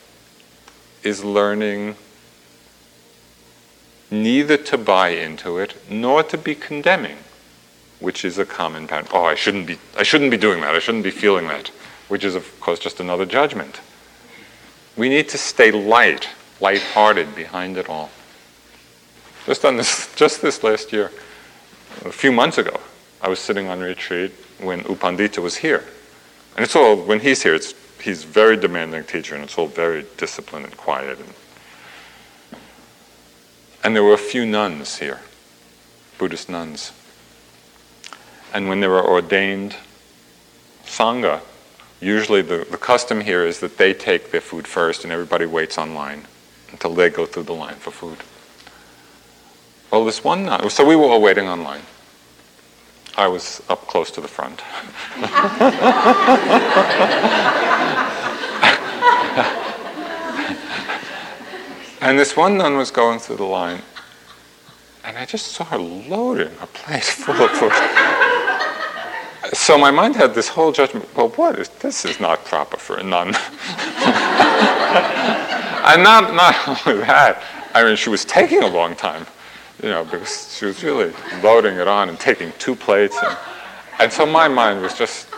is 1.03 1.23
learning 1.23 1.97
neither 4.11 4.57
to 4.57 4.79
buy 4.79 5.11
into 5.11 5.59
it 5.59 5.77
nor 5.91 6.23
to 6.23 6.39
be 6.39 6.55
condemning, 6.55 7.19
which 7.99 8.25
is 8.25 8.39
a 8.39 8.47
common 8.47 8.89
pattern. 8.89 9.09
Oh, 9.13 9.27
I 9.27 9.35
shouldn't 9.35 9.67
be, 9.67 9.77
I 9.95 10.05
shouldn't 10.05 10.31
be 10.31 10.39
doing 10.39 10.63
that. 10.63 10.75
I 10.75 10.79
shouldn't 10.79 11.05
be 11.05 11.11
feeling 11.11 11.49
that, 11.49 11.69
which 12.09 12.25
is, 12.25 12.35
of 12.35 12.59
course, 12.59 12.79
just 12.79 12.99
another 12.99 13.27
judgment. 13.27 13.83
We 14.97 15.11
need 15.11 15.29
to 15.29 15.37
stay 15.37 15.71
light, 15.71 16.31
light-hearted 16.63 17.35
behind 17.35 17.77
it 17.77 17.91
all. 17.91 18.09
Just 19.45 19.67
on 19.67 19.77
this, 19.77 20.11
just 20.17 20.41
this 20.41 20.65
last 20.65 20.95
year, 20.95 21.13
a 22.07 22.11
few 22.11 22.33
months 22.33 22.57
ago, 22.57 22.81
I 23.23 23.29
was 23.29 23.39
sitting 23.39 23.69
on 23.69 23.81
retreat 23.81 24.33
when 24.61 24.81
U 24.81 24.95
Pandita 24.95 25.43
was 25.43 25.57
here. 25.57 25.85
And 26.57 26.65
it's 26.65 26.75
all, 26.75 26.97
when 26.97 27.21
he's 27.21 27.43
here, 27.43 27.55
it's, 27.55 27.75
he's 28.01 28.25
very 28.25 28.57
demanding 28.57 29.05
teacher 29.05 29.35
and 29.35 29.45
it's 29.45 29.57
all 29.59 29.67
very 29.67 30.07
disciplined 30.17 30.67
and 30.67 30.77
quiet. 30.77 31.19
And, 31.19 32.61
and 33.85 33.97
there 33.97 34.05
were 34.05 34.15
a 34.15 34.19
few 34.19 34.47
nuns 34.47 34.99
here, 34.99 35.21
Buddhist 36.19 36.49
nuns. 36.49 36.93
And 38.53 38.69
when 38.69 38.81
there 38.81 38.91
were 38.91 39.07
ordained 39.07 39.77
Sangha, 40.85 41.41
usually 42.01 42.43
the, 42.43 42.67
the 42.71 42.77
custom 42.77 43.21
here 43.21 43.45
is 43.47 43.61
that 43.61 43.77
they 43.79 43.95
take 43.95 44.31
their 44.31 44.41
food 44.41 44.67
first 44.67 45.05
and 45.05 45.13
everybody 45.13 45.47
waits 45.47 45.79
online 45.79 46.25
until 46.73 46.95
they 46.95 47.11
go 47.11 47.27
through 47.27 47.45
the 47.45 47.55
line 47.55 47.77
for 47.77 47.91
food. 47.91 48.19
Well, 49.91 50.05
this 50.05 50.23
one 50.23 50.47
nun, 50.47 50.71
so 50.71 50.87
we 50.87 50.97
were 50.97 51.05
all 51.05 51.21
waiting 51.21 51.49
online. 51.49 51.83
I 53.17 53.29
was 53.29 53.63
up 53.69 53.87
close 53.87 54.11
to 54.13 54.21
the 54.21 54.29
front. 54.29 54.63
and 62.01 62.19
this 62.19 62.37
one 62.37 62.57
nun 62.57 62.77
was 62.77 62.91
going 62.91 63.19
through 63.19 63.37
the 63.37 63.45
line, 63.45 63.83
and 65.05 65.19
I 65.19 65.25
just 65.25 65.49
saw 65.49 65.65
her 65.65 65.79
loading 65.79 66.55
her 66.57 66.67
place 66.67 67.11
full 67.11 67.35
of 67.35 67.51
food. 67.51 67.73
so 69.53 69.77
my 69.77 69.91
mind 69.91 70.17
had 70.17 70.35
this 70.35 70.49
whole 70.49 70.73
judgment 70.73 71.09
well, 71.17 71.29
what 71.31 71.59
is 71.59 71.69
this 71.81 72.05
is 72.05 72.21
not 72.21 72.45
proper 72.45 72.77
for 72.77 72.97
a 72.97 73.03
nun. 73.03 73.29
and 75.85 76.03
not, 76.03 76.35
not 76.35 76.87
only 76.87 77.05
that, 77.05 77.43
I 77.75 77.85
mean, 77.85 77.97
she 77.97 78.11
was 78.11 78.25
taking 78.25 78.63
a 78.63 78.69
long 78.69 78.95
time. 78.95 79.27
You 79.83 79.89
know, 79.89 80.05
because 80.05 80.55
she 80.57 80.67
was 80.67 80.83
really 80.85 81.13
loading 81.43 81.77
it 81.77 81.89
on 81.89 82.09
and 82.09 82.19
taking 82.21 82.53
two 82.59 82.75
plates. 82.75 83.17
And, 83.23 83.37
and 83.99 84.13
so 84.13 84.27
my 84.27 84.49
mind 84.49 84.83
was 84.83 84.97
just 84.97 85.29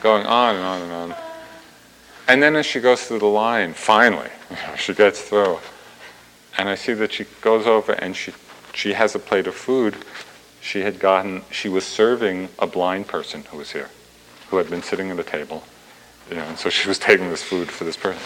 going 0.00 0.26
on 0.26 0.56
and 0.56 0.64
on 0.64 0.82
and 0.82 0.92
on. 0.92 1.14
And 2.26 2.42
then 2.42 2.56
as 2.56 2.66
she 2.66 2.80
goes 2.80 3.04
through 3.04 3.20
the 3.20 3.26
line, 3.26 3.72
finally, 3.74 4.30
she 4.76 4.92
gets 4.92 5.22
through. 5.22 5.58
And 6.58 6.68
I 6.68 6.74
see 6.74 6.94
that 6.94 7.12
she 7.12 7.26
goes 7.40 7.66
over 7.66 7.92
and 7.92 8.16
she, 8.16 8.32
she 8.74 8.92
has 8.92 9.14
a 9.14 9.18
plate 9.18 9.46
of 9.46 9.54
food. 9.54 9.96
She 10.60 10.80
had 10.80 10.98
gotten, 10.98 11.42
she 11.50 11.68
was 11.68 11.86
serving 11.86 12.48
a 12.58 12.66
blind 12.66 13.06
person 13.06 13.44
who 13.50 13.58
was 13.58 13.70
here, 13.70 13.88
who 14.48 14.56
had 14.56 14.68
been 14.68 14.82
sitting 14.82 15.10
at 15.10 15.18
a 15.18 15.24
table. 15.24 15.62
You 16.28 16.36
know, 16.36 16.42
and 16.42 16.58
so 16.58 16.68
she 16.68 16.88
was 16.88 16.98
taking 16.98 17.30
this 17.30 17.42
food 17.42 17.70
for 17.70 17.84
this 17.84 17.96
person. 17.96 18.20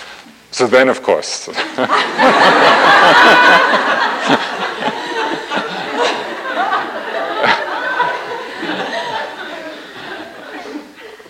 So 0.51 0.67
then, 0.67 0.89
of 0.89 1.03
course, 1.03 1.49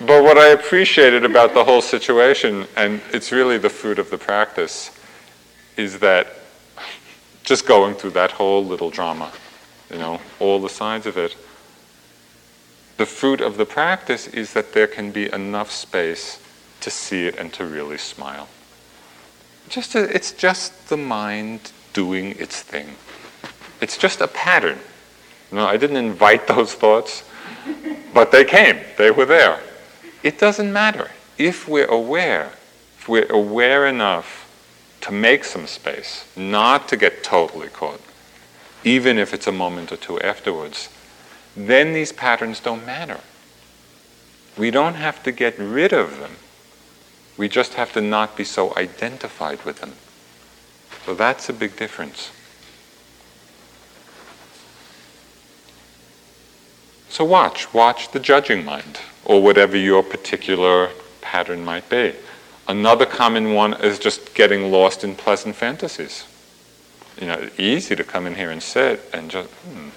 But 0.06 0.24
what 0.24 0.36
I 0.36 0.48
appreciated 0.48 1.24
about 1.24 1.54
the 1.54 1.62
whole 1.62 1.80
situation, 1.80 2.66
and 2.76 3.00
it's 3.12 3.30
really 3.30 3.56
the 3.56 3.68
fruit 3.68 4.00
of 4.00 4.10
the 4.10 4.18
practice, 4.18 4.90
is 5.76 6.00
that 6.00 6.26
just 7.44 7.66
going 7.66 7.94
through 7.94 8.10
that 8.10 8.32
whole 8.32 8.64
little 8.64 8.90
drama, 8.90 9.30
you 9.90 9.98
know, 9.98 10.20
all 10.40 10.58
the 10.58 10.68
sides 10.68 11.06
of 11.06 11.16
it, 11.16 11.36
the 12.96 13.06
fruit 13.06 13.40
of 13.40 13.56
the 13.56 13.64
practice 13.64 14.26
is 14.26 14.54
that 14.54 14.72
there 14.72 14.88
can 14.88 15.12
be 15.12 15.32
enough 15.32 15.70
space 15.70 16.42
to 16.80 16.90
see 16.90 17.26
it 17.26 17.36
and 17.36 17.52
to 17.52 17.64
really 17.64 17.98
smile. 17.98 18.48
Just 19.68 19.94
a, 19.94 20.02
it's 20.14 20.32
just 20.32 20.88
the 20.88 20.96
mind 20.96 21.70
doing 21.92 22.32
its 22.40 22.60
thing. 22.60 22.96
It's 23.80 23.96
just 23.96 24.20
a 24.20 24.26
pattern. 24.26 24.80
You 25.52 25.58
know, 25.58 25.66
I 25.66 25.76
didn't 25.76 25.96
invite 25.96 26.46
those 26.48 26.74
thoughts, 26.74 27.22
but 28.12 28.32
they 28.32 28.44
came. 28.44 28.80
They 28.98 29.12
were 29.12 29.26
there. 29.26 29.60
It 30.22 30.38
doesn't 30.38 30.72
matter. 30.72 31.10
If 31.36 31.66
we're 31.68 31.86
aware, 31.86 32.52
if 32.98 33.08
we're 33.08 33.30
aware 33.30 33.86
enough 33.86 34.48
to 35.00 35.12
make 35.12 35.44
some 35.44 35.66
space, 35.66 36.24
not 36.36 36.88
to 36.88 36.96
get 36.96 37.24
totally 37.24 37.68
caught, 37.68 38.00
even 38.84 39.18
if 39.18 39.34
it's 39.34 39.46
a 39.46 39.52
moment 39.52 39.90
or 39.90 39.96
two 39.96 40.20
afterwards, 40.20 40.88
then 41.56 41.92
these 41.92 42.12
patterns 42.12 42.60
don't 42.60 42.86
matter. 42.86 43.20
We 44.56 44.70
don't 44.70 44.94
have 44.94 45.22
to 45.24 45.32
get 45.32 45.58
rid 45.58 45.92
of 45.92 46.20
them. 46.20 46.36
We 47.36 47.48
just 47.48 47.74
have 47.74 47.92
to 47.94 48.00
not 48.00 48.36
be 48.36 48.44
so 48.44 48.76
identified 48.76 49.64
with 49.64 49.80
them. 49.80 49.94
So 51.04 51.14
that's 51.14 51.48
a 51.48 51.52
big 51.52 51.76
difference. 51.76 52.30
So 57.08 57.24
watch, 57.24 57.74
watch 57.74 58.12
the 58.12 58.20
judging 58.20 58.64
mind 58.64 59.00
or 59.24 59.42
whatever 59.42 59.76
your 59.76 60.02
particular 60.02 60.90
pattern 61.20 61.64
might 61.64 61.88
be. 61.88 62.14
Another 62.68 63.06
common 63.06 63.54
one 63.54 63.74
is 63.74 63.98
just 63.98 64.34
getting 64.34 64.70
lost 64.70 65.04
in 65.04 65.14
pleasant 65.14 65.56
fantasies. 65.56 66.24
You 67.20 67.26
know, 67.26 67.48
easy 67.58 67.94
to 67.96 68.04
come 68.04 68.26
in 68.26 68.34
here 68.34 68.50
and 68.50 68.62
sit 68.62 69.00
and 69.12 69.30
just, 69.30 69.48
hmm. 69.48 69.88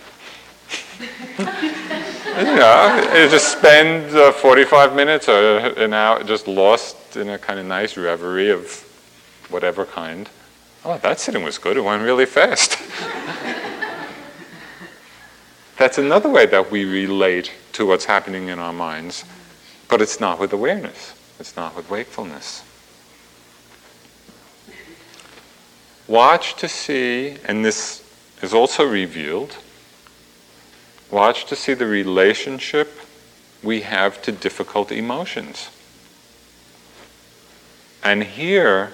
you 1.39 2.55
know, 2.55 3.11
you 3.13 3.29
just 3.29 3.51
spend 3.57 4.15
uh, 4.15 4.31
45 4.31 4.95
minutes 4.95 5.29
or 5.29 5.57
an 5.57 5.93
hour 5.93 6.23
just 6.23 6.47
lost 6.47 7.15
in 7.15 7.29
a 7.29 7.37
kind 7.37 7.59
of 7.59 7.65
nice 7.65 7.97
reverie 7.97 8.49
of 8.49 8.81
whatever 9.49 9.85
kind. 9.85 10.29
Oh, 10.83 10.97
that 10.99 11.19
sitting 11.19 11.43
was 11.43 11.57
good. 11.57 11.77
It 11.77 11.81
went 11.81 12.03
really 12.03 12.25
fast. 12.25 12.77
That's 15.77 15.97
another 15.97 16.29
way 16.29 16.45
that 16.45 16.71
we 16.71 16.85
relate 16.85 17.51
to 17.73 17.85
what's 17.85 18.05
happening 18.05 18.47
in 18.47 18.59
our 18.59 18.71
minds, 18.71 19.25
but 19.89 20.01
it's 20.01 20.21
not 20.21 20.39
with 20.39 20.53
awareness, 20.53 21.13
it's 21.39 21.57
not 21.57 21.75
with 21.75 21.89
wakefulness. 21.89 22.63
Watch 26.07 26.55
to 26.57 26.69
see, 26.69 27.37
and 27.45 27.65
this 27.65 28.03
is 28.41 28.53
also 28.53 28.85
revealed, 28.85 29.57
watch 31.11 31.45
to 31.45 31.55
see 31.55 31.73
the 31.73 31.87
relationship 31.87 33.01
we 33.61 33.81
have 33.81 34.21
to 34.21 34.31
difficult 34.31 34.91
emotions. 34.91 35.71
And 38.03 38.23
here, 38.23 38.93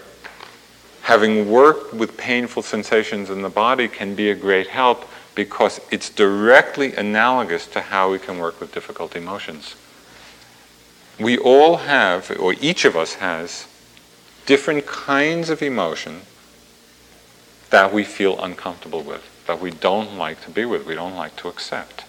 having 1.04 1.52
worked 1.52 1.94
with 1.94 2.18
painful 2.18 2.64
sensations 2.64 3.30
in 3.30 3.42
the 3.42 3.50
body 3.50 3.88
can 3.88 4.16
be 4.16 4.32
a 4.32 4.36
great 4.36 4.68
help 4.68 5.06
because 5.36 5.80
it's 5.92 6.10
directly 6.10 6.96
analogous 6.96 7.68
to 7.68 7.82
how 7.82 8.12
we 8.12 8.20
can 8.20 8.38
work 8.38 8.60
with 8.60 8.74
difficult 8.74 9.16
emotions. 9.16 9.76
We 11.20 11.38
all 11.38 11.78
have, 11.78 12.32
or 12.40 12.56
each 12.60 12.86
of 12.86 12.96
us 12.96 13.16
has, 13.16 13.68
different 14.46 14.86
kinds 14.86 15.50
of 15.50 15.62
emotion 15.62 16.22
that 17.70 17.94
we 17.94 18.04
feel 18.04 18.42
uncomfortable 18.44 19.02
with, 19.02 19.24
that 19.48 19.62
we 19.62 19.72
don't 19.72 20.18
like 20.18 20.42
to 20.44 20.50
be 20.50 20.66
with, 20.66 20.86
we 20.86 20.96
don't 20.96 21.16
like 21.16 21.36
to 21.38 21.48
accept. 21.48 22.04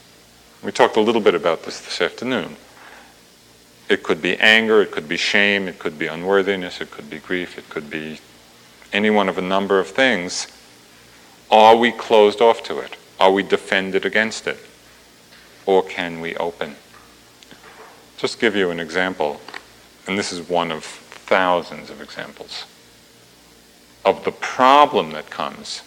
We 0.63 0.73
talked 0.73 0.97
a 0.97 1.01
little 1.01 1.21
bit 1.21 1.35
about 1.35 1.65
this 1.65 1.81
this 1.81 2.01
afternoon. 2.01 2.57
It 3.89 4.03
could 4.03 4.23
be 4.23 4.37
anger, 4.39 4.81
it 4.81 4.91
could 4.91 5.09
be 5.09 5.17
shame, 5.17 5.69
it 5.69 5.79
could 5.79 5.99
be 5.99 6.07
unworthiness, 6.07 6.81
it 6.81 6.91
could 6.91 7.11
be 7.11 7.19
grief, 7.19 7.59
it 7.59 7.69
could 7.69 7.91
be 7.91 8.21
any 8.93 9.11
one 9.11 9.29
of 9.29 9.39
a 9.39 9.43
number 9.43 9.79
of 9.79 9.89
things. 9.89 10.47
Are 11.51 11.77
we 11.77 11.93
closed 11.93 12.41
off 12.41 12.63
to 12.65 12.79
it? 12.79 12.97
Are 13.23 13.31
we 13.31 13.45
defended 13.45 14.05
against 14.05 14.49
it? 14.49 14.59
Or 15.65 15.85
can 15.85 16.21
we 16.21 16.35
open? 16.35 16.75
Just 18.17 18.41
give 18.41 18.57
you 18.57 18.73
an 18.73 18.81
example, 18.81 19.41
and 20.09 20.19
this 20.19 20.33
is 20.33 20.49
one 20.49 20.73
of 20.73 20.83
thousands 20.83 21.89
of 21.89 22.01
examples 22.01 22.65
of 24.05 24.25
the 24.25 24.33
problem 24.33 25.13
that 25.13 25.31
comes 25.31 25.83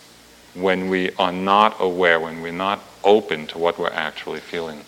when 0.53 0.87
we 0.87 1.11
are 1.15 1.33
not 1.33 1.75
aware, 1.77 2.21
when 2.21 2.41
we're 2.41 2.53
not 2.53 2.79
open 3.03 3.47
to 3.47 3.57
what 3.57 3.77
we're 3.77 3.91
actually 3.91 4.39
feeling. 4.39 4.85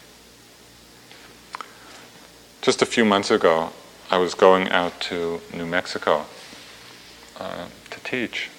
Just 2.61 2.81
a 2.81 2.85
few 2.85 3.03
months 3.03 3.29
ago, 3.29 3.73
I 4.09 4.19
was 4.19 4.33
going 4.33 4.69
out 4.69 4.97
to 5.01 5.41
New 5.53 5.65
Mexico 5.65 6.25
uh, 7.41 7.65
to 7.89 7.99
teach. 8.05 8.49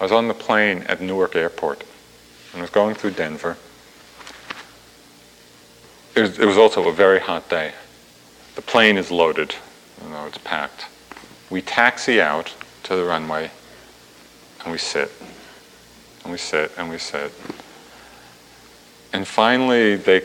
I 0.00 0.04
was 0.04 0.12
on 0.12 0.28
the 0.28 0.34
plane 0.34 0.78
at 0.88 1.02
Newark 1.02 1.36
Airport 1.36 1.84
and 2.56 2.62
was 2.62 2.70
going 2.70 2.94
through 2.94 3.10
Denver. 3.10 3.54
It 6.14 6.22
was, 6.22 6.38
it 6.38 6.46
was 6.46 6.56
also 6.56 6.88
a 6.88 6.92
very 6.92 7.20
hot 7.20 7.50
day. 7.50 7.72
The 8.54 8.62
plane 8.62 8.96
is 8.96 9.10
loaded, 9.10 9.54
you 10.02 10.08
know, 10.08 10.24
it's 10.24 10.38
packed. 10.38 10.86
We 11.50 11.60
taxi 11.60 12.18
out 12.18 12.54
to 12.84 12.96
the 12.96 13.04
runway 13.04 13.50
and 14.62 14.72
we 14.72 14.78
sit. 14.78 15.12
And 16.22 16.32
we 16.32 16.38
sit 16.38 16.72
and 16.78 16.88
we 16.88 16.96
sit. 16.96 17.30
And 19.12 19.28
finally, 19.28 19.96
the 19.96 20.24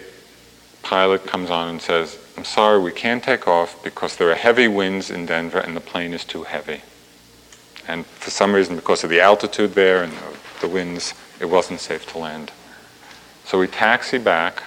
pilot 0.84 1.28
comes 1.28 1.50
on 1.50 1.68
and 1.68 1.82
says, 1.82 2.18
I'm 2.38 2.46
sorry, 2.46 2.80
we 2.80 2.94
can't 2.94 3.22
take 3.22 3.46
off 3.46 3.84
because 3.84 4.16
there 4.16 4.32
are 4.32 4.36
heavy 4.36 4.70
winds 4.70 5.12
in 5.12 5.26
Denver 5.26 5.60
and 5.60 5.76
the 5.76 5.82
plane 5.82 6.14
is 6.14 6.24
too 6.24 6.44
heavy. 6.44 6.80
And 7.90 8.06
for 8.06 8.32
some 8.32 8.54
reason, 8.54 8.78
because 8.78 9.04
of 9.04 9.10
the 9.10 9.20
altitude 9.20 9.74
there 9.74 10.04
and 10.04 10.14
the, 10.14 10.38
the 10.62 10.68
winds, 10.70 11.14
it 11.42 11.50
wasn't 11.50 11.80
safe 11.80 12.06
to 12.12 12.20
land. 12.20 12.52
So 13.46 13.60
we 13.60 13.68
taxi 13.68 14.20
back 14.20 14.64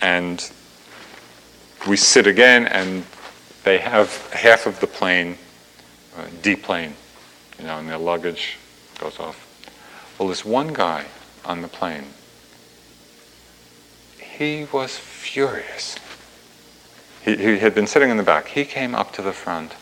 and 0.00 0.50
we 1.88 1.96
sit 1.96 2.26
again, 2.26 2.66
and 2.66 3.04
they 3.64 3.78
have 3.78 4.32
half 4.32 4.66
of 4.66 4.80
the 4.80 4.86
plane 4.86 5.36
uh, 6.16 6.26
deplane, 6.42 6.94
you 7.58 7.66
know, 7.66 7.78
and 7.78 7.88
their 7.88 7.98
luggage 7.98 8.56
goes 8.98 9.18
off. 9.18 9.50
Well, 10.18 10.28
this 10.28 10.44
one 10.44 10.72
guy 10.72 11.06
on 11.44 11.60
the 11.60 11.68
plane, 11.68 12.04
he 14.18 14.66
was 14.72 14.96
furious. 14.96 15.96
He, 17.22 17.36
he 17.36 17.58
had 17.58 17.74
been 17.74 17.86
sitting 17.86 18.10
in 18.10 18.16
the 18.16 18.22
back. 18.22 18.48
He 18.48 18.64
came 18.64 18.94
up 18.94 19.12
to 19.14 19.22
the 19.22 19.32
front 19.32 19.74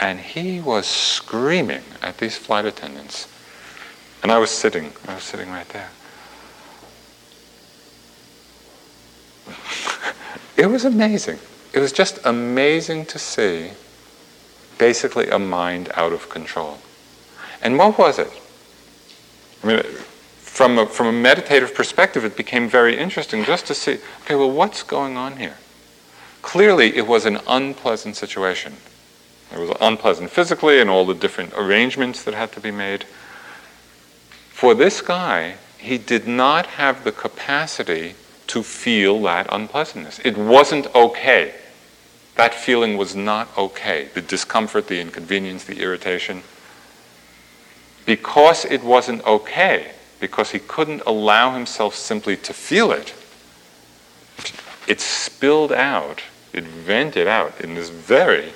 and 0.00 0.18
he 0.18 0.60
was 0.60 0.86
screaming 0.86 1.82
at 2.02 2.18
these 2.18 2.36
flight 2.36 2.64
attendants 2.64 3.28
and 4.22 4.30
I 4.30 4.38
was 4.38 4.50
sitting, 4.50 4.92
I 5.08 5.14
was 5.14 5.24
sitting 5.24 5.50
right 5.50 5.68
there. 5.70 5.90
it 10.56 10.66
was 10.66 10.84
amazing. 10.84 11.38
It 11.72 11.80
was 11.80 11.92
just 11.92 12.18
amazing 12.24 13.06
to 13.06 13.18
see 13.18 13.70
basically 14.78 15.28
a 15.28 15.38
mind 15.38 15.90
out 15.94 16.12
of 16.12 16.28
control. 16.28 16.78
And 17.62 17.78
what 17.78 17.98
was 17.98 18.18
it? 18.18 18.30
I 19.62 19.66
mean, 19.66 19.82
from 20.38 20.78
a, 20.78 20.86
from 20.86 21.06
a 21.06 21.12
meditative 21.12 21.74
perspective, 21.74 22.24
it 22.24 22.36
became 22.36 22.68
very 22.68 22.98
interesting 22.98 23.44
just 23.44 23.66
to 23.66 23.74
see 23.74 23.98
okay, 24.22 24.34
well, 24.34 24.50
what's 24.50 24.82
going 24.82 25.16
on 25.16 25.36
here? 25.36 25.56
Clearly, 26.42 26.96
it 26.96 27.06
was 27.06 27.24
an 27.24 27.38
unpleasant 27.46 28.16
situation. 28.16 28.74
It 29.52 29.58
was 29.58 29.70
unpleasant 29.80 30.30
physically 30.30 30.80
and 30.80 30.90
all 30.90 31.06
the 31.06 31.14
different 31.14 31.52
arrangements 31.54 32.24
that 32.24 32.34
had 32.34 32.52
to 32.52 32.60
be 32.60 32.70
made. 32.70 33.04
For 34.62 34.76
this 34.76 35.00
guy, 35.00 35.56
he 35.76 35.98
did 35.98 36.28
not 36.28 36.66
have 36.78 37.02
the 37.02 37.10
capacity 37.10 38.14
to 38.46 38.62
feel 38.62 39.20
that 39.22 39.48
unpleasantness. 39.50 40.20
It 40.24 40.38
wasn't 40.38 40.86
okay. 40.94 41.54
That 42.36 42.54
feeling 42.54 42.96
was 42.96 43.16
not 43.16 43.48
okay. 43.58 44.08
The 44.14 44.20
discomfort, 44.20 44.86
the 44.86 45.00
inconvenience, 45.00 45.64
the 45.64 45.80
irritation. 45.80 46.44
Because 48.06 48.64
it 48.64 48.84
wasn't 48.84 49.26
okay, 49.26 49.94
because 50.20 50.52
he 50.52 50.60
couldn't 50.60 51.02
allow 51.08 51.54
himself 51.54 51.96
simply 51.96 52.36
to 52.36 52.54
feel 52.54 52.92
it, 52.92 53.14
it 54.86 55.00
spilled 55.00 55.72
out, 55.72 56.22
it 56.52 56.62
vented 56.62 57.26
out 57.26 57.60
in 57.60 57.74
this 57.74 57.88
very 57.88 58.52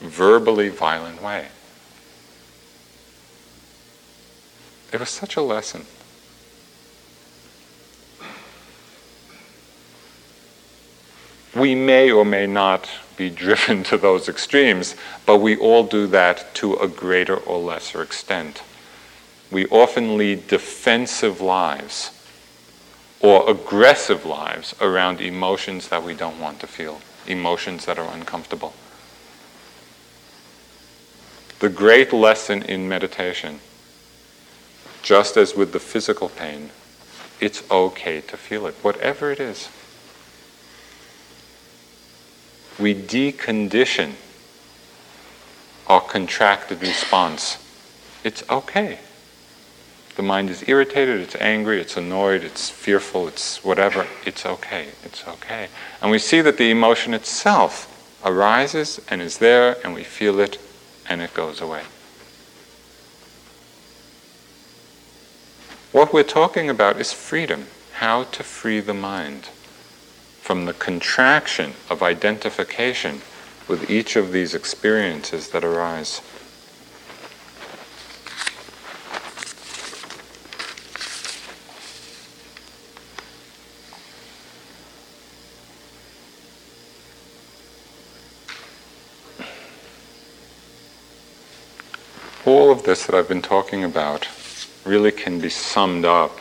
verbally 0.00 0.68
violent 0.68 1.22
way. 1.22 1.46
It 4.94 5.00
was 5.00 5.08
such 5.08 5.34
a 5.34 5.42
lesson. 5.42 5.86
We 11.52 11.74
may 11.74 12.12
or 12.12 12.24
may 12.24 12.46
not 12.46 12.88
be 13.16 13.28
driven 13.44 13.82
to 13.84 13.98
those 13.98 14.28
extremes, 14.28 14.94
but 15.26 15.38
we 15.38 15.56
all 15.56 15.82
do 15.82 16.06
that 16.06 16.54
to 16.54 16.74
a 16.74 16.86
greater 16.86 17.36
or 17.36 17.58
lesser 17.58 18.02
extent. 18.02 18.62
We 19.50 19.66
often 19.66 20.16
lead 20.16 20.46
defensive 20.46 21.40
lives 21.40 22.12
or 23.18 23.50
aggressive 23.50 24.24
lives 24.24 24.76
around 24.80 25.20
emotions 25.20 25.88
that 25.88 26.04
we 26.04 26.14
don't 26.14 26.38
want 26.38 26.60
to 26.60 26.68
feel, 26.68 27.00
emotions 27.26 27.84
that 27.86 27.98
are 27.98 28.14
uncomfortable. 28.14 28.74
The 31.58 31.68
great 31.68 32.12
lesson 32.12 32.62
in 32.62 32.88
meditation, 32.88 33.58
just 35.04 35.36
as 35.36 35.54
with 35.54 35.72
the 35.72 35.78
physical 35.78 36.28
pain, 36.28 36.70
it's 37.40 37.62
okay 37.70 38.20
to 38.22 38.36
feel 38.36 38.66
it, 38.66 38.74
whatever 38.82 39.30
it 39.30 39.38
is 39.38 39.68
we 42.78 42.94
decondition 42.94 44.12
our 45.86 46.00
contracted 46.00 46.80
response. 46.80 47.58
It's 48.24 48.42
okay. 48.48 48.98
The 50.16 50.22
mind 50.22 50.48
is 50.48 50.68
irritated, 50.68 51.20
it's 51.20 51.36
angry, 51.36 51.80
it's 51.80 51.96
annoyed, 51.96 52.44
it's 52.44 52.70
fearful, 52.70 53.28
it's 53.28 53.64
whatever. 53.64 54.06
It's 54.24 54.46
okay. 54.46 54.88
It's 55.04 55.26
okay. 55.26 55.68
And 56.00 56.10
we 56.10 56.18
see 56.18 56.40
that 56.40 56.56
the 56.56 56.70
emotion 56.70 57.14
itself 57.14 57.90
arises 58.24 59.00
and 59.10 59.20
is 59.20 59.38
there, 59.38 59.76
and 59.84 59.92
we 59.92 60.04
feel 60.04 60.40
it, 60.40 60.58
and 61.08 61.20
it 61.20 61.34
goes 61.34 61.60
away. 61.60 61.82
What 65.94 66.12
we're 66.12 66.24
talking 66.24 66.68
about 66.68 67.00
is 67.00 67.12
freedom, 67.12 67.68
how 67.92 68.24
to 68.24 68.42
free 68.42 68.80
the 68.80 68.92
mind 68.92 69.44
from 70.40 70.64
the 70.64 70.72
contraction 70.72 71.74
of 71.88 72.02
identification 72.02 73.20
with 73.68 73.88
each 73.88 74.16
of 74.16 74.32
these 74.32 74.56
experiences 74.56 75.50
that 75.50 75.62
arise. 75.62 76.20
All 92.44 92.72
of 92.72 92.82
this 92.82 93.06
that 93.06 93.14
I've 93.14 93.28
been 93.28 93.42
talking 93.42 93.84
about 93.84 94.26
really 94.84 95.12
can 95.12 95.40
be 95.40 95.48
summed 95.48 96.04
up 96.04 96.38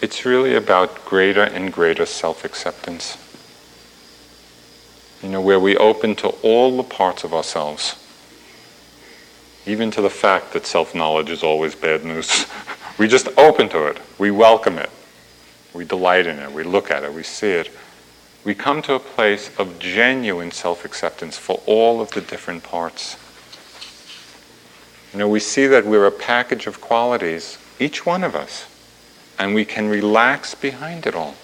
It's 0.00 0.24
really 0.24 0.54
about 0.54 1.04
greater 1.04 1.42
and 1.42 1.72
greater 1.72 2.06
self 2.06 2.44
acceptance. 2.44 3.18
You 5.22 5.28
know, 5.28 5.40
where 5.40 5.58
we 5.58 5.76
open 5.76 6.14
to 6.16 6.28
all 6.42 6.76
the 6.76 6.84
parts 6.84 7.24
of 7.24 7.34
ourselves, 7.34 7.96
even 9.66 9.90
to 9.90 10.00
the 10.00 10.10
fact 10.10 10.52
that 10.52 10.66
self 10.66 10.94
knowledge 10.94 11.30
is 11.30 11.42
always 11.42 11.74
bad 11.74 12.04
news. 12.04 12.46
we 12.98 13.08
just 13.08 13.26
open 13.36 13.68
to 13.70 13.86
it, 13.88 13.98
we 14.18 14.30
welcome 14.30 14.78
it, 14.78 14.90
we 15.74 15.84
delight 15.84 16.26
in 16.26 16.38
it, 16.38 16.52
we 16.52 16.62
look 16.62 16.92
at 16.92 17.02
it, 17.02 17.12
we 17.12 17.24
see 17.24 17.50
it. 17.50 17.68
We 18.44 18.54
come 18.54 18.82
to 18.82 18.94
a 18.94 19.00
place 19.00 19.50
of 19.58 19.78
genuine 19.78 20.50
self 20.50 20.84
acceptance 20.84 21.36
for 21.36 21.62
all 21.66 22.00
of 22.00 22.10
the 22.12 22.20
different 22.20 22.62
parts. 22.62 23.16
You 25.12 25.18
know, 25.18 25.28
we 25.28 25.40
see 25.40 25.66
that 25.66 25.86
we're 25.86 26.06
a 26.06 26.10
package 26.10 26.66
of 26.66 26.80
qualities, 26.80 27.58
each 27.78 28.04
one 28.04 28.24
of 28.24 28.34
us 28.34 28.66
and 29.38 29.54
we 29.54 29.64
can 29.64 29.88
relax 29.88 30.54
behind 30.54 31.06
it 31.06 31.14
all. 31.14 31.34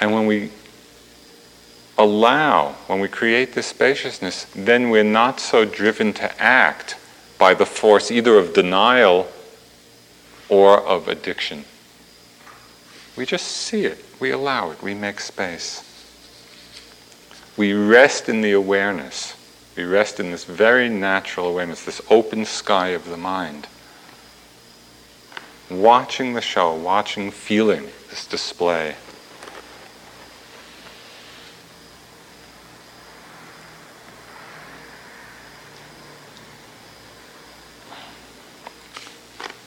And 0.00 0.14
when 0.14 0.24
we 0.24 0.50
allow, 1.98 2.70
when 2.86 3.00
we 3.00 3.08
create 3.08 3.52
this 3.52 3.66
spaciousness, 3.66 4.46
then 4.54 4.88
we're 4.88 5.04
not 5.04 5.38
so 5.38 5.66
driven 5.66 6.14
to 6.14 6.42
act 6.42 6.96
by 7.40 7.54
the 7.54 7.66
force 7.66 8.12
either 8.12 8.36
of 8.36 8.54
denial 8.54 9.26
or 10.48 10.80
of 10.80 11.08
addiction. 11.08 11.64
We 13.16 13.26
just 13.26 13.48
see 13.48 13.86
it, 13.86 14.04
we 14.20 14.30
allow 14.30 14.70
it, 14.70 14.80
we 14.80 14.94
make 14.94 15.18
space 15.18 15.90
we 17.60 17.74
rest 17.74 18.30
in 18.30 18.40
the 18.40 18.52
awareness. 18.52 19.36
We 19.76 19.84
rest 19.84 20.18
in 20.18 20.30
this 20.30 20.44
very 20.44 20.88
natural 20.88 21.46
awareness, 21.46 21.84
this 21.84 22.00
open 22.08 22.46
sky 22.46 22.88
of 22.88 23.06
the 23.06 23.18
mind. 23.18 23.66
Watching 25.68 26.32
the 26.32 26.40
show, 26.40 26.74
watching, 26.74 27.30
feeling 27.30 27.90
this 28.08 28.26
display. 28.26 28.96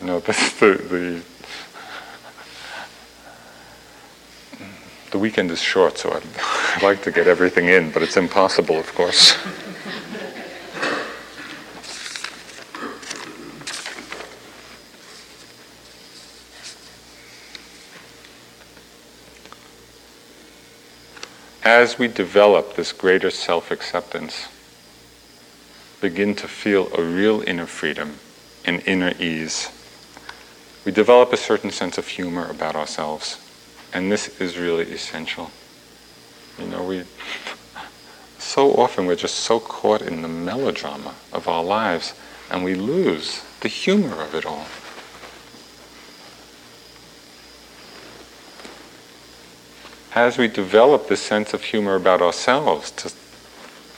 You 0.03 0.07
know, 0.07 0.19
the, 0.19 0.33
the 0.59 1.21
the 5.11 5.17
weekend 5.17 5.49
is 5.49 5.61
short, 5.61 5.97
so 5.97 6.11
I'd 6.75 6.83
like 6.83 7.03
to 7.03 7.11
get 7.11 7.25
everything 7.25 7.69
in, 7.69 7.89
but 7.89 8.03
it's 8.03 8.17
impossible, 8.17 8.77
of 8.77 8.93
course. 8.95 9.37
As 21.63 21.97
we 21.97 22.09
develop 22.09 22.75
this 22.75 22.91
greater 22.91 23.29
self 23.29 23.71
acceptance, 23.71 24.49
begin 26.01 26.35
to 26.35 26.49
feel 26.49 26.93
a 26.93 27.01
real 27.01 27.41
inner 27.47 27.67
freedom 27.67 28.17
and 28.65 28.83
inner 28.85 29.13
ease, 29.17 29.69
we 30.85 30.91
develop 30.91 31.31
a 31.31 31.37
certain 31.37 31.71
sense 31.71 31.97
of 31.97 32.07
humor 32.07 32.49
about 32.49 32.75
ourselves. 32.75 33.39
And 33.93 34.11
this 34.11 34.41
is 34.41 34.57
really 34.57 34.91
essential. 34.91 35.51
You 36.59 36.67
know, 36.67 36.83
we 36.83 37.03
so 38.37 38.73
often 38.75 39.05
we're 39.05 39.15
just 39.15 39.37
so 39.37 39.59
caught 39.59 40.01
in 40.01 40.21
the 40.21 40.27
melodrama 40.27 41.15
of 41.31 41.47
our 41.47 41.63
lives 41.63 42.13
and 42.51 42.63
we 42.63 42.75
lose 42.75 43.43
the 43.61 43.67
humor 43.67 44.21
of 44.21 44.35
it 44.35 44.45
all. 44.45 44.67
As 50.13 50.37
we 50.37 50.47
develop 50.47 51.07
this 51.07 51.21
sense 51.21 51.53
of 51.53 51.63
humor 51.63 51.95
about 51.95 52.21
ourselves 52.21 52.91
to 52.91 53.11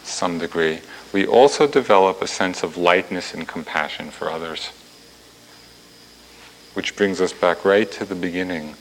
some 0.04 0.38
degree, 0.38 0.80
we 1.12 1.26
also 1.26 1.68
develop 1.68 2.22
a 2.22 2.28
sense 2.28 2.64
of 2.64 2.78
lightness 2.78 3.34
and 3.34 3.48
compassion 3.48 4.12
for 4.12 4.30
others. 4.30 4.70
Which 6.76 6.96
brings 6.96 7.20
us 7.20 7.34
back 7.34 7.66
right 7.66 7.92
to 7.94 8.06
the 8.06 8.16
beginning 8.16 8.76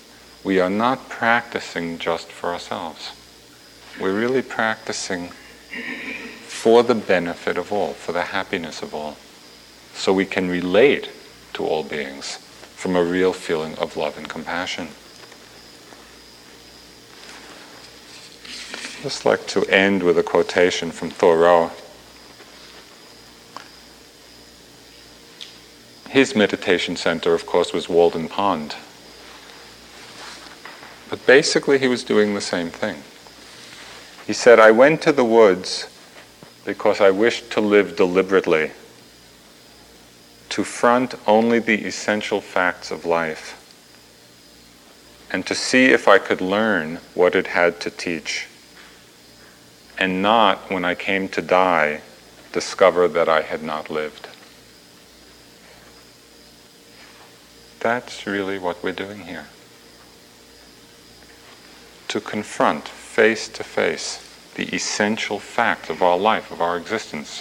we 0.45 0.61
are 0.61 0.71
not 0.71 1.09
practicing 1.09 1.99
just 1.99 2.31
for 2.31 2.51
ourselves. 2.51 3.13
We're 3.99 4.19
really 4.19 4.43
practicing 4.43 5.29
for 6.47 6.83
the 6.83 6.95
benefit 6.95 7.57
of 7.57 7.73
all, 7.73 7.95
for 7.95 8.13
the 8.13 8.25
happiness 8.25 8.83
of 8.83 8.95
all, 8.95 9.17
so 9.95 10.13
we 10.13 10.27
can 10.27 10.51
relate 10.51 11.09
to 11.55 11.65
all 11.65 11.83
beings 11.83 12.37
from 12.77 12.95
a 12.95 13.03
real 13.03 13.33
feeling 13.33 13.75
of 13.79 13.97
love 13.97 14.19
and 14.19 14.29
compassion. 14.29 14.89
I'd 18.45 19.03
Just 19.03 19.25
like 19.25 19.47
to 19.49 19.65
end 19.67 20.03
with 20.03 20.19
a 20.19 20.23
quotation 20.23 20.91
from 20.91 21.09
Thoreau. 21.09 21.71
His 26.15 26.37
meditation 26.37 26.95
center, 26.95 27.35
of 27.35 27.45
course, 27.45 27.73
was 27.73 27.89
Walden 27.89 28.29
Pond. 28.29 28.77
But 31.11 31.27
basically, 31.27 31.81
he 31.81 31.89
was 31.89 32.05
doing 32.05 32.35
the 32.35 32.41
same 32.41 32.71
thing. 32.71 33.03
He 34.25 34.33
said, 34.33 34.61
I 34.61 34.71
went 34.71 35.03
to 35.03 35.11
the 35.11 35.25
woods 35.25 35.89
because 36.65 37.01
I 37.01 37.11
wished 37.11 37.51
to 37.51 37.61
live 37.61 37.97
deliberately, 37.97 38.71
to 40.51 40.63
front 40.63 41.17
only 41.27 41.59
the 41.59 41.85
essential 41.85 42.41
facts 42.41 42.93
of 42.93 43.05
life, 43.05 43.61
and 45.33 45.45
to 45.47 45.55
see 45.57 45.87
if 45.87 46.07
I 46.07 46.19
could 46.19 46.41
learn 46.41 47.01
what 47.15 47.35
it 47.35 47.49
had 47.49 47.81
to 47.81 47.91
teach, 47.91 48.47
and 49.99 50.23
not, 50.23 50.71
when 50.71 50.85
I 50.85 50.95
came 50.95 51.29
to 51.31 51.43
die, 51.43 52.03
discover 52.53 53.09
that 53.09 53.29
I 53.29 53.43
had 53.43 53.65
not 53.65 53.91
lived. 53.91 54.29
That's 57.85 58.27
really 58.27 58.59
what 58.59 58.83
we're 58.83 58.93
doing 58.93 59.27
here. 59.27 59.45
To 62.09 62.19
confront 62.19 62.89
face 62.89 63.47
to 63.49 63.63
face 63.63 64.27
the 64.55 64.75
essential 64.75 65.39
fact 65.39 65.91
of 65.91 66.03
our 66.03 66.17
life, 66.17 66.51
of 66.51 66.63
our 66.63 66.79
existence. 66.79 67.41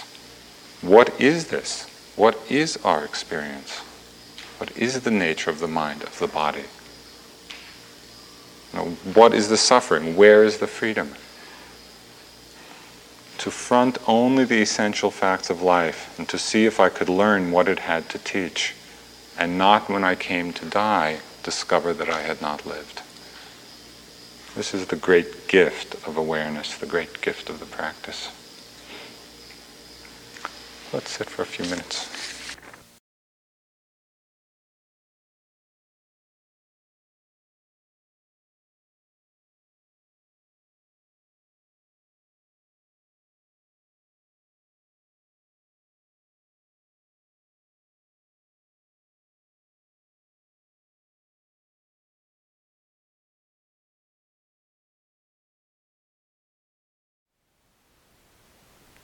What 0.82 1.18
is 1.18 1.46
this? 1.46 1.86
What 2.14 2.38
is 2.50 2.76
our 2.84 3.06
experience? 3.06 3.78
What 4.58 4.76
is 4.76 5.00
the 5.00 5.10
nature 5.10 5.48
of 5.48 5.60
the 5.60 5.66
mind, 5.66 6.02
of 6.02 6.18
the 6.18 6.28
body? 6.28 6.64
Know, 8.74 8.90
what 9.14 9.32
is 9.32 9.48
the 9.48 9.56
suffering? 9.56 10.14
Where 10.14 10.44
is 10.44 10.58
the 10.58 10.66
freedom? 10.66 11.14
To 13.38 13.50
front 13.50 13.96
only 14.06 14.44
the 14.44 14.60
essential 14.60 15.10
facts 15.10 15.48
of 15.48 15.62
life 15.62 16.14
and 16.18 16.28
to 16.28 16.36
see 16.36 16.66
if 16.66 16.78
I 16.78 16.90
could 16.90 17.08
learn 17.08 17.50
what 17.50 17.66
it 17.66 17.78
had 17.78 18.10
to 18.10 18.18
teach, 18.18 18.74
and 19.38 19.58
not 19.58 19.88
when 19.88 20.04
I 20.04 20.14
came 20.14 20.52
to 20.54 20.64
die 20.64 21.20
discover 21.42 21.92
that 21.94 22.08
I 22.08 22.22
had 22.22 22.40
not 22.40 22.66
lived. 22.66 23.02
This 24.56 24.72
is 24.72 24.86
the 24.86 24.96
great 24.96 25.48
gift 25.48 25.94
of 26.06 26.16
awareness, 26.16 26.76
the 26.76 26.86
great 26.86 27.20
gift 27.20 27.50
of 27.50 27.60
the 27.60 27.66
practice. 27.66 28.30
Let's 30.92 31.10
sit 31.10 31.28
for 31.28 31.42
a 31.42 31.46
few 31.46 31.64
minutes. 31.64 32.33